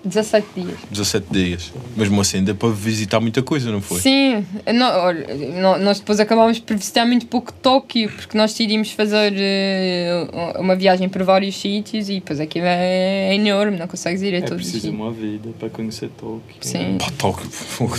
17 0.04 0.48
dias. 0.56 0.78
17 0.90 1.28
dias. 1.32 1.74
Mesmo 1.96 2.20
assim, 2.22 2.44
deu 2.44 2.56
para 2.56 2.70
visitar 2.70 3.20
muita 3.20 3.42
coisa, 3.44 3.72
não 3.72 3.82
foi? 3.82 4.00
Sim, 4.00 4.46
nó- 4.74 5.06
olha, 5.06 5.28
nó- 5.62 5.78
nós 5.78 6.00
depois 6.00 6.20
acabámos 6.20 6.60
por 6.60 6.76
visitar 6.76 7.06
muito 7.06 7.28
pouco 7.28 7.54
Tóquio, 7.54 8.10
porque 8.10 8.38
nós 8.38 8.52
decidimos 8.52 8.92
fazer 8.92 9.34
eh, 9.36 10.28
uma 10.60 10.76
viagem 10.76 11.08
por 11.08 11.22
vários 11.24 11.56
sítios 11.56 12.10
e 12.10 12.16
depois 12.16 12.40
aquilo 12.40 12.66
é 12.68 13.36
enorme, 13.36 13.78
não 13.78 13.88
consegues 13.88 14.22
ir 14.22 14.34
a 14.34 14.38
É 14.38 14.42
todos 14.42 14.66
os 14.66 14.72
preciso 14.72 14.88
sítios. 14.88 14.96
uma 15.00 15.12
vida 15.12 15.50
para 15.60 15.70
conhecer 15.70 16.10
Tóquio. 16.20 16.42
Sim. 16.62 16.98
Pá, 17.00 17.08
Tóquio, 17.18 17.50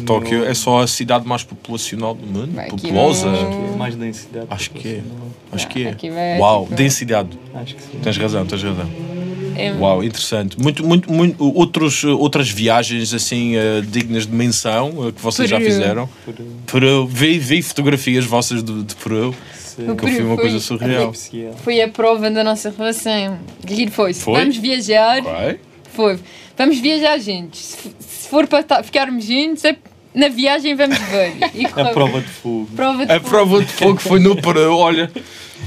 Tóquio 0.05 0.45
é 0.45 0.55
só 0.55 0.83
a 0.83 0.87
cidade 0.87 1.27
mais 1.27 1.45
populacional 1.45 2.15
do 2.15 2.27
mundo. 2.27 2.53
Vai, 2.53 2.67
aqui 2.67 2.77
Populosa. 2.89 3.27
não- 3.27 3.33
Aqui 3.43 3.75
é 3.75 3.77
mais 3.77 3.95
densidade. 3.95 4.47
Acho 4.51 4.71
que 4.71 4.89
é. 4.89 5.01
Acho 5.53 5.69
que 5.69 5.85
é. 5.85 6.37
É 6.37 6.39
Uau, 6.41 6.65
tipo- 6.65 6.75
densidade. 6.77 7.39
Acho 7.55 7.77
que 7.77 7.83
sim. 7.83 7.99
Tens 8.03 8.17
razão, 8.17 8.45
tens 8.47 8.63
razão. 8.63 8.89
É- 9.57 9.73
Uau, 9.73 10.03
interessante. 10.05 10.61
Muito, 10.61 10.85
muito, 10.87 11.13
muito, 11.13 11.45
outros, 11.57 12.05
outras 12.05 12.49
viagens 12.51 13.13
assim 13.15 13.57
eh, 13.57 13.83
dignas 13.87 14.27
de 14.27 14.33
menção 14.35 15.09
eh, 15.09 15.13
que 15.13 15.21
vocês 15.21 15.49
já 15.49 15.59
Peru. 15.59 15.71
fizeram. 15.71 16.09
Por, 16.25 16.35
Peru, 16.73 17.07
vi, 17.07 17.39
vi 17.39 17.63
fotografias 17.63 18.25
vossas 18.25 18.63
de, 18.63 18.83
de 18.83 18.95
Peru, 18.97 19.35
sim. 19.55 19.95
Que 19.97 20.13
foi 20.13 20.23
uma 20.25 20.37
coisa 20.37 20.59
surreal. 20.61 21.13
Foi 21.65 21.81
a 21.81 21.89
prova 21.89 22.31
da 22.31 22.45
nossa 22.45 22.73
relação. 22.77 23.39
Foi. 23.91 24.13
Foi? 24.15 24.41
vamos 24.41 24.57
viajar, 24.57 25.19
Ok. 25.21 25.59
foi. 25.95 26.19
Vamos 26.57 26.79
viajar 26.79 27.19
juntos. 27.19 27.59
Se, 27.99 28.29
for 28.29 28.47
para 28.47 28.83
ficarmos 28.83 29.25
juntos, 29.25 29.65
é, 29.65 29.77
na 30.15 30.29
viagem 30.29 30.75
vamos 30.75 30.99
ver. 30.99 31.33
E 31.55 31.67
A 31.75 31.87
prova 31.87 32.21
de 32.21 32.29
fogo. 32.29 32.69
prova 32.77 33.07
de 33.07 33.13
A 33.13 33.21
prova 33.21 33.61
de 33.65 33.73
fogo 33.73 33.99
foi 34.01 34.21
no 34.21 34.37
Peru. 34.41 34.77
Olha, 34.77 35.11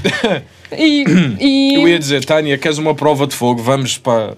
E, 0.72 1.04
e 1.40 1.74
eu 1.74 1.88
ia 1.88 1.98
dizer, 1.98 2.24
Tânia, 2.24 2.56
queres 2.58 2.78
uma 2.78 2.94
prova 2.94 3.26
de 3.26 3.34
fogo? 3.34 3.62
Vamos 3.62 3.98
para. 3.98 4.36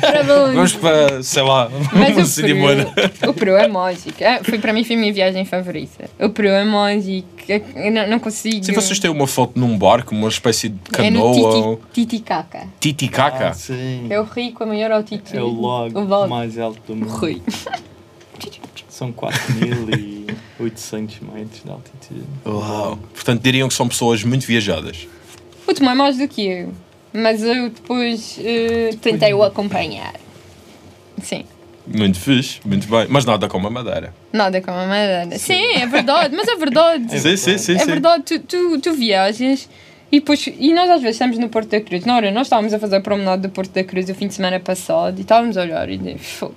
para? 0.00 0.22
Vamos 0.52 0.72
para, 0.74 1.22
sei 1.22 1.42
lá, 1.42 1.70
o 2.20 2.24
cerimónia. 2.26 2.86
Peru, 2.86 3.30
o 3.30 3.34
Peru 3.34 3.56
é 3.56 3.68
mágico. 3.68 4.22
É, 4.22 4.42
foi, 4.42 4.58
para 4.58 4.72
mim 4.72 4.82
foi 4.82 4.96
a 4.96 4.98
minha 4.98 5.12
viagem 5.12 5.44
favorita. 5.44 6.10
O 6.18 6.28
Peru 6.30 6.48
é 6.48 6.64
mágico. 6.64 7.28
Eu 7.48 7.92
não, 7.92 8.08
não 8.08 8.18
consigo. 8.18 8.64
Se 8.64 8.72
vocês 8.72 8.98
têm 8.98 9.08
uma 9.08 9.26
foto 9.28 9.56
num 9.58 9.78
barco, 9.78 10.12
uma 10.14 10.28
espécie 10.28 10.68
de 10.70 10.78
é 10.98 11.10
no 11.10 11.20
canoa, 11.20 11.78
Titi, 11.92 12.06
Titicaca. 12.06 12.66
titicaca. 12.80 13.48
Ah, 13.50 13.54
sim. 13.54 14.06
É 14.10 14.18
o 14.20 14.24
rio 14.24 14.52
com 14.52 14.64
a 14.64 14.66
maior 14.66 14.90
altitude. 14.90 15.38
É 15.38 15.42
o 15.42 15.60
lago, 15.60 16.00
O 16.00 16.08
lago. 16.08 16.28
mais 16.28 16.58
alto 16.58 16.80
do 16.88 16.92
O 16.94 16.96
mundo. 16.96 17.16
rio. 17.24 17.40
São 18.88 19.12
4.800 19.12 21.10
metros 21.32 21.62
de 21.64 21.70
altitude. 21.70 22.24
Uau. 22.46 22.98
Portanto, 23.14 23.42
diriam 23.42 23.68
que 23.68 23.74
são 23.74 23.86
pessoas 23.88 24.24
muito 24.24 24.44
viajadas. 24.46 25.06
O 25.66 25.74
Tomé 25.74 25.92
é 25.92 25.94
mais 25.94 26.16
do 26.16 26.28
que 26.28 26.46
eu. 26.46 26.72
Mas 27.12 27.42
eu 27.42 27.70
depois 27.70 28.38
eh, 28.42 28.90
tentei 29.00 29.32
o 29.32 29.42
acompanhar. 29.42 30.14
Sim. 31.22 31.44
Muito 31.86 32.18
fixe, 32.18 32.60
muito 32.64 32.88
bem. 32.88 33.06
Mas 33.08 33.24
nada 33.24 33.48
como 33.48 33.68
a 33.68 33.70
madeira. 33.70 34.12
Nada 34.32 34.60
como 34.60 34.76
a 34.76 34.86
madeira. 34.86 35.38
Sim, 35.38 35.74
é 35.74 35.86
verdade. 35.86 36.34
Mas 36.36 36.48
é 36.48 36.56
verdade. 36.56 37.14
É 37.14 37.18
sim, 37.18 37.36
sim, 37.36 37.58
sim. 37.58 37.74
É 37.74 37.78
sim. 37.78 37.86
verdade, 37.86 38.24
tu, 38.24 38.38
tu, 38.40 38.80
tu 38.80 38.92
viajas 38.92 39.68
e 40.10 40.20
depois. 40.20 40.46
E 40.46 40.74
nós 40.74 40.90
às 40.90 41.00
vezes 41.00 41.16
estamos 41.16 41.38
no 41.38 41.48
Porto 41.48 41.70
da 41.70 41.80
Cruz. 41.80 42.04
Na 42.04 42.16
hora, 42.16 42.30
nós 42.30 42.48
estávamos 42.48 42.74
a 42.74 42.78
fazer 42.78 42.96
a 42.96 43.00
promenade 43.00 43.42
do 43.42 43.48
Porto 43.48 43.72
da 43.72 43.84
Cruz 43.84 44.08
o 44.10 44.14
fim 44.14 44.26
de 44.26 44.34
semana 44.34 44.60
passado 44.60 45.18
e 45.18 45.22
estávamos 45.22 45.56
a 45.56 45.62
olhar 45.62 45.88
e 45.88 45.96
dizer, 45.96 46.18
fogo. 46.18 46.54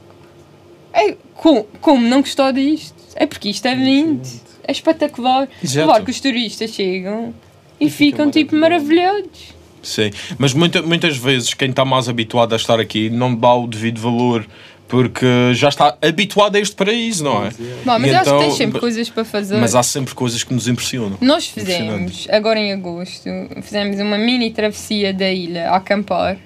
É, 0.92 1.16
como, 1.36 1.64
como 1.80 2.02
não 2.02 2.22
gostar 2.22 2.52
disto? 2.52 2.96
É 3.16 3.26
porque 3.26 3.50
isto 3.50 3.66
é 3.68 3.76
lindo. 3.76 4.28
É 4.68 4.72
espetacular. 4.72 5.48
Exato. 5.64 5.88
Claro 5.88 6.06
que 6.06 6.12
os 6.12 6.20
turistas 6.20 6.72
chegam 6.72 7.34
e, 7.80 7.86
E 7.86 7.90
ficam 7.90 8.30
tipo 8.30 8.56
maravilhados. 8.56 9.58
Sim, 9.82 10.12
mas 10.38 10.54
muita, 10.54 10.82
muitas 10.82 11.16
vezes 11.18 11.54
quem 11.54 11.70
está 11.70 11.86
mais 11.86 12.10
habituado 12.10 12.52
a 12.54 12.56
estar 12.58 12.80
aqui 12.80 13.10
não 13.10 13.34
dá 13.34 13.54
o 13.54 13.66
devido 13.66 14.00
valor 14.02 14.46
Porque 14.90 15.54
já 15.54 15.70
está 15.70 15.96
habituado 16.02 16.56
a 16.56 16.60
este 16.60 16.76
paraíso, 16.76 17.24
não 17.24 17.46
é? 17.46 17.52
Bom, 17.86 18.00
mas 18.00 18.06
E 18.06 18.10
eu 18.10 18.16
acho 18.16 18.24
que 18.24 18.30
então- 18.30 18.40
tens 18.40 18.54
sempre 18.56 18.80
coisas 18.80 19.08
para 19.08 19.24
fazer. 19.24 19.58
Mas 19.58 19.76
há 19.76 19.84
sempre 19.84 20.16
coisas 20.16 20.44
que 20.44 20.52
nos 20.52 20.68
impressionam. 20.68 21.16
Nós 21.22 21.46
fizemos, 21.46 22.28
agora 22.32 22.60
em 22.60 22.74
agosto, 22.74 23.30
fizemos 23.62 24.00
uma 24.00 24.18
mini 24.18 24.50
travessia 24.50 25.14
da 25.14 25.32
ilha 25.32 25.70
a 25.70 25.76
acampar. 25.76 26.38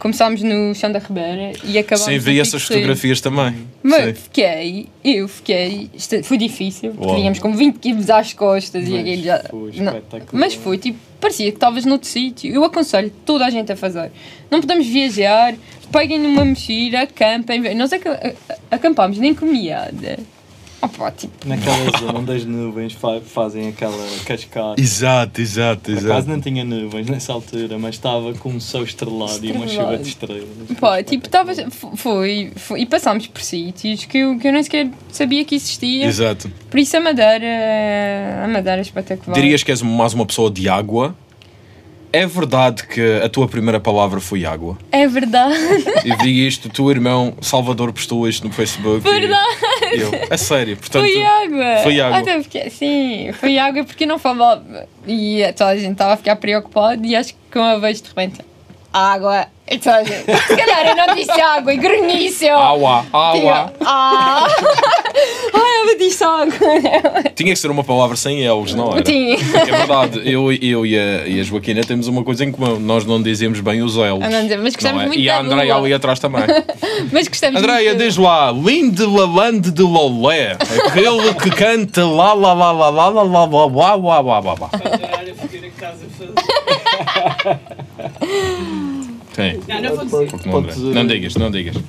Começámos 0.00 0.42
no 0.42 0.74
chão 0.74 0.90
da 0.90 0.98
Ribeira 0.98 1.52
e 1.62 1.78
acabámos 1.78 2.10
Sim, 2.12 2.18
vi 2.18 2.40
essas 2.40 2.62
fotografias 2.62 3.20
também. 3.20 3.54
Mas 3.82 4.04
Sim. 4.06 4.14
fiquei, 4.14 4.86
eu 5.04 5.28
fiquei, 5.28 5.90
foi 6.24 6.38
difícil, 6.38 6.94
Uau. 6.98 7.14
tínhamos 7.16 7.38
com 7.38 7.52
20 7.54 7.76
quilos 7.78 8.08
às 8.10 8.32
costas 8.32 8.88
e 8.88 8.90
Mas 8.92 9.00
aquilo 9.00 9.22
já. 9.22 9.38
foi 9.50 9.72
não. 9.76 9.92
espetacular. 9.96 10.40
Mas 10.40 10.54
foi 10.54 10.78
tipo, 10.78 10.98
parecia 11.20 11.50
que 11.50 11.56
estavas 11.56 11.84
noutro 11.84 12.08
sítio. 12.08 12.52
Eu 12.52 12.64
aconselho 12.64 13.12
toda 13.26 13.44
a 13.44 13.50
gente 13.50 13.70
a 13.70 13.76
fazer. 13.76 14.10
Não 14.50 14.60
podemos 14.60 14.86
viajar, 14.86 15.54
peguem 15.92 16.18
numa 16.18 16.44
mochila, 16.46 17.00
acampem. 17.02 17.74
Nós 17.74 17.90
acampámos 18.70 19.18
nem 19.18 19.34
comiada. 19.34 20.18
Opa, 20.86 21.10
tipo, 21.10 21.46
Naquela 21.46 21.98
zona 21.98 22.18
onde 22.18 22.32
as 22.32 22.44
nuvens 22.44 22.92
fa- 22.94 23.20
fazem 23.20 23.68
aquela 23.68 23.96
cascata. 24.24 24.80
Exato, 24.80 25.40
exato, 25.40 25.92
Por 25.92 26.04
acaso 26.10 26.28
não 26.28 26.40
tinha 26.40 26.64
nuvens 26.64 27.06
nessa 27.06 27.32
altura, 27.34 27.78
mas 27.78 27.96
estava 27.96 28.32
com 28.34 28.48
um 28.50 28.60
céu 28.60 28.82
estrelado 28.82 29.44
e 29.44 29.52
uma 29.52 29.68
chuva 29.68 29.98
de 29.98 30.08
estrelas. 30.08 30.44
pá, 30.80 31.02
tipo, 31.02 31.26
estavas. 31.26 31.58
Foi, 31.96 32.52
foi. 32.56 32.80
E 32.80 32.86
passámos 32.86 33.26
por 33.26 33.42
sítios 33.42 34.04
que 34.06 34.18
eu, 34.18 34.38
que 34.38 34.48
eu 34.48 34.52
nem 34.52 34.62
sequer 34.62 34.88
sabia 35.12 35.44
que 35.44 35.54
existia. 35.54 36.06
Exato. 36.06 36.50
Por 36.70 36.80
isso 36.80 36.96
a 36.96 37.00
Madeira. 37.00 37.46
A 38.44 38.48
Madeira 38.48 38.78
é 38.78 38.82
espetacular. 38.82 39.34
Dirias 39.34 39.62
que 39.62 39.70
és 39.70 39.82
mais 39.82 40.14
uma 40.14 40.24
pessoa 40.24 40.50
de 40.50 40.68
água. 40.68 41.14
É 42.12 42.26
verdade 42.26 42.86
que 42.86 43.20
a 43.22 43.28
tua 43.28 43.46
primeira 43.46 43.78
palavra 43.78 44.20
foi 44.20 44.44
água. 44.44 44.76
É 44.90 45.06
verdade. 45.06 45.54
Eu 46.04 46.16
vi 46.18 46.46
isto, 46.46 46.66
o 46.66 46.70
teu 46.70 46.90
irmão 46.90 47.34
Salvador 47.40 47.92
postou 47.92 48.28
isto 48.28 48.46
no 48.46 48.52
Facebook. 48.52 49.06
e 49.06 49.20
Verdade. 49.20 49.60
Eu, 49.92 50.10
a 50.30 50.36
sério, 50.36 50.76
portanto. 50.76 51.02
Foi 51.02 51.22
água! 51.22 51.82
Foi 51.82 52.00
água. 52.00 52.18
Até 52.18 52.38
porque, 52.40 52.70
sim, 52.70 53.30
foi 53.34 53.58
água 53.58 53.84
porque 53.84 54.06
não 54.06 54.18
falava. 54.18 54.88
E 55.06 55.40
toda 55.56 55.70
a 55.70 55.76
gente 55.76 55.92
estava 55.92 56.14
a 56.14 56.16
ficar 56.16 56.36
preocupada 56.36 57.06
e 57.06 57.14
acho 57.14 57.34
que 57.50 57.58
uma 57.58 57.78
vez 57.78 58.02
de 58.02 58.08
repente. 58.08 58.49
Água! 58.92 59.46
E. 59.70 59.78
Se 59.78 60.56
calhar 60.56 60.84
eu 60.84 60.96
não 60.96 61.14
disse 61.14 61.40
água 61.40 61.72
e 61.72 61.76
grunhice 61.76 62.44
eu. 62.44 62.58
Água, 62.58 63.06
água. 63.12 63.72
Ah! 63.86 64.44
Ai, 65.54 65.92
eu 65.92 65.96
disse 65.96 66.24
água! 66.24 66.50
Tinha 67.36 67.52
que 67.52 67.56
ser 67.56 67.70
uma 67.70 67.84
palavra 67.84 68.16
sem 68.16 68.42
elos, 68.42 68.74
não 68.74 68.90
era? 68.90 69.02
Tinha. 69.02 69.36
É 69.36 69.64
verdade, 69.64 70.20
eu, 70.28 70.52
eu 70.52 70.84
e, 70.84 70.98
a, 70.98 71.26
e 71.28 71.38
a 71.38 71.42
Joaquina 71.44 71.82
temos 71.84 72.08
uma 72.08 72.24
coisa 72.24 72.44
em 72.44 72.50
comum. 72.50 72.80
Nós 72.80 73.04
não 73.04 73.22
dizemos 73.22 73.60
bem 73.60 73.80
os. 73.80 73.96
Ah, 73.96 74.28
não 74.28 74.42
dizer, 74.42 74.58
mas 74.58 74.74
gostamos 74.74 74.96
não 74.96 75.02
é? 75.02 75.06
muito 75.06 75.20
E 75.20 75.30
a 75.30 75.40
Andréia 75.40 75.76
ali 75.76 75.94
atrás 75.94 76.18
também. 76.18 76.42
Mas 77.12 77.28
gostamos 77.28 77.60
Andréia, 77.60 77.94
diz 77.94 78.16
lá, 78.16 78.50
Linde 78.50 79.04
Lalande 79.04 79.70
de 79.70 79.82
Lolé. 79.82 80.56
Aquele 80.86 81.32
que 81.34 81.50
canta 81.50 82.04
lá 82.04 82.32
lá 82.32 82.52
lá 82.52 82.72
lá 82.72 82.88
lá 82.88 83.08
lá 83.08 83.22
lá 83.22 83.44
lá 83.44 83.66
lá 83.66 83.94
lá 83.94 84.20
lá 84.20 84.40
lá 84.40 84.54
lá. 84.60 84.70
Sim. 89.34 89.60
Não, 89.68 89.80
não 89.80 89.96
vou 89.96 90.04
dizer. 90.04 90.46
Não, 90.46 90.58
André. 90.58 90.74
não 90.76 91.06
digas, 91.06 91.36
não 91.36 91.50
digas. 91.50 91.76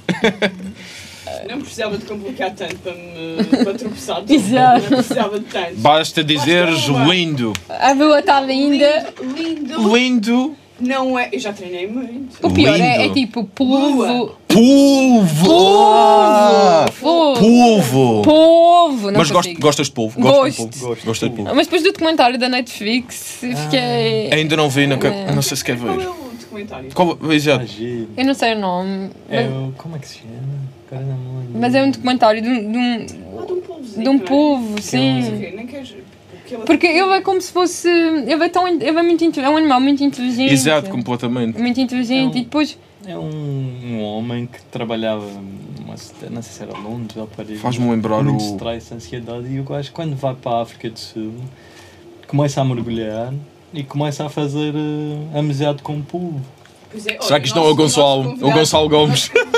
Não 1.49 1.59
precisava 1.59 1.97
de 1.97 2.05
complicar 2.05 2.51
tanto 2.51 2.75
para 2.77 2.93
me 2.93 3.43
para 3.63 3.73
tropeçar. 3.73 4.23
Exato. 4.29 4.81
Não 4.81 4.97
precisava 4.97 5.39
de 5.39 5.45
tanto. 5.45 5.75
Basta 5.77 6.23
dizeres 6.23 6.75
Basta 6.75 6.91
uma. 6.91 7.13
lindo. 7.13 7.53
A 7.67 7.91
lua 7.93 8.19
está 8.19 8.39
linda. 8.41 9.13
Lindo, 9.19 9.89
lindo. 9.91 9.95
Lindo. 9.97 10.55
Não 10.81 11.17
é. 11.17 11.29
Eu 11.31 11.39
já 11.39 11.53
treinei 11.53 11.87
muito. 11.87 12.45
O 12.45 12.51
pior 12.51 12.79
é, 12.79 13.05
é 13.05 13.09
tipo 13.09 13.43
polvo. 13.45 14.03
Lua. 14.03 14.35
Polvo. 14.47 15.51
Ah, 15.93 16.85
Polvo. 16.99 17.39
Polvo. 17.39 18.21
Polvo. 18.23 19.11
Não 19.11 19.19
Mas 19.19 19.31
gost, 19.31 19.45
consigo. 19.47 19.61
gostas 19.61 19.87
de 19.87 19.93
polvo? 19.93 20.19
Gosto. 20.19 20.49
De 20.51 20.57
polvo? 20.57 20.87
Gosto. 20.87 21.05
Gostas 21.05 21.29
de 21.29 21.35
polvo? 21.35 21.55
Mas 21.55 21.67
depois 21.67 21.83
do 21.83 21.91
documentário 21.91 22.37
da 22.37 22.49
Netflix, 22.49 23.37
fiquei. 23.39 24.31
Ainda 24.31 24.55
não 24.57 24.69
vi, 24.69 24.87
não, 24.87 24.97
quero- 24.97 25.13
É. 25.15 25.31
não 25.33 25.41
sei 25.41 25.57
se 25.57 25.63
quer 25.63 25.77
Qual 25.77 25.93
é 25.93 25.97
ver. 25.97 26.07
o 26.09 26.31
documentário? 26.39 26.89
Qual, 26.93 27.17
exato. 27.31 27.65
Eu 28.17 28.25
não 28.25 28.33
sei 28.33 28.53
o 28.53 28.59
nome. 28.59 29.09
É 29.29 29.43
Mas, 29.43 29.53
o. 29.53 29.71
Como 29.77 29.95
é 29.95 29.99
que 29.99 30.07
se 30.07 30.17
chama? 30.19 30.61
Mas 31.53 31.73
é 31.73 31.81
um 31.83 31.91
documentário 31.91 32.41
de 32.41 32.49
um, 32.49 32.71
de 32.71 32.77
um, 32.77 33.05
Ah, 33.39 33.45
de 33.45 33.53
um 33.53 33.61
polvozinho. 33.61 34.03
de 34.03 34.09
um 34.09 34.13
não 34.17 34.67
é? 34.67 34.69
Mas 34.75 34.83
sim. 34.85 35.19
o 35.33 35.39
quê? 35.39 35.53
Nem 35.55 35.65
queres. 35.67 35.93
Porque 36.59 36.87
ele- 36.87 36.99
é 37.15 37.21
como 37.21 37.41
se 37.41 37.51
fosse. 37.51 37.87
Ele 37.89 38.43
é, 38.43 38.49
tão, 38.49 38.67
ele 38.67 38.83
é, 38.85 39.03
muito, 39.03 39.39
é 39.39 39.49
um 39.49 39.57
animal 39.57 39.79
muito 39.81 40.03
inteligente. 40.03 40.51
Exato, 40.51 40.89
completamente. 40.89 41.57
Muito 41.59 41.79
inteligente. 41.79 42.33
É 42.35 42.37
um- 42.37 42.41
E 42.41 42.43
depois. 42.43 42.77
É 43.05 43.17
um, 43.17 43.79
um 43.83 44.03
homem 44.03 44.45
que 44.45 44.61
trabalhava, 44.65 45.25
cida- 45.97 46.29
não 46.29 46.41
sei 46.43 46.53
se 46.53 46.61
era 46.63 46.77
Londres 46.77 47.17
ou 47.17 47.25
Paris. 47.27 47.59
Faz-me 47.59 47.89
lembrar 47.89 48.25
o- 48.25 48.37
stress, 48.37 48.93
ansiedade. 48.93 49.47
E 49.47 49.57
eu 49.57 49.75
acho 49.75 49.89
que 49.89 49.95
quando 49.95 50.15
vai 50.15 50.35
para 50.35 50.57
a 50.57 50.61
África 50.61 50.87
do 50.89 50.99
Sul, 50.99 51.33
começa 52.27 52.61
a 52.61 52.65
mergulhar 52.65 53.33
e 53.73 53.83
começa 53.83 54.25
a 54.25 54.29
fazer 54.29 54.73
uh, 54.75 55.37
amizade 55.39 55.81
com 55.81 55.93
o 55.97 56.03
povo. 56.03 56.39
Pois 56.91 57.07
é, 57.07 57.17
Será 57.21 57.39
que 57.39 57.47
isto 57.47 57.55
não 57.55 57.65
é 57.65 57.69
o 57.71 57.75
Gonçalo? 57.75 58.33
O 58.39 58.51
Gonçalo 58.51 58.87
Gomes. 58.89 59.31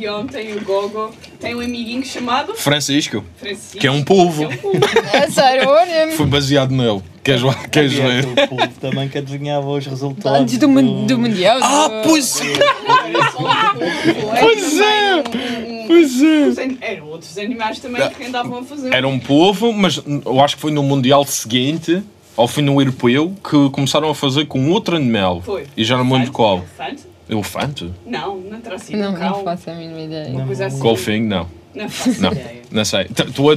de 0.00 0.08
ontem, 0.08 0.54
o 0.56 0.64
Gogo, 0.64 1.10
tem 1.38 1.54
um 1.54 1.60
amiguinho 1.60 2.02
chamado 2.04 2.54
Francisco, 2.54 3.22
Francisco. 3.36 3.78
que 3.78 3.86
é 3.86 3.90
um 3.90 4.02
polvo. 4.02 4.48
Que 4.48 4.54
é 4.54 4.56
um 4.56 4.60
polvo. 4.60 4.80
É 5.12 5.28
sério, 5.30 5.68
olha. 5.68 6.12
Foi 6.12 6.26
baseado 6.26 6.70
nele. 6.70 7.02
Queres, 7.22 7.42
lá- 7.42 7.54
queres 7.54 7.92
ver? 7.92 8.20
aquele 8.26 8.46
povo 8.46 8.68
também 8.80 9.08
que 9.08 9.18
adivinhava 9.18 9.68
os 9.68 9.84
resultados. 9.86 10.40
Antes 10.40 10.56
do, 10.56 10.68
mun- 10.68 11.04
do 11.06 11.18
Mundial. 11.18 11.58
Ah, 11.62 11.88
do- 11.88 12.08
pois 12.08 12.40
é! 12.40 12.44
Era 12.54 14.40
Pois 14.40 14.80
é! 14.80 15.22
também 15.22 15.86
Pois 15.86 16.22
é! 16.22 16.92
Eram 16.92 17.06
outros 17.08 17.36
animais 17.36 17.78
também 17.78 18.08
que 18.10 18.24
andavam 18.24 18.58
a 18.60 18.62
fazer. 18.64 18.94
Era 18.94 19.06
um 19.06 19.18
povo, 19.18 19.72
mas 19.72 20.00
eu 20.24 20.40
acho 20.40 20.54
que 20.56 20.62
foi 20.62 20.70
no 20.72 20.82
Mundial 20.82 21.24
seguinte, 21.26 22.02
ou 22.36 22.48
foi 22.48 22.62
no 22.62 22.80
Europeu, 22.80 23.34
que 23.42 23.68
começaram 23.70 24.08
a 24.08 24.14
fazer 24.14 24.46
com 24.46 24.70
outro 24.70 24.96
animal. 24.96 25.42
Foi. 25.42 25.66
E 25.76 25.84
já 25.84 25.96
não 25.98 26.04
me 26.04 26.12
lembro 26.14 26.32
qual. 26.32 26.58
Elefante? 26.58 27.02
Elefante? 27.30 27.90
Não, 28.06 28.36
não 28.38 28.60
terá 28.60 28.78
sido 28.78 28.98
Não, 28.98 29.12
um 29.12 29.14
cão. 29.14 29.30
não 29.30 29.44
faço 29.44 29.70
a 29.70 29.74
mínima 29.74 30.00
ideia. 30.00 30.28
Uma 30.30 30.46
coisa 30.46 30.66
assim. 30.66 30.78
Golfinho? 30.78 31.26
Não. 31.28 31.46
Não 31.74 31.88
faço 31.90 32.20
Não. 32.20 32.32
ideia. 32.32 32.60
Não 32.70 32.84
sei. 32.84 33.06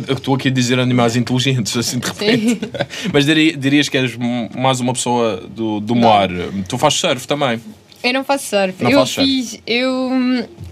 Estou 0.10 0.36
aqui 0.36 0.48
a 0.48 0.52
dizer 0.52 0.80
animais 0.80 1.16
inteligentes, 1.16 1.76
assim 1.76 2.00
de 2.00 2.08
repente. 2.08 2.60
Mas 3.12 3.26
diria- 3.26 3.56
dirias 3.58 3.90
que 3.90 3.98
és 3.98 4.14
m- 4.16 4.50
mais 4.56 4.80
uma 4.80 4.94
pessoa 4.94 5.38
do, 5.50 5.80
do 5.80 5.96
mar. 5.96 6.30
Tu 6.68 6.78
fazes 6.78 7.00
surf 7.00 7.28
também. 7.28 7.60
Eu 8.04 8.14
não 8.14 8.24
faço 8.24 8.48
surf. 8.50 8.84
Não 8.84 8.92
eu 8.92 9.06
surf. 9.06 9.26
fiz. 9.26 9.60
Eu, 9.66 10.12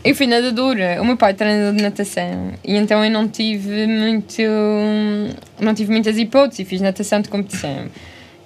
eu 0.04 0.14
fui 0.16 0.28
nadadora. 0.28 1.02
O 1.02 1.06
meu 1.06 1.16
pai 1.16 1.32
é 1.32 1.34
treinador 1.34 1.76
de 1.78 1.82
natação. 1.82 2.52
E 2.64 2.76
então 2.76 3.04
eu 3.06 3.10
não 3.10 3.28
tive 3.28 3.88
muito. 3.88 4.42
Não 5.60 5.74
tive 5.74 5.92
muitas 5.92 6.18
hipóteses. 6.18 6.68
Fiz 6.68 6.82
natação 6.82 7.22
de 7.22 7.30
competição. 7.30 7.86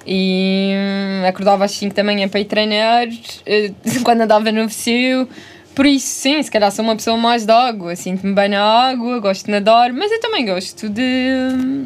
E 0.05 0.71
hum, 0.73 1.25
acordava 1.27 1.65
às 1.65 1.71
5 1.71 1.95
da 1.95 2.03
manhã 2.03 2.27
para 2.27 2.39
ir 2.39 2.45
treinar. 2.45 3.07
eh, 3.45 3.71
Quando 4.03 4.21
andava 4.21 4.51
no 4.51 4.67
VCU. 4.67 5.27
Por 5.73 5.85
isso, 5.85 6.07
sim, 6.07 6.41
se 6.41 6.49
calhar 6.49 6.71
sou 6.71 6.85
uma 6.85 6.95
pessoa 6.95 7.17
mais 7.17 7.45
de 7.45 7.51
água. 7.51 7.95
Sinto-me 7.95 8.33
bem 8.33 8.49
na 8.49 8.61
água, 8.63 9.19
gosto 9.19 9.45
de 9.45 9.51
nadar. 9.51 9.91
Mas 9.91 10.11
eu 10.11 10.19
também 10.21 10.45
gosto 10.45 10.87
de. 10.89 11.85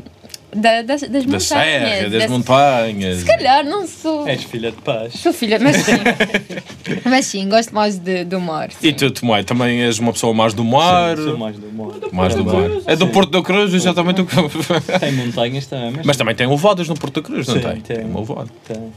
Da- 0.56 0.82
das, 0.82 1.02
das 1.02 1.10
Da 1.10 1.18
montanhas. 1.20 1.44
serra, 1.44 2.02
das 2.04 2.12
dessa- 2.12 2.28
montanhas. 2.30 3.18
Se 3.20 3.26
calhar, 3.26 3.64
não 3.66 3.88
sou. 3.88 4.28
És 4.28 4.44
filha 4.44 4.72
de 4.72 4.82
paz. 4.82 5.14
Sou 5.14 5.32
filha, 5.34 5.60
mas 5.60 5.76
sim. 5.78 5.92
mas 7.06 7.26
sim, 7.26 7.48
gosto 7.50 7.74
mais 7.74 7.98
de, 7.98 8.24
do 8.26 8.40
mar. 8.40 8.70
E 8.82 8.92
tu, 8.94 9.12
Tomé, 9.12 9.44
também 9.44 9.82
és 9.84 10.00
uma 10.00 10.12
pessoa 10.14 10.34
mais 10.34 10.54
do 10.54 10.64
mar. 10.64 11.18
Sim, 11.18 11.24
sou 11.24 11.38
mais 11.38 11.56
do 11.58 11.72
mar. 11.72 11.90
Mais 12.12 12.36
do 12.36 12.44
Também. 12.44 12.70
mar. 12.70 12.82
É 12.88 12.96
do 12.96 13.06
Sim. 13.06 13.12
Porto 13.12 13.30
da 13.32 13.42
Cruz, 13.42 13.74
exatamente 13.74 14.22
o 14.22 14.26
que. 14.26 14.36
Tem 15.00 15.12
montanhas 15.14 15.66
também, 15.68 15.92
mas, 15.98 16.06
Mas 16.06 16.18
também 16.18 16.36
tem 16.36 16.48
levadas 16.48 16.88
no 16.88 16.96
Porto 16.96 17.22
da 17.22 17.28
Cruz, 17.28 17.48
não 17.48 17.56
Sim, 17.56 17.62
tem? 17.62 17.82
tem. 17.82 18.06
uma 18.06 18.20
levada. 18.20 18.50
tem. 18.68 18.92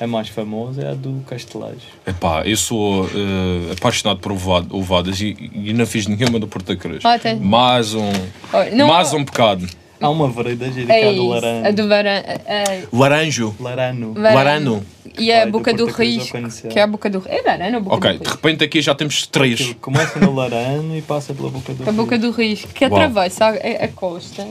A 0.00 0.06
mais 0.06 0.28
famosa 0.28 0.80
é 0.80 0.90
a 0.92 0.94
do 0.94 1.22
Castelejo. 1.26 1.76
Epá, 2.06 2.40
eu 2.46 2.56
sou 2.56 3.04
eh, 3.04 3.72
apaixonado 3.76 4.18
por 4.18 4.32
levadas 4.32 5.20
e, 5.20 5.36
e 5.52 5.74
não 5.74 5.84
fiz 5.84 6.06
nenhuma 6.06 6.38
do 6.38 6.48
Porto 6.48 6.68
da 6.68 6.76
Cruz. 6.76 7.04
Ah, 7.04 7.18
tem. 7.18 7.36
Mais 7.36 7.92
um, 7.92 8.10
Olha, 8.50 8.74
não- 8.74 8.88
mais 8.88 9.12
um 9.12 9.22
pecado. 9.22 9.68
Há 10.00 10.08
uma 10.08 10.28
gira 10.32 10.86
que 10.86 10.92
É 10.92 11.02
é 11.04 11.08
a 11.08 11.12
do 11.12 11.28
Larano. 11.28 11.66
a 11.66 11.70
do 11.72 11.88
Varan. 11.88 12.08
é- 12.10 12.82
Laranjo. 12.92 13.54
Larano. 13.60 14.14
Varano. 14.14 14.34
Larano. 14.34 14.86
E 15.18 15.30
a 15.32 15.36
Vai, 15.38 15.46
do 15.46 15.52
Boca 15.52 15.74
do 15.74 15.86
Risco, 15.86 16.38
que 16.70 16.78
é 16.78 16.82
a 16.82 16.86
Boca 16.86 17.10
do 17.10 17.18
Risco. 17.18 17.34
É 17.34 17.42
Varano 17.42 17.76
ou 17.78 17.82
Boca 17.82 17.96
Ok, 17.96 18.12
do 18.18 18.24
de 18.24 18.30
repente 18.30 18.64
aqui 18.64 18.80
já 18.80 18.94
temos 18.94 19.26
três. 19.26 19.60
Aquilo 19.60 19.74
começa 19.76 20.18
no 20.20 20.34
Larano 20.34 20.96
e 20.96 21.02
passa 21.02 21.34
pela 21.34 21.50
boca 21.50 21.74
do 21.74 21.88
A 21.88 21.92
Boca 21.92 22.16
do 22.16 22.30
Risco, 22.30 22.68
que 22.72 22.84
Uau. 22.86 22.94
atravessa 22.94 23.46
a, 23.46 23.84
a 23.84 23.88
costa. 23.88 24.46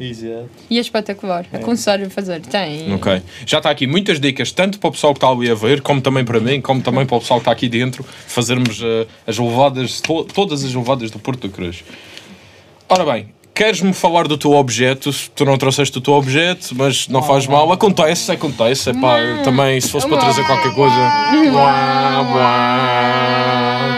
Exato. 0.00 0.48
E 0.68 0.78
é 0.78 0.80
espetacular. 0.80 1.46
Aconselho 1.52 2.06
a 2.06 2.10
fazer. 2.10 2.40
Tem. 2.40 2.92
Ok. 2.94 3.22
Já 3.46 3.58
está 3.58 3.70
aqui 3.70 3.86
muitas 3.86 4.18
dicas, 4.18 4.50
tanto 4.50 4.78
para 4.80 4.88
o 4.88 4.92
pessoal 4.92 5.12
que 5.12 5.18
está 5.18 5.28
ali 5.28 5.50
a 5.50 5.54
ver, 5.54 5.82
como 5.82 6.00
também 6.00 6.24
para 6.24 6.40
mim, 6.40 6.60
como 6.60 6.80
também 6.82 7.04
para 7.06 7.16
o 7.16 7.20
pessoal 7.20 7.38
que 7.38 7.42
está 7.42 7.52
aqui 7.52 7.68
dentro, 7.68 8.02
fazermos 8.26 8.80
eh, 8.82 9.06
as 9.26 9.38
levadas, 9.38 10.00
to- 10.00 10.24
todas 10.24 10.64
as 10.64 10.74
levadas 10.74 11.10
do 11.10 11.18
Porto 11.18 11.46
da 11.46 11.54
Cruz. 11.54 11.84
Ora 12.88 13.04
bem, 13.04 13.28
queres-me 13.60 13.92
falar 13.92 14.26
do 14.26 14.38
teu 14.38 14.52
objeto? 14.52 15.12
Tu 15.34 15.44
não 15.44 15.58
trouxeste 15.58 15.98
o 15.98 16.00
teu 16.00 16.14
objeto, 16.14 16.74
mas 16.74 17.06
não 17.08 17.22
faz 17.22 17.46
mal. 17.46 17.70
Acontece, 17.70 18.32
acontece. 18.32 18.88
Eu 18.88 19.42
também, 19.44 19.78
se 19.78 19.90
fosse 19.90 20.08
para 20.08 20.16
trazer 20.16 20.46
qualquer 20.46 20.74
coisa. 20.74 20.96
Uá, 21.52 22.22
uá. 22.34 23.90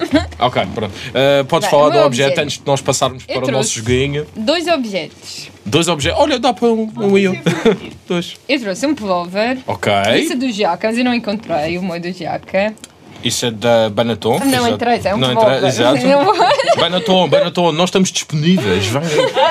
Ok, 0.40 0.62
pronto. 0.74 0.94
Uh, 0.94 1.44
podes 1.44 1.68
Bem, 1.68 1.70
falar 1.70 1.88
o 1.88 1.90
do 1.90 1.96
meu 1.96 2.06
objeto, 2.06 2.28
objeto. 2.30 2.44
antes 2.44 2.58
de 2.58 2.66
nós 2.66 2.80
passarmos 2.80 3.24
Eu 3.28 3.34
para 3.34 3.42
o 3.42 3.46
trouxe. 3.46 3.52
nosso 3.52 3.78
joguinho. 3.78 4.26
Dois 4.34 4.66
objetos. 4.68 5.50
Dois 5.66 5.86
objetos. 5.86 6.18
Olha, 6.18 6.38
dá 6.38 6.54
para 6.54 6.68
um, 6.68 6.90
um 6.96 7.18
e 7.18 7.28
um. 7.28 7.34
Dois. 8.08 8.36
Eu 8.48 8.58
trouxe 8.58 8.86
um 8.86 8.94
pullover. 8.94 9.58
Ok. 9.66 9.92
Isso 10.18 10.32
é 10.32 10.36
do 10.36 10.50
Jaca, 10.50 10.88
mas 10.88 10.96
eu 10.96 11.04
não 11.04 11.12
encontrei 11.12 11.76
o 11.76 11.82
meu 11.82 12.00
do 12.00 12.10
Jaca. 12.10 12.74
Isso 13.22 13.46
é 13.46 13.50
da 13.50 13.90
Banaton. 13.90 14.38
Não 14.38 14.46
exato. 14.48 14.68
interessa, 14.74 15.08
é 15.10 15.14
um 15.14 15.18
Não 15.18 15.34
pullover. 15.34 15.56
interessa, 15.58 15.82
exato. 15.82 16.06
Não- 16.06 16.80
Banaton, 16.80 17.28
Banaton, 17.28 17.72
nós 17.72 17.88
estamos 17.90 18.10
disponíveis. 18.10 18.86
Vem. 18.86 19.02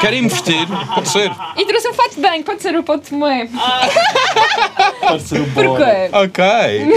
Querem 0.01 0.23
investir? 0.25 0.67
Pode 0.95 1.09
ser. 1.09 1.31
E 1.57 1.65
trouxe 1.65 1.87
um 1.89 1.93
fato 1.93 2.19
bem, 2.19 2.41
pode 2.43 2.61
ser 2.61 2.75
o 2.75 2.81
para 2.83 2.95
o 2.95 2.99
Tomé. 2.99 3.47
Pode 5.01 5.23
ser 5.23 5.41
o 5.41 5.45
bora. 5.47 5.67
Porquê? 5.67 6.09
Ok. 6.13 6.43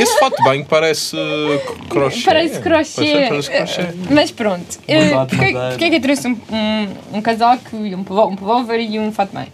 Esse 0.02 0.18
fato 0.18 0.36
de 0.36 0.44
banho 0.44 0.64
parece 0.64 1.16
uh, 1.16 1.86
crochê. 1.88 2.22
Parece 2.24 2.60
crochê. 2.60 3.26
Parece 3.28 3.50
crochê. 3.50 3.82
Mas 4.10 4.30
pronto. 4.30 4.78
Eh, 4.88 5.04
de 5.04 5.10
Porquê 5.10 5.36
madeira. 5.36 5.68
porquê 5.70 5.84
é 5.84 5.90
que 5.90 5.96
eu 5.96 6.00
trouxe 6.00 6.28
um, 6.28 6.38
um, 6.50 6.88
um 7.18 7.20
casaco 7.22 7.76
e 7.76 7.94
um 7.94 8.02
pullo- 8.04 8.28
um 8.28 8.36
pullover 8.36 8.80
e 8.80 8.98
um 8.98 9.12
fato 9.12 9.30
bem? 9.34 9.46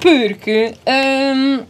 Porque. 0.00 0.74
hum, 0.86 1.62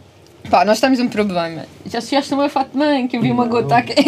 pá, 0.49 0.65
nós 0.65 0.79
temos 0.79 0.99
um 0.99 1.07
problema. 1.07 1.65
Já 1.85 2.01
chegaste 2.01 2.33
ao 2.33 2.39
meu 2.39 2.49
fato 2.49 2.77
bem, 2.77 3.07
que 3.07 3.17
eu 3.17 3.21
vi 3.21 3.31
uma 3.31 3.45
gota 3.45 3.77
a 3.77 3.81
cair. 3.81 4.05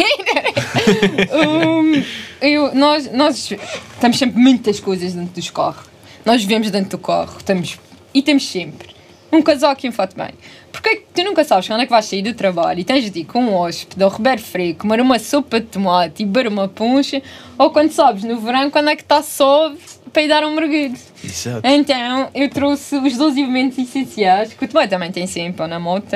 Hum, 1.32 2.02
eu, 2.40 2.74
nós, 2.74 3.10
nós 3.12 3.52
temos 4.00 4.18
sempre 4.18 4.40
muitas 4.40 4.80
coisas 4.80 5.12
dentro 5.12 5.34
dos 5.34 5.50
carros. 5.50 5.86
Nós 6.24 6.42
vivemos 6.42 6.70
dentro 6.70 6.90
do 6.90 6.98
carro. 6.98 7.42
Temos, 7.44 7.78
e 8.14 8.22
temos 8.22 8.48
sempre 8.48 8.98
um 9.32 9.42
casaco 9.42 9.84
e 9.84 9.88
um 9.88 9.92
fato 9.92 10.16
bem. 10.16 10.30
Porque 10.72 10.88
é 10.88 10.96
que 10.96 11.04
tu 11.14 11.24
nunca 11.24 11.44
sabes 11.44 11.66
quando 11.66 11.80
é 11.80 11.84
que 11.84 11.90
vais 11.90 12.04
sair 12.04 12.22
do 12.22 12.34
trabalho 12.34 12.80
e 12.80 12.84
tens 12.84 13.10
de 13.10 13.20
ir 13.20 13.24
com 13.24 13.40
um 13.40 13.54
hóspede 13.54 14.02
ao 14.02 14.10
Roberto 14.10 14.42
Freire 14.42 14.74
comer 14.74 15.00
uma 15.00 15.18
sopa 15.18 15.60
de 15.60 15.66
tomate 15.66 16.22
e 16.22 16.26
beber 16.26 16.48
uma 16.48 16.68
puncha 16.68 17.22
ou 17.56 17.70
quando 17.70 17.90
sabes 17.90 18.24
no 18.24 18.40
verão 18.40 18.70
quando 18.70 18.88
é 18.90 18.96
que 18.96 19.02
está 19.02 19.22
só 19.22 19.72
para 20.12 20.22
ir 20.22 20.28
dar 20.28 20.44
um 20.44 20.54
mergulho. 20.54 20.94
Exato. 21.24 21.66
Então 21.66 22.30
eu 22.34 22.48
trouxe 22.48 22.96
os 22.96 23.16
12 23.16 23.40
elementos 23.40 23.78
essenciais 23.78 24.52
que 24.52 24.64
o 24.64 24.68
Tomé 24.68 24.86
também 24.86 25.10
tem 25.12 25.26
sempre 25.26 25.66
na 25.66 25.78
moto 25.78 26.14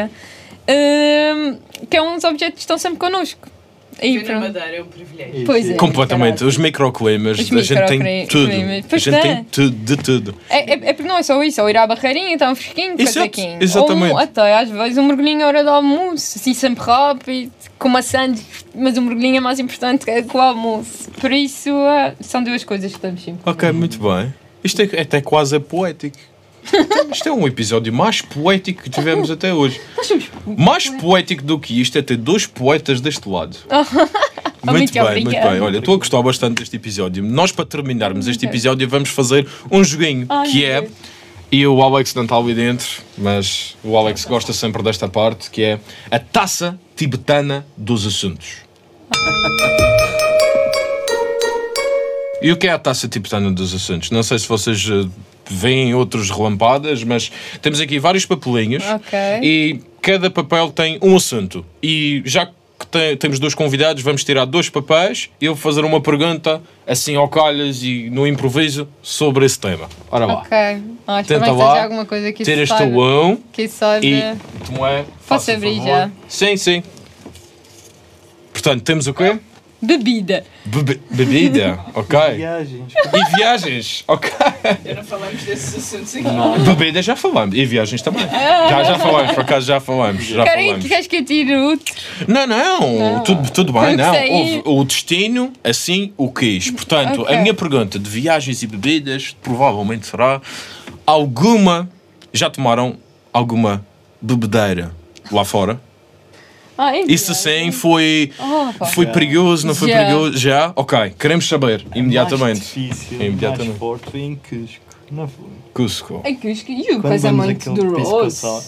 hum, 0.69 1.59
que 1.89 1.97
é 1.97 2.03
uns 2.03 2.25
objetos 2.25 2.55
que 2.55 2.61
estão 2.61 2.79
sempre 2.79 2.99
connosco. 2.99 3.49
E 4.03 4.21
pronto. 4.25 4.41
Madeira 4.41 4.77
é 4.77 4.83
um 4.83 4.87
privilégio. 4.87 5.45
Pois 5.47 5.71
é. 5.71 5.75
Completamente. 5.75 6.45
Os 6.45 6.57
microclimas, 6.57 7.39
Os 7.39 7.53
a 7.53 7.63
gente 7.63 7.87
tem 7.87 8.27
tudo. 8.27 8.51
A 8.53 8.83
Pois 8.89 9.03
gente 9.03 9.21
tem 9.21 9.35
tem. 9.37 9.45
tudo, 9.45 9.71
de 9.77 9.97
tudo. 9.97 10.35
É, 10.51 10.59
é, 10.75 10.81
é 10.91 10.93
porque 10.93 11.09
não 11.09 11.19
é 11.19 11.23
só 11.23 11.43
isso, 11.43 11.61
ou 11.63 11.71
ir 11.71 11.77
à 11.77 11.87
barreirinha, 11.87 12.33
então 12.35 12.55
fresquinho, 12.55 12.95
Exato, 12.99 13.15
casaquinho. 13.15 13.59
exatamente. 13.63 14.11
Ou 14.13 14.17
um- 14.17 14.19
até 14.19 14.55
às 14.59 14.69
vezes 14.71 14.99
um 14.99 15.05
mergulhinho 15.07 15.45
à 15.45 15.47
hora 15.49 15.63
do 15.65 15.71
almoço, 15.71 16.39
assim 16.39 16.55
sempre 16.55 16.83
rápido, 16.85 17.53
com 17.79 17.89
uma 17.89 18.03
sandes, 18.03 18.45
mas 18.75 18.97
o 18.97 19.03
mergulhinho 19.03 19.37
é 19.37 19.41
mais 19.41 19.59
importante 19.61 20.05
que 20.05 20.23
que 20.23 20.37
o 20.37 20.41
almoço. 20.41 21.11
Por 21.21 21.33
isso 21.33 21.71
ah, 21.71 22.13
são 22.21 22.43
duas 22.43 22.65
coisas 22.65 22.91
que 22.91 22.99
estamos 22.99 23.23
sempre. 23.23 23.41
Ok, 23.45 23.71
muito 23.73 23.99
bem. 23.99 24.33
Isto 24.65 24.83
é, 24.83 24.89
é 24.93 25.01
até 25.03 25.21
quase 25.21 25.59
poético. 25.59 26.17
Isto 27.13 27.29
é 27.29 27.33
um 27.33 27.47
episódio 27.47 27.93
mais 27.93 28.23
poético 28.23 28.83
que 28.83 28.91
tivemos 28.91 29.31
até 29.31 29.53
hoje. 29.53 29.81
Mais 30.47 30.89
poético 30.89 31.43
do 31.43 31.59
que 31.59 31.81
isto 31.81 31.97
é 31.99 32.03
ter 32.03 32.17
dois 32.17 32.47
poetas 32.47 33.01
deste 33.01 33.29
lado. 33.29 33.57
Muito 34.65 34.79
Muito 34.79 34.93
bem, 34.93 35.25
muito 35.25 35.41
bem. 35.41 35.61
Olha, 35.61 35.79
estou 35.79 35.95
a 35.95 35.99
gostar 35.99 36.23
bastante 36.23 36.61
deste 36.61 36.77
episódio. 36.77 37.21
Nós, 37.25 37.51
para 37.51 37.67
terminarmos 37.67 38.29
este 38.29 38.47
episódio, 38.47 38.89
vamos 38.89 39.09
fazer 39.09 39.45
um 39.69 39.83
joguinho 39.83 40.25
Ai, 40.29 40.49
que 40.49 40.65
é. 40.65 40.83
Deus. 40.83 40.93
E 41.51 41.67
o 41.67 41.83
Alex 41.83 42.15
não 42.15 42.23
está 42.23 42.37
ali 42.37 42.55
dentro, 42.55 43.03
mas 43.19 43.77
o 43.83 43.97
Alex 43.97 44.25
gosta 44.25 44.53
sempre 44.53 44.81
desta 44.83 45.09
parte, 45.09 45.51
que 45.51 45.63
é 45.63 45.81
a 46.13 46.19
taça 46.19 46.79
tibetana 46.95 47.67
dos 47.77 48.07
assuntos. 48.07 48.59
E 52.45 52.51
o 52.51 52.57
que 52.57 52.67
é 52.67 52.73
a 52.73 52.79
taça 52.79 53.07
tibetana 53.07 53.53
dos 53.53 53.73
assuntos? 53.73 54.11
Não 54.11 54.21
sei 54.25 54.37
se 54.37 54.49
vocês 54.49 54.85
veem 55.49 55.95
outros 55.95 56.31
relampadas, 56.31 57.03
mas 57.05 57.31
temos 57.61 57.81
aqui 57.81 57.99
vários 57.99 58.25
papelinhos 58.27 58.85
Ok. 58.85 59.19
e 59.43 59.81
cada 60.01 60.31
papel 60.31 60.71
tem 60.71 60.99
um 61.03 61.17
assunto. 61.17 61.65
E 61.83 62.23
já 62.25 62.47
que 62.47 62.87
te- 62.91 63.17
temos 63.17 63.39
dois 63.39 63.55
convidados, 63.55 64.03
vamos 64.03 64.25
tirar 64.25 64.45
dois 64.45 64.69
papéis 64.69 65.31
e 65.41 65.45
eu 65.45 65.55
vou 65.55 65.63
fazer 65.63 65.85
uma 65.85 66.01
pergunta 66.01 66.61
assim 66.87 67.15
ao 67.15 67.29
calhas 67.29 67.83
e 67.83 68.11
no 68.11 68.27
improviso 68.27 68.89
sobre 69.01 69.45
esse 69.47 69.59
tema. 69.59 69.89
Ora 70.11 70.27
lá. 70.27 70.35
Ok. 70.35 70.59
Ah, 71.07 71.23
Tenta 71.23 71.53
lá, 71.53 71.83
alguma 71.85 72.05
coisa 72.05 72.33
que 72.33 72.43
Tiras 72.45 72.69
saiba. 72.69 72.85
tu 72.93 73.01
um 73.03 73.37
Que 73.53 73.69
e 74.05 74.21
tu 74.67 74.85
é. 74.85 75.05
faça 75.25 75.53
já? 75.85 76.11
Sim, 76.29 76.57
sim. 76.57 76.83
Portanto, 78.53 78.83
temos 78.83 79.07
o 79.07 79.15
quê? 79.15 79.39
Bebida. 79.83 80.45
Bebe- 80.65 81.01
bebida, 81.11 81.79
ok. 81.93 82.19
Viagens. 82.37 82.93
E 83.13 83.37
viagens, 83.37 84.05
ok. 84.07 84.31
Já 84.87 84.95
não 84.95 85.03
falamos 85.05 85.43
desses 85.43 85.77
assuntos 85.77 86.15
aqui. 86.15 86.23
Não. 86.25 86.59
Bebida 86.61 87.03
já 87.03 87.17
falamos. 87.17 87.57
E 87.57 87.65
viagens 87.67 88.01
também. 88.01 88.23
Já, 88.29 88.85
já 88.85 88.99
falamos, 88.99 89.33
por 89.33 89.41
acaso 89.41 89.67
já 89.67 89.81
falamos. 89.81 90.25
Já 90.25 90.45
Querem, 90.45 90.67
falamos. 90.67 90.87
queres 90.87 91.07
que 91.09 91.17
eu 91.17 91.25
tire 91.25 91.57
outro? 91.57 91.93
Não, 92.29 92.47
não, 92.47 92.99
Não. 92.99 93.23
Tudo, 93.25 93.51
tudo 93.51 93.73
bem, 93.73 93.91
que 93.91 93.97
não. 93.97 94.15
Houve 94.15 94.63
o 94.65 94.85
destino, 94.85 95.53
assim 95.65 96.13
o 96.17 96.31
quis. 96.33 96.71
Portanto, 96.71 97.23
Ok. 97.23 97.35
a 97.35 97.41
minha 97.41 97.53
pergunta 97.55 97.99
de 97.99 98.09
viagens 98.09 98.63
e 98.63 98.67
bebidas 98.69 99.37
provavelmente 99.43 100.07
será: 100.07 100.41
alguma. 101.05 101.89
Já 102.33 102.49
tomaram 102.49 102.97
alguma 103.33 103.85
bebedeira 104.21 104.93
lá 105.31 105.45
fora? 105.45 105.81
Ah, 106.77 106.97
é 106.97 107.03
Isso 107.03 107.35
sim 107.35 107.71
foi. 107.71 108.33
Oh. 108.39 108.87
Foi 108.87 109.07
perigoso, 109.07 109.67
não 109.67 109.75
foi 109.75 109.89
Já. 109.91 109.99
perigoso? 109.99 110.37
Já? 110.39 110.73
Ok, 110.75 111.15
queremos 111.19 111.47
saber 111.49 111.83
Mais 111.85 111.97
imediatamente. 111.97 112.61
difícil, 112.61 113.21
Imediatamente. 113.21 113.69
mais 113.69 113.79
forte 113.79 114.11
foi 114.11 114.21
em 114.21 114.35
Cusco. 114.37 114.83
Não 115.11 115.29
foi? 115.29 115.45
Cusco. 115.75 116.21
É 116.25 116.31
eu 116.43 116.51
esque- 116.51 116.73
e 116.73 116.95
o 116.95 117.03
casamento 117.03 117.71
àquele 117.71 117.77
do 117.77 118.03
Ross? 118.03 118.35
sal- 118.35 118.63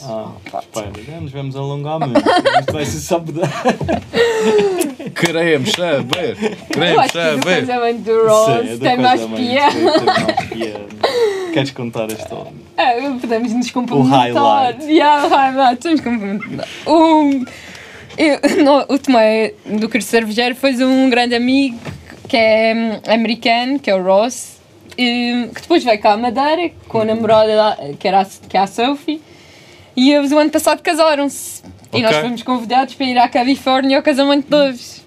Ah, 0.52 0.58
espera, 0.60 1.20
nos 1.20 1.32
vamos 1.32 1.56
alongar 1.56 1.98
muito. 2.00 2.18
Isto 2.60 2.72
vai 2.72 2.84
ser 2.84 2.98
só 2.98 3.18
mudar. 3.18 3.50
Queremos 5.14 5.70
saber. 5.72 6.36
Queremos 6.70 7.02
que 7.12 7.18
o 7.18 7.22
saber. 7.22 7.66
casamento 7.66 8.02
do 8.02 8.10
é 8.12 8.76
da 8.76 8.88
tem 8.90 8.98
mais 8.98 9.20
coisa 9.20 9.36
piada. 9.36 9.80
mais. 10.04 11.52
Queres 11.52 11.70
contar 11.70 12.04
a 12.10 12.14
história? 12.14 12.52
Ah, 12.76 12.92
podemos 13.20 13.52
nos 13.52 13.70
complementar. 13.70 14.20
highlight. 14.20 14.84
Yeah, 14.84 15.26
o 15.26 15.28
highlight. 15.30 15.76
Podemos 15.82 16.00
complementar. 16.00 16.68
O, 16.86 17.44
eu, 18.16 18.38
o 18.88 18.98
Tomé 18.98 19.52
do 19.66 19.88
Curso 19.88 20.08
Cervejeiro 20.08 20.54
foi 20.54 20.74
um 20.84 21.08
grande 21.10 21.34
amigo 21.34 21.78
que 22.28 22.36
é 22.36 22.74
hum, 22.74 23.00
americano, 23.12 23.78
que 23.78 23.90
é 23.90 23.94
o 23.94 24.02
Ross, 24.02 24.60
e, 24.96 25.48
que 25.54 25.60
depois 25.62 25.84
veio 25.84 26.00
cá 26.00 26.12
à 26.12 26.16
Madeira 26.16 26.72
com 26.88 27.00
a 27.00 27.04
namorada 27.04 27.54
da- 27.54 27.78
que, 27.98 28.06
era 28.08 28.20
a, 28.22 28.24
que 28.24 28.56
é 28.56 28.60
a 28.60 28.66
Sophie 28.66 29.20
e 29.96 30.12
eles 30.12 30.32
o 30.32 30.38
ano 30.38 30.50
passado 30.50 30.80
casaram-se. 30.82 31.62
E 31.92 32.02
nós 32.02 32.16
fomos 32.22 32.42
convidados 32.42 32.94
para 32.94 33.06
ir 33.06 33.18
à 33.18 33.28
Califórnia 33.28 33.96
ao 33.98 34.02
casamento 34.02 34.48
deles. 34.50 35.04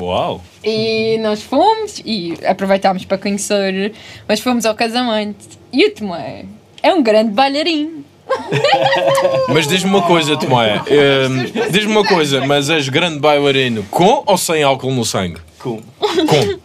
Uau! 0.00 0.40
E 0.64 1.18
nós 1.18 1.42
fomos 1.42 2.00
e 2.04 2.34
aproveitámos 2.46 3.04
para 3.04 3.18
conhecer, 3.18 3.92
mas 4.28 4.38
fomos 4.40 4.64
ao 4.64 4.74
casamento. 4.74 5.58
E 5.72 5.84
o 5.86 5.94
Tomé 5.94 6.44
é 6.82 6.94
um 6.94 7.02
grande 7.02 7.32
bailarino. 7.32 8.04
Mas 9.48 9.66
diz-me 9.66 9.90
uma 9.90 10.02
coisa, 10.02 10.36
Tomé. 10.36 10.80
ehm, 10.86 11.70
diz-me 11.70 11.92
uma 11.92 12.04
coisa, 12.04 12.44
mas 12.46 12.70
és 12.70 12.88
grande 12.88 13.18
bailarino 13.18 13.84
com 13.90 14.22
ou 14.26 14.36
sem 14.38 14.62
álcool 14.62 14.92
no 14.92 15.04
sangue? 15.04 15.38
Com. 15.58 15.80
Com. 15.98 16.58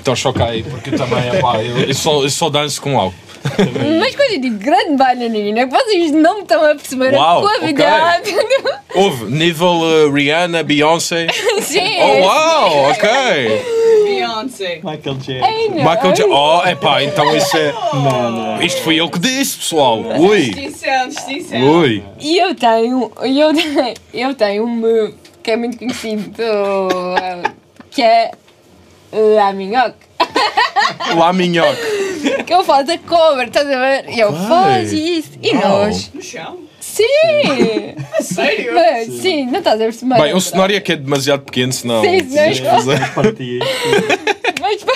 Então 0.00 0.16
choca 0.16 0.44
aí, 0.44 0.62
porque 0.62 0.90
também 0.92 1.28
é 1.28 1.40
pá, 1.40 1.62
eu, 1.62 1.80
eu 1.80 1.94
só, 1.94 2.22
eu 2.22 2.30
só 2.30 2.48
danço 2.48 2.80
com 2.80 2.98
álcool. 2.98 3.14
Mas 3.98 4.14
quando 4.16 4.32
eu 4.32 4.40
digo 4.40 4.58
grande 4.58 4.96
bailarino, 4.96 5.58
é 5.58 5.66
que 5.66 5.72
vocês 5.72 6.12
não 6.12 6.36
me 6.36 6.42
estão 6.42 6.62
a 6.64 6.74
perceber 6.74 7.14
Uau, 7.14 7.38
a 7.38 7.40
qualidade. 7.42 8.34
Houve 8.94 9.24
nível 9.32 9.80
eh, 9.84 10.10
Rihanna, 10.12 10.62
Beyoncé. 10.62 11.26
Sim. 11.62 12.00
Oh, 12.00 12.26
uau, 12.26 12.90
ok. 12.90 13.79
Beyoncé. 14.34 14.76
Michael 14.82 15.14
Jackson. 15.16 15.44
Ai, 15.44 15.68
não. 15.68 15.74
Michael 15.76 16.12
Jackson. 16.12 16.30
Oh, 16.34 16.62
é 16.66 16.74
pá, 16.74 17.02
então 17.02 17.36
isso 17.36 17.56
é. 17.56 17.72
Não, 17.92 18.30
não. 18.30 18.62
Isto 18.62 18.82
foi 18.82 18.98
ele 18.98 19.08
que 19.08 19.18
disse, 19.18 19.58
pessoal. 19.58 20.00
Ui, 20.00 20.40
Distinção, 20.50 21.08
distinção. 21.08 21.60
ui. 21.80 22.04
E 22.20 22.38
eu 22.38 22.54
tenho, 22.54 23.10
eu 23.22 23.54
tenho, 23.54 23.94
eu 24.14 24.34
tenho 24.34 24.64
um 24.66 25.14
que 25.42 25.50
é 25.50 25.56
muito 25.56 25.78
conhecido, 25.78 26.30
uh, 26.42 27.50
que 27.90 28.02
é 28.02 28.30
La 29.12 29.52
Minhoque. 29.52 30.10
Lá 31.16 31.32
minhoque. 31.32 32.44
Que 32.46 32.52
eu 32.52 32.62
faço 32.62 32.92
a 32.92 32.98
cover, 32.98 33.48
estás 33.48 33.66
a 33.66 33.78
ver? 33.78 34.10
E 34.10 34.20
eu 34.20 34.32
faço 34.32 34.94
isso. 34.94 35.30
E 35.42 35.54
nós, 35.54 36.10
No 36.12 36.22
chão? 36.22 36.58
Sim! 37.00 37.94
Sério? 38.34 38.74
Mas, 38.74 39.08
sim, 39.20 39.46
não 39.46 39.58
estás 39.58 39.80
a 39.80 39.84
perceber. 39.84 40.20
Bem, 40.20 40.34
o 40.34 40.40
cenário 40.40 40.76
é 40.76 40.80
que 40.80 40.92
é 40.92 40.96
demasiado 40.96 41.42
pequeno, 41.42 41.72
senão. 41.72 42.02
Sim, 42.02 42.18
sim. 42.20 42.28
se 42.54 42.54
fizer- 42.76 43.12
Mas 44.60 44.84
pá, 44.84 44.92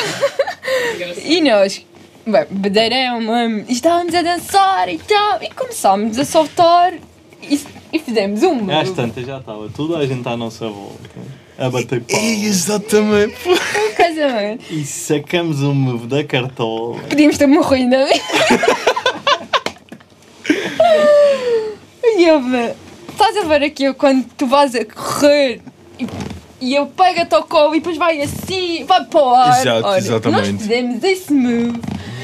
e 1.24 1.40
nós, 1.40 1.84
bem, 2.26 2.44
bebedeirão, 2.50 3.20
mano, 3.20 3.64
e 3.68 3.72
estávamos 3.72 4.14
a 4.14 4.22
dançar 4.22 4.88
e 4.88 4.98
tal, 4.98 5.42
e 5.42 5.50
começámos 5.50 6.18
a 6.18 6.24
soltar 6.24 6.92
e, 7.42 7.60
e 7.92 7.98
fizemos 7.98 8.42
uma. 8.42 8.80
Às 8.80 8.90
tantas 8.90 9.24
já 9.26 9.38
estava. 9.38 9.68
Toda 9.74 9.98
a 9.98 10.06
gente 10.06 10.26
à 10.28 10.36
nossa 10.36 10.68
volta. 10.68 11.08
a 11.58 11.70
bater 11.70 12.00
pau. 12.02 12.20
Exatamente. 12.20 13.34
Casamento. 13.96 14.64
E 14.70 14.84
sacamos 14.84 15.62
um 15.62 15.74
move 15.74 16.06
da 16.06 16.22
cartola. 16.24 16.98
Podíamos 17.08 17.38
ter 17.38 17.46
morrido, 17.46 17.96
é? 22.04 22.20
E 22.20 22.38
ve- 22.40 22.74
estás 23.10 23.36
a 23.36 23.42
ver 23.42 23.62
aqui 23.64 23.92
quando 23.94 24.24
tu 24.36 24.46
vais 24.46 24.74
a 24.74 24.84
correr 24.84 25.60
e, 25.98 26.06
e 26.60 26.74
eu 26.74 26.86
pego-te 26.86 27.34
ao 27.34 27.42
colo 27.44 27.74
e 27.74 27.78
depois 27.78 27.96
vai 27.96 28.20
assim, 28.20 28.84
vai 28.84 29.04
para 29.04 29.20
o 29.22 29.34
ar. 29.34 29.60
Exato, 29.60 29.86
Olha, 29.86 29.98
exatamente. 29.98 30.52
Nós 30.52 30.62
fizemos 30.62 31.04
esse 31.04 31.32
move, 31.32 31.80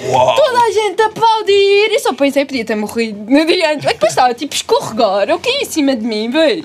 Uau. 0.09 0.35
toda 0.37 0.59
a 0.61 0.70
gente 0.70 1.03
a 1.03 1.07
aplaudir. 1.07 1.93
Eu 1.93 2.01
só 2.01 2.12
pensei 2.14 2.45
podia 2.45 2.64
ter 2.64 2.74
morrido 2.76 3.18
no 3.31 3.47
dia 3.47 3.72
antes. 3.72 3.85
Mas 3.85 3.95
depois 3.95 4.12
estava 4.12 4.35
tipo 4.35 4.55
a 4.55 4.57
escorregar, 4.57 5.28
eu 5.28 5.39
caí 5.39 5.59
em 5.62 5.64
cima 5.64 5.95
de 5.97 6.05
mim, 6.05 6.31
veio, 6.31 6.64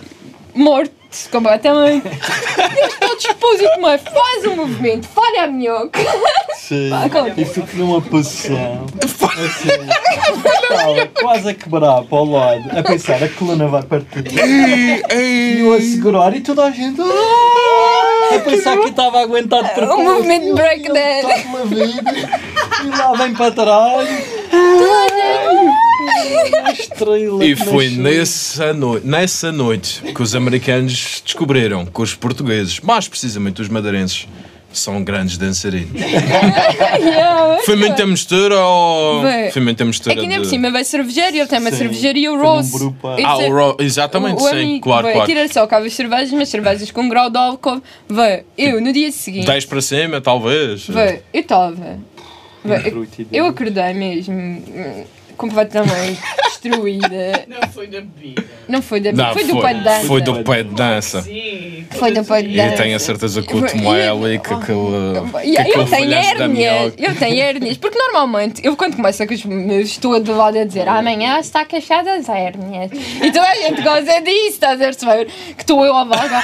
morto 0.53 0.91
completamente. 1.31 2.07
Eles 2.07 2.95
todos 2.99 3.23
positivo, 3.33 3.99
faz 3.99 4.45
um 4.45 4.55
movimento, 4.55 5.07
falha 5.07 5.43
a 5.43 5.47
minhoca. 5.47 5.99
Sim. 6.55 6.89
Pá. 6.89 7.05
E 7.37 7.45
fico 7.45 7.67
numa 7.77 8.01
posição. 8.01 8.85
Assim, 9.03 9.69
estava 10.67 11.07
quase 11.21 11.49
a 11.49 11.53
quebrar 11.53 12.03
para 12.03 12.17
o 12.17 12.31
lado, 12.31 12.79
a 12.79 12.83
pensar 12.83 13.21
a 13.23 13.29
coluna 13.29 13.67
vai 13.67 13.83
partir. 13.83 14.23
E 14.33 15.59
eu 15.59 15.73
a 15.73 15.81
segurar 15.81 16.35
e 16.35 16.41
toda 16.41 16.65
a 16.65 16.71
gente. 16.71 16.99
"Ah!" 17.01 18.35
A 18.35 18.39
pensar 18.39 18.77
que 18.77 18.89
estava 18.89 19.19
a 19.19 19.21
aguentar 19.21 19.63
de 19.63 19.69
propósito. 19.73 20.01
Um 20.01 20.03
movimento 20.15 20.47
eu 20.47 20.55
breakdance. 20.55 21.45
E 22.83 22.97
lá 22.97 23.11
vem 23.13 23.33
para 23.33 23.51
trás. 23.51 24.09
Estrela 26.73 27.45
E 27.45 27.55
foi 27.55 27.89
nasceu. 27.89 28.03
nessa, 28.03 28.73
noi 28.73 29.01
nessa 29.03 29.51
noite 29.51 30.01
que 30.13 30.21
os 30.21 30.35
americanos 30.35 31.21
descobriram 31.25 31.85
que 31.85 32.01
os 32.01 32.13
portugueses, 32.13 32.79
mais 32.79 33.07
precisamente 33.07 33.61
os 33.61 33.69
madeirenses, 33.69 34.27
são 34.71 35.01
grandes 35.03 35.37
dançarinos. 35.37 35.89
Yeah, 36.97 37.59
Foi 37.65 37.75
muita 37.75 38.05
mistura 38.05 38.57
ou. 38.59 39.21
Foi. 39.21 39.51
Foi 39.51 39.61
muita 39.61 39.85
mistura. 39.85 40.13
É 40.13 40.15
que 40.15 40.21
ainda 40.23 40.35
de- 40.35 40.41
por 40.41 40.45
cima 40.49 40.71
vai 40.71 40.83
cervejeiro, 40.83 41.37
ele 41.37 41.45
tem 41.45 41.59
uma 41.59 41.71
Sim, 41.71 41.77
cervejaria, 41.77 42.31
o 42.33 42.37
Rose. 42.41 42.69
Isso 42.75 42.95
Ah, 43.03 43.41
é- 43.41 43.49
o 43.49 43.53
Ro... 43.53 43.77
exatamente, 43.79 44.41
o 44.41 44.49
sim, 44.49 44.55
amigo, 44.55 44.79
claro, 44.81 45.11
claro. 45.11 45.25
Tira 45.27 45.47
só 45.47 45.65
cavas 45.67 45.93
cervejas, 45.93 46.31
mas 46.31 46.49
cervejas 46.49 46.89
com 46.91 47.07
grau 47.09 47.29
de 47.29 47.37
álcool. 47.37 47.81
Vai, 48.07 48.43
eu 48.57 48.81
no 48.81 48.91
dia 48.93 49.11
seguinte, 49.11 49.45
10 49.45 49.65
para 49.65 49.81
cima, 49.81 50.19
talvez. 50.21 50.87
vai, 50.87 51.21
eu 51.33 51.41
estava. 51.41 51.99
Eu, 53.31 53.45
acordei 53.47 53.93
mesmo 53.93 54.63
completamente 55.35 56.19
destruída. 56.45 57.45
Não 57.47 57.67
foi 57.69 57.87
da 57.87 58.01
bebida. 58.01 58.43
Não 58.67 58.81
foi 58.81 58.99
da 58.99 59.11
Não, 59.11 59.33
foi 59.33 59.43
do 59.43 59.61
pé 59.61 59.73
de 59.73 59.83
dança. 59.83 60.07
Foi 60.07 60.21
do 60.21 60.43
pé 60.43 60.63
de 60.63 60.69
dança. 60.73 61.21
Sim. 61.21 61.85
Foi 61.91 62.11
do 62.11 62.23
pé 62.23 62.41
de 62.41 62.49
E 62.49 62.57
dança. 62.57 62.75
tenho 62.83 62.95
a 62.95 62.99
certeza 62.99 63.41
que 63.43 63.55
o 63.55 63.59
Foi- 63.59 63.69
Tomoel 63.69 64.33
e 64.33 64.39
que 64.39 64.53
aquele. 64.53 64.79
E 65.43 65.63
que 65.71 65.77
eu 65.79 65.85
tenho 65.85 66.13
hérnias, 66.13 66.93
eu 66.97 67.15
tenho 67.15 67.41
hérnias, 67.41 67.77
porque 67.77 67.97
normalmente 67.97 68.65
eu 68.65 68.75
quando 68.75 68.95
começo 68.95 69.21
a 69.21 69.27
com 69.27 69.33
os 69.33 69.45
meus 69.45 69.89
estou 69.89 70.19
do 70.19 70.35
lado 70.35 70.57
a 70.57 70.63
dizer 70.65 70.87
amanhã 70.89 71.39
está 71.39 71.63
queixada 71.65 72.15
das 72.17 72.27
hérnias. 72.27 72.89
E 73.21 73.31
toda 73.31 73.47
a 73.47 73.55
gente 73.55 73.81
gosta 73.83 74.21
disso, 74.21 74.47
estás 74.49 74.81
a 74.81 74.85
perceber? 74.85 75.25
Que 75.55 75.61
estou 75.61 75.85
eu 75.85 75.95
a 75.95 76.03
vaga. 76.03 76.41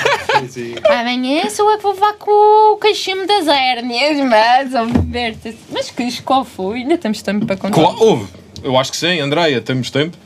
Amanhã 0.90 1.50
sou 1.50 1.70
eu 1.72 1.78
que 1.78 1.84
vou 1.84 1.94
levar 1.94 2.14
com 2.14 2.74
o 2.74 2.78
queixinho 2.78 3.26
das 3.26 3.48
hérnias, 3.48 4.18
mas 4.28 4.76
a 4.76 4.84
ver 4.84 5.36
Mas 5.70 5.90
que 5.90 6.22
qual 6.22 6.44
foi? 6.46 6.80
Ainda 6.80 6.98
temos 6.98 7.22
tempo 7.22 7.46
para 7.46 7.56
contar. 7.58 7.76
Qual- 7.82 7.96
Houve. 8.00 8.28
Eu 8.64 8.78
acho 8.78 8.92
que 8.92 8.98
sim, 8.98 9.20
Andreia, 9.20 9.62
temos 9.62 9.90
tempo? 9.90 10.18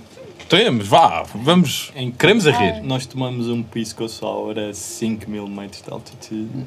Temos, 0.49 0.87
vá, 0.87 1.23
vamos. 1.33 1.91
Em- 1.95 2.11
Queremos 2.11 2.45
a 2.45 2.51
rir. 2.51 2.81
Nós 2.83 3.05
tomamos 3.05 3.47
um 3.47 3.63
pisco 3.63 4.07
sour 4.07 4.57
a 4.59 4.73
5 4.73 5.29
mil 5.29 5.47
metros 5.47 5.81
de 5.81 5.91
altitude. 5.91 6.65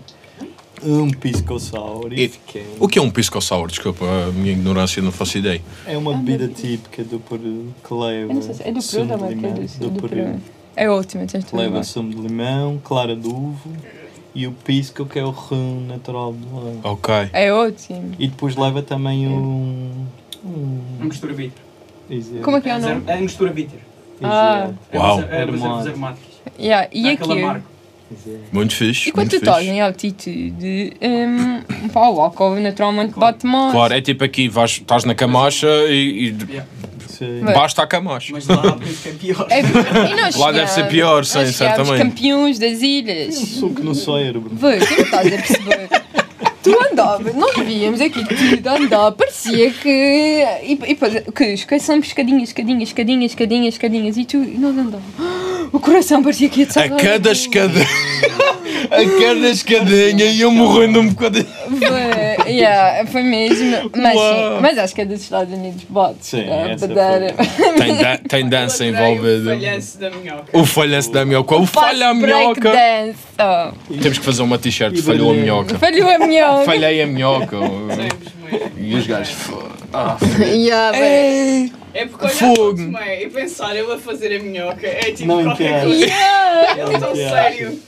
Um 0.82 1.10
pisco 1.10 1.58
sour 1.60 2.12
e, 2.12 2.24
E- 2.24 2.28
fiquei. 2.28 2.66
O 2.80 2.88
que 2.88 2.98
é 2.98 3.02
um 3.02 3.10
pisco 3.10 3.40
sour? 3.40 3.68
Desculpa, 3.68 4.04
a 4.04 4.32
minha 4.32 4.52
ignorância 4.52 5.02
não 5.02 5.12
faço 5.12 5.38
ideia. 5.38 5.60
É 5.86 5.96
uma 5.96 6.14
bebida 6.14 6.48
típica 6.48 7.04
do 7.04 7.20
Peru 7.20 7.72
que 7.86 7.94
leva 7.94 8.30
Eu 8.32 8.34
não 8.34 8.42
sei 8.42 8.54
se 8.54 8.62
é 8.62 8.72
do 8.72 8.80
Peru 8.82 9.06
de 9.06 9.12
ou 9.12 9.24
é 9.26 9.28
limão. 9.28 9.54
do, 9.54 10.08
Peru. 10.08 10.40
É 10.76 10.88
ótimo, 10.90 11.26
tens 11.26 11.44
tudo 11.44 11.58
leva 11.58 11.82
sumo 11.82 12.10
de 12.14 12.20
limão, 12.20 12.80
clara 12.82 13.14
de 13.16 13.26
uvo 13.26 13.72
e 14.34 14.46
o 14.46 14.52
pisco 14.52 15.04
que 15.06 15.18
é 15.18 15.24
o 15.24 15.30
rum 15.30 15.84
natural 15.88 16.32
do 16.32 16.64
leite. 16.64 16.80
Ok. 16.84 17.14
É 17.32 17.52
ótimo. 17.52 18.12
E 18.18 18.28
depois 18.28 18.54
leva 18.56 18.80
também 18.82 19.26
um. 19.26 19.32
um 19.32 20.06
A 21.00 21.04
mistura 21.04 21.34
bitter. 21.34 21.62
exato. 22.10 22.42
Como 22.42 22.56
é 22.56 22.60
que 22.60 22.68
é 22.68 22.76
o 22.76 22.80
nome? 22.80 23.02
É 23.06 23.14
a 23.14 23.20
mistura 23.20 23.52
bitter. 23.52 23.80
Ah. 24.22 24.70
É 24.92 24.98
Uau. 24.98 25.22
É 25.30 25.42
ervas 25.42 25.86
aromáticas. 25.86 26.28
Yeah. 26.58 26.88
E 26.92 27.02
Dá 27.02 27.10
aqui? 27.10 27.32
exato. 27.40 27.62
Muito 28.52 28.74
fixe. 28.74 29.08
E 29.10 29.12
quando 29.12 29.30
tu 29.30 29.36
estás 29.36 29.66
em 29.66 29.80
altitude, 29.80 30.92
um, 31.02 31.88
pá, 31.88 32.08
o 32.08 32.20
álcool 32.20 32.56
naturalmente 32.60 33.18
bate 33.18 33.46
mais. 33.46 33.72
Claro, 33.72 33.94
é 33.94 34.00
tipo 34.00 34.24
aqui, 34.24 34.48
vais, 34.48 34.70
estás 34.72 35.04
na 35.04 35.14
camacha 35.14 35.66
e, 35.88 36.28
e 36.30 36.36
Yeah. 36.48 37.52
Basta 37.52 37.82
a 37.82 37.86
camacha. 37.86 38.32
Mas 38.32 38.46
lá 38.46 38.78
que 38.78 39.08
é 39.08 39.12
pior. 39.12 39.46
É, 39.50 39.62
nós 40.14 40.36
Lá 40.36 40.52
deve 40.52 40.70
ser 40.70 40.86
pior, 40.86 41.24
sim, 41.24 41.46
certamente. 41.50 41.98
campeões 41.98 42.60
das 42.60 42.80
ilhas. 42.80 43.34
Suco 43.34 43.82
no 43.82 43.92
cérebro. 43.94 44.50
Vê, 44.52 44.78
tu 44.78 44.92
não 44.92 45.04
estás 45.04 45.26
a 45.26 45.30
perceber. 45.30 45.88
Tu 46.68 46.92
andavas, 46.92 47.34
nós 47.34 47.56
víamos 47.56 47.98
aqui 47.98 48.22
tudo 48.24 48.68
andar, 48.68 49.12
parecia 49.12 49.70
que. 49.70 49.88
E, 50.62 50.72
e 50.72 51.32
que 51.32 51.44
esqueçam 51.44 51.98
escadinhas, 51.98 52.50
escadinhas, 52.50 52.88
escadinhas, 52.90 53.30
escadinhas, 53.30 53.74
escadinhas, 53.74 54.16
e 54.18 54.24
tu. 54.26 54.36
E 54.36 54.58
nós 54.58 54.76
andávamos. 54.76 55.47
O 55.72 55.80
coração 55.80 56.22
parecia 56.22 56.48
que 56.48 56.60
ia 56.60 56.68
A 56.76 56.88
cada 56.90 57.32
escada. 57.32 57.80
a 58.90 59.20
cada 59.20 59.50
escadinha 59.50 60.24
ia 60.24 60.48
morrendo 60.50 61.00
um 61.00 61.08
bocadinho. 61.08 61.46
Foi, 61.46 62.52
yeah, 62.52 63.06
foi 63.06 63.22
mesmo. 63.22 63.90
Mas, 63.96 64.16
Uau. 64.16 64.34
sim, 64.54 64.60
mas 64.62 64.78
acho 64.78 64.94
que 64.94 65.00
é 65.02 65.04
dos 65.04 65.20
Estados 65.20 65.52
Unidos, 65.52 65.84
bate. 65.88 66.16
Sim, 66.20 66.44
essa 66.48 66.88
bader. 66.88 67.34
Tem, 67.76 67.96
da- 67.96 68.18
tem 68.28 68.48
dança 68.48 68.84
envolvida. 68.84 69.54
O 69.54 69.56
falhanço 69.56 69.98
da 69.98 70.10
minhoca. 70.10 70.58
O 70.58 70.64
falhanço 70.66 71.12
da 71.12 71.24
minhoca. 71.24 71.56
O 71.56 71.66
falha 71.66 72.08
a 72.08 72.14
minhoca. 72.14 72.72
Oh. 73.38 73.94
Temos 74.00 74.18
que 74.18 74.24
fazer 74.24 74.42
uma 74.42 74.58
t-shirt. 74.58 74.98
Falhou 75.02 75.30
a 75.30 75.34
minhoca. 75.34 75.78
Falhou 75.78 76.08
a 76.10 76.18
minhoca. 76.18 76.64
Falhei 76.64 77.02
a 77.02 77.06
minhoca. 77.06 77.56
E 78.78 78.94
os 78.94 79.06
gajos. 79.06 79.32
fo- 79.34 79.68
Ah, 79.92 80.16
Yeah, 80.44 80.92
bem. 80.98 81.72
É 81.94 82.04
porque 82.06 82.26
olhar 82.26 82.34
Fogo. 82.34 82.54
para 82.54 82.62
o 82.82 82.92
Tomé 82.92 83.22
e 83.24 83.30
pensar 83.30 83.74
ele 83.74 83.90
a 83.92 83.98
fazer 83.98 84.36
a 84.36 84.42
minhoca 84.42 84.86
é 84.86 85.10
tipo 85.12 85.26
Não 85.26 85.42
qualquer 85.44 85.70
entendo. 85.70 85.84
coisa. 85.86 86.04
Yeah. 86.06 86.82
Ele 86.82 86.98
tão 86.98 87.14
Yeah. 87.16 87.42
sério. 87.42 87.80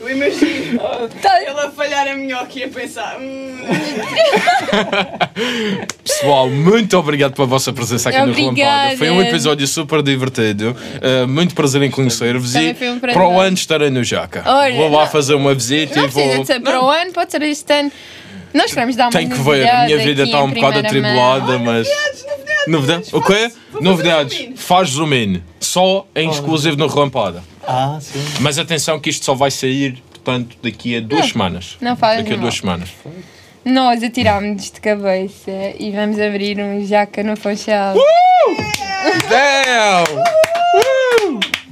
Eu 0.00 0.10
imagino 0.10 0.78
Tá- 1.20 1.42
ele 1.42 1.58
a 1.60 1.70
falhar 1.70 2.06
a 2.06 2.14
minhoca 2.14 2.50
e 2.56 2.62
a 2.64 2.68
pensar. 2.68 3.18
Hum, 3.20 3.58
Pessoal, 6.04 6.48
muito 6.48 6.96
obrigado 6.96 7.34
pela 7.34 7.46
vossa 7.46 7.72
presença 7.72 8.08
aqui 8.08 8.18
Obrigada. 8.18 8.50
no 8.50 8.56
Relampada. 8.56 8.96
Foi 8.96 9.10
um 9.10 9.22
episódio 9.22 9.66
super 9.66 10.02
divertido. 10.02 10.76
Uh, 11.02 11.28
muito 11.28 11.54
prazer 11.54 11.82
em 11.82 11.90
conhecer-vos 11.90 12.54
e 12.54 12.74
foi 12.74 12.90
um 12.90 12.98
prazer. 12.98 13.18
para 13.20 13.28
o 13.28 13.40
ano 13.40 13.54
estarei 13.54 13.90
no 13.90 14.02
Jaca. 14.04 14.42
Olha, 14.46 14.76
vou 14.76 14.90
lá 14.90 15.04
não- 15.04 15.10
fazer 15.10 15.34
uma 15.34 15.54
visita 15.54 15.96
Não 16.00 16.06
e 16.06 16.08
vou. 16.08 16.44
ser 16.44 16.60
para 16.60 16.82
o 16.82 16.88
ano, 16.88 17.12
pode 17.12 17.30
ser 17.32 17.42
este 17.42 17.72
ano. 17.72 17.92
Nós 18.54 18.72
queremos 18.72 18.96
dar 18.96 19.04
uma 19.04 19.12
Tenho 19.12 19.30
que 19.30 19.40
ver, 19.42 19.68
a 19.68 19.84
minha 19.84 19.98
vida 19.98 20.24
está 20.24 20.42
um 20.42 20.50
bocado 20.50 20.78
atribulada, 20.78 21.58
mas. 21.58 21.88
Novidades? 22.66 23.12
O 23.12 23.20
quê? 23.22 23.50
Novidades. 23.80 24.48
Faz 24.56 24.90
zoom 24.90 25.12
in. 25.14 25.42
Só 25.60 26.06
em 26.14 26.28
exclusivo 26.30 26.76
no 26.76 26.86
Relampada. 26.86 27.42
Ah, 27.66 27.98
sim. 28.00 28.18
Mas 28.40 28.58
atenção 28.58 28.98
que 29.00 29.10
isto 29.10 29.24
só 29.24 29.34
vai 29.34 29.50
sair, 29.50 30.02
portanto, 30.10 30.56
daqui 30.62 30.96
a 30.96 31.00
duas 31.00 31.26
semanas. 31.30 31.76
Não 31.80 31.96
faz 31.96 32.18
Daqui 32.18 32.30
a 32.30 32.36
mal. 32.36 32.42
duas 32.42 32.54
semanas. 32.56 32.88
Nós 33.64 34.02
atirámos 34.02 34.70
de 34.70 34.80
cabeça 34.80 35.50
e 35.78 35.90
vamos 35.90 36.18
abrir 36.18 36.58
um 36.58 36.84
jaca 36.86 37.22
no 37.22 37.36
Funchal. 37.36 37.94
Damn! 39.28 40.47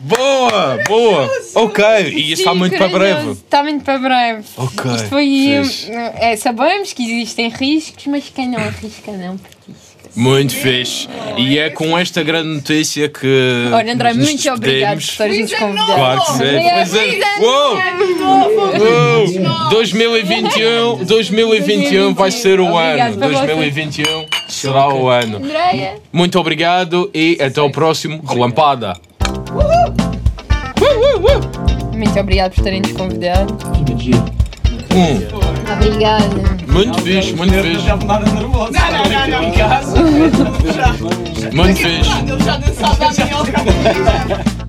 Boa, 0.07 0.78
boa. 0.86 1.30
Ok, 1.54 1.84
e 2.09 2.32
isso 2.32 2.42
está 2.42 2.52
Sim, 2.52 2.59
muito 2.59 2.76
para 2.78 2.88
breve. 2.88 3.30
Está 3.32 3.62
muito 3.62 3.84
para 3.84 3.98
breve. 3.98 4.44
Ok, 4.57 4.92
Isto 4.94 5.09
foi. 5.09 5.24
fixe. 5.26 5.90
É, 5.92 6.36
sabemos 6.36 6.92
que 6.92 7.02
existem 7.02 7.48
riscos, 7.48 8.07
mas 8.07 8.24
quem 8.34 8.48
não 8.48 8.59
arrisca 8.59 9.11
não 9.12 9.36
petisca. 9.36 9.96
Muito 10.14 10.54
fixe. 10.54 11.09
E 11.36 11.59
é 11.59 11.68
com 11.70 11.98
esta 11.98 12.22
grande 12.22 12.48
notícia 12.48 13.09
que. 13.09 13.68
Olha, 13.72 13.92
André, 13.92 14.14
nos 14.14 14.28
muito 14.28 14.50
obrigado 14.50 14.92
por 14.94 14.98
despedimos. 15.00 15.50
teres 15.50 15.50
nos 15.50 15.59
convidado. 15.61 15.94
Claro 15.94 16.20
que 16.20 16.32
sim. 16.32 16.38
Pois 16.38 16.94
é. 16.94 17.04
ano 17.04 17.24
Uou! 17.40 17.76
Uou! 18.80 19.68
2021, 19.70 21.04
2021 21.04 22.14
vai 22.14 22.30
ser 22.30 22.61
o 22.61 22.66
Obrigado 22.66 23.09
ano. 23.12 23.18
para 23.18 23.28
vocês. 23.28 23.46
2021 23.57 24.26
será 24.48 24.88
o 24.88 25.09
ano. 25.09 25.36
Andréia. 25.38 25.94
Muito 26.12 26.38
obrigado 26.38 27.11
e 27.12 27.36
até 27.40 27.61
o 27.61 27.70
próximo 27.70 28.22
Relampada. 28.26 28.96
Muito 31.96 32.20
obrigado 32.20 32.54
por 32.54 32.64
terem 32.64 32.80
nos 32.80 32.92
convidado. 32.92 33.57
Um. 34.94 35.72
Obrigada. 35.72 36.24
Muito 36.68 37.00
fixe, 37.02 37.32
muito 37.34 37.54
Não 37.54 37.62
fixe. 37.62 37.86
Não, 37.86 37.96
não, 37.98 38.18
não, 38.18 39.28
não. 39.28 39.42
Em 39.44 39.52
casa. 39.52 39.96
Já. 40.74 40.92
Muito 41.52 41.76
fixe. 41.76 42.11
Ele 42.26 42.44
já 42.44 42.57
dançava 42.57 43.07
a 43.07 43.11
minhoca. 43.12 44.66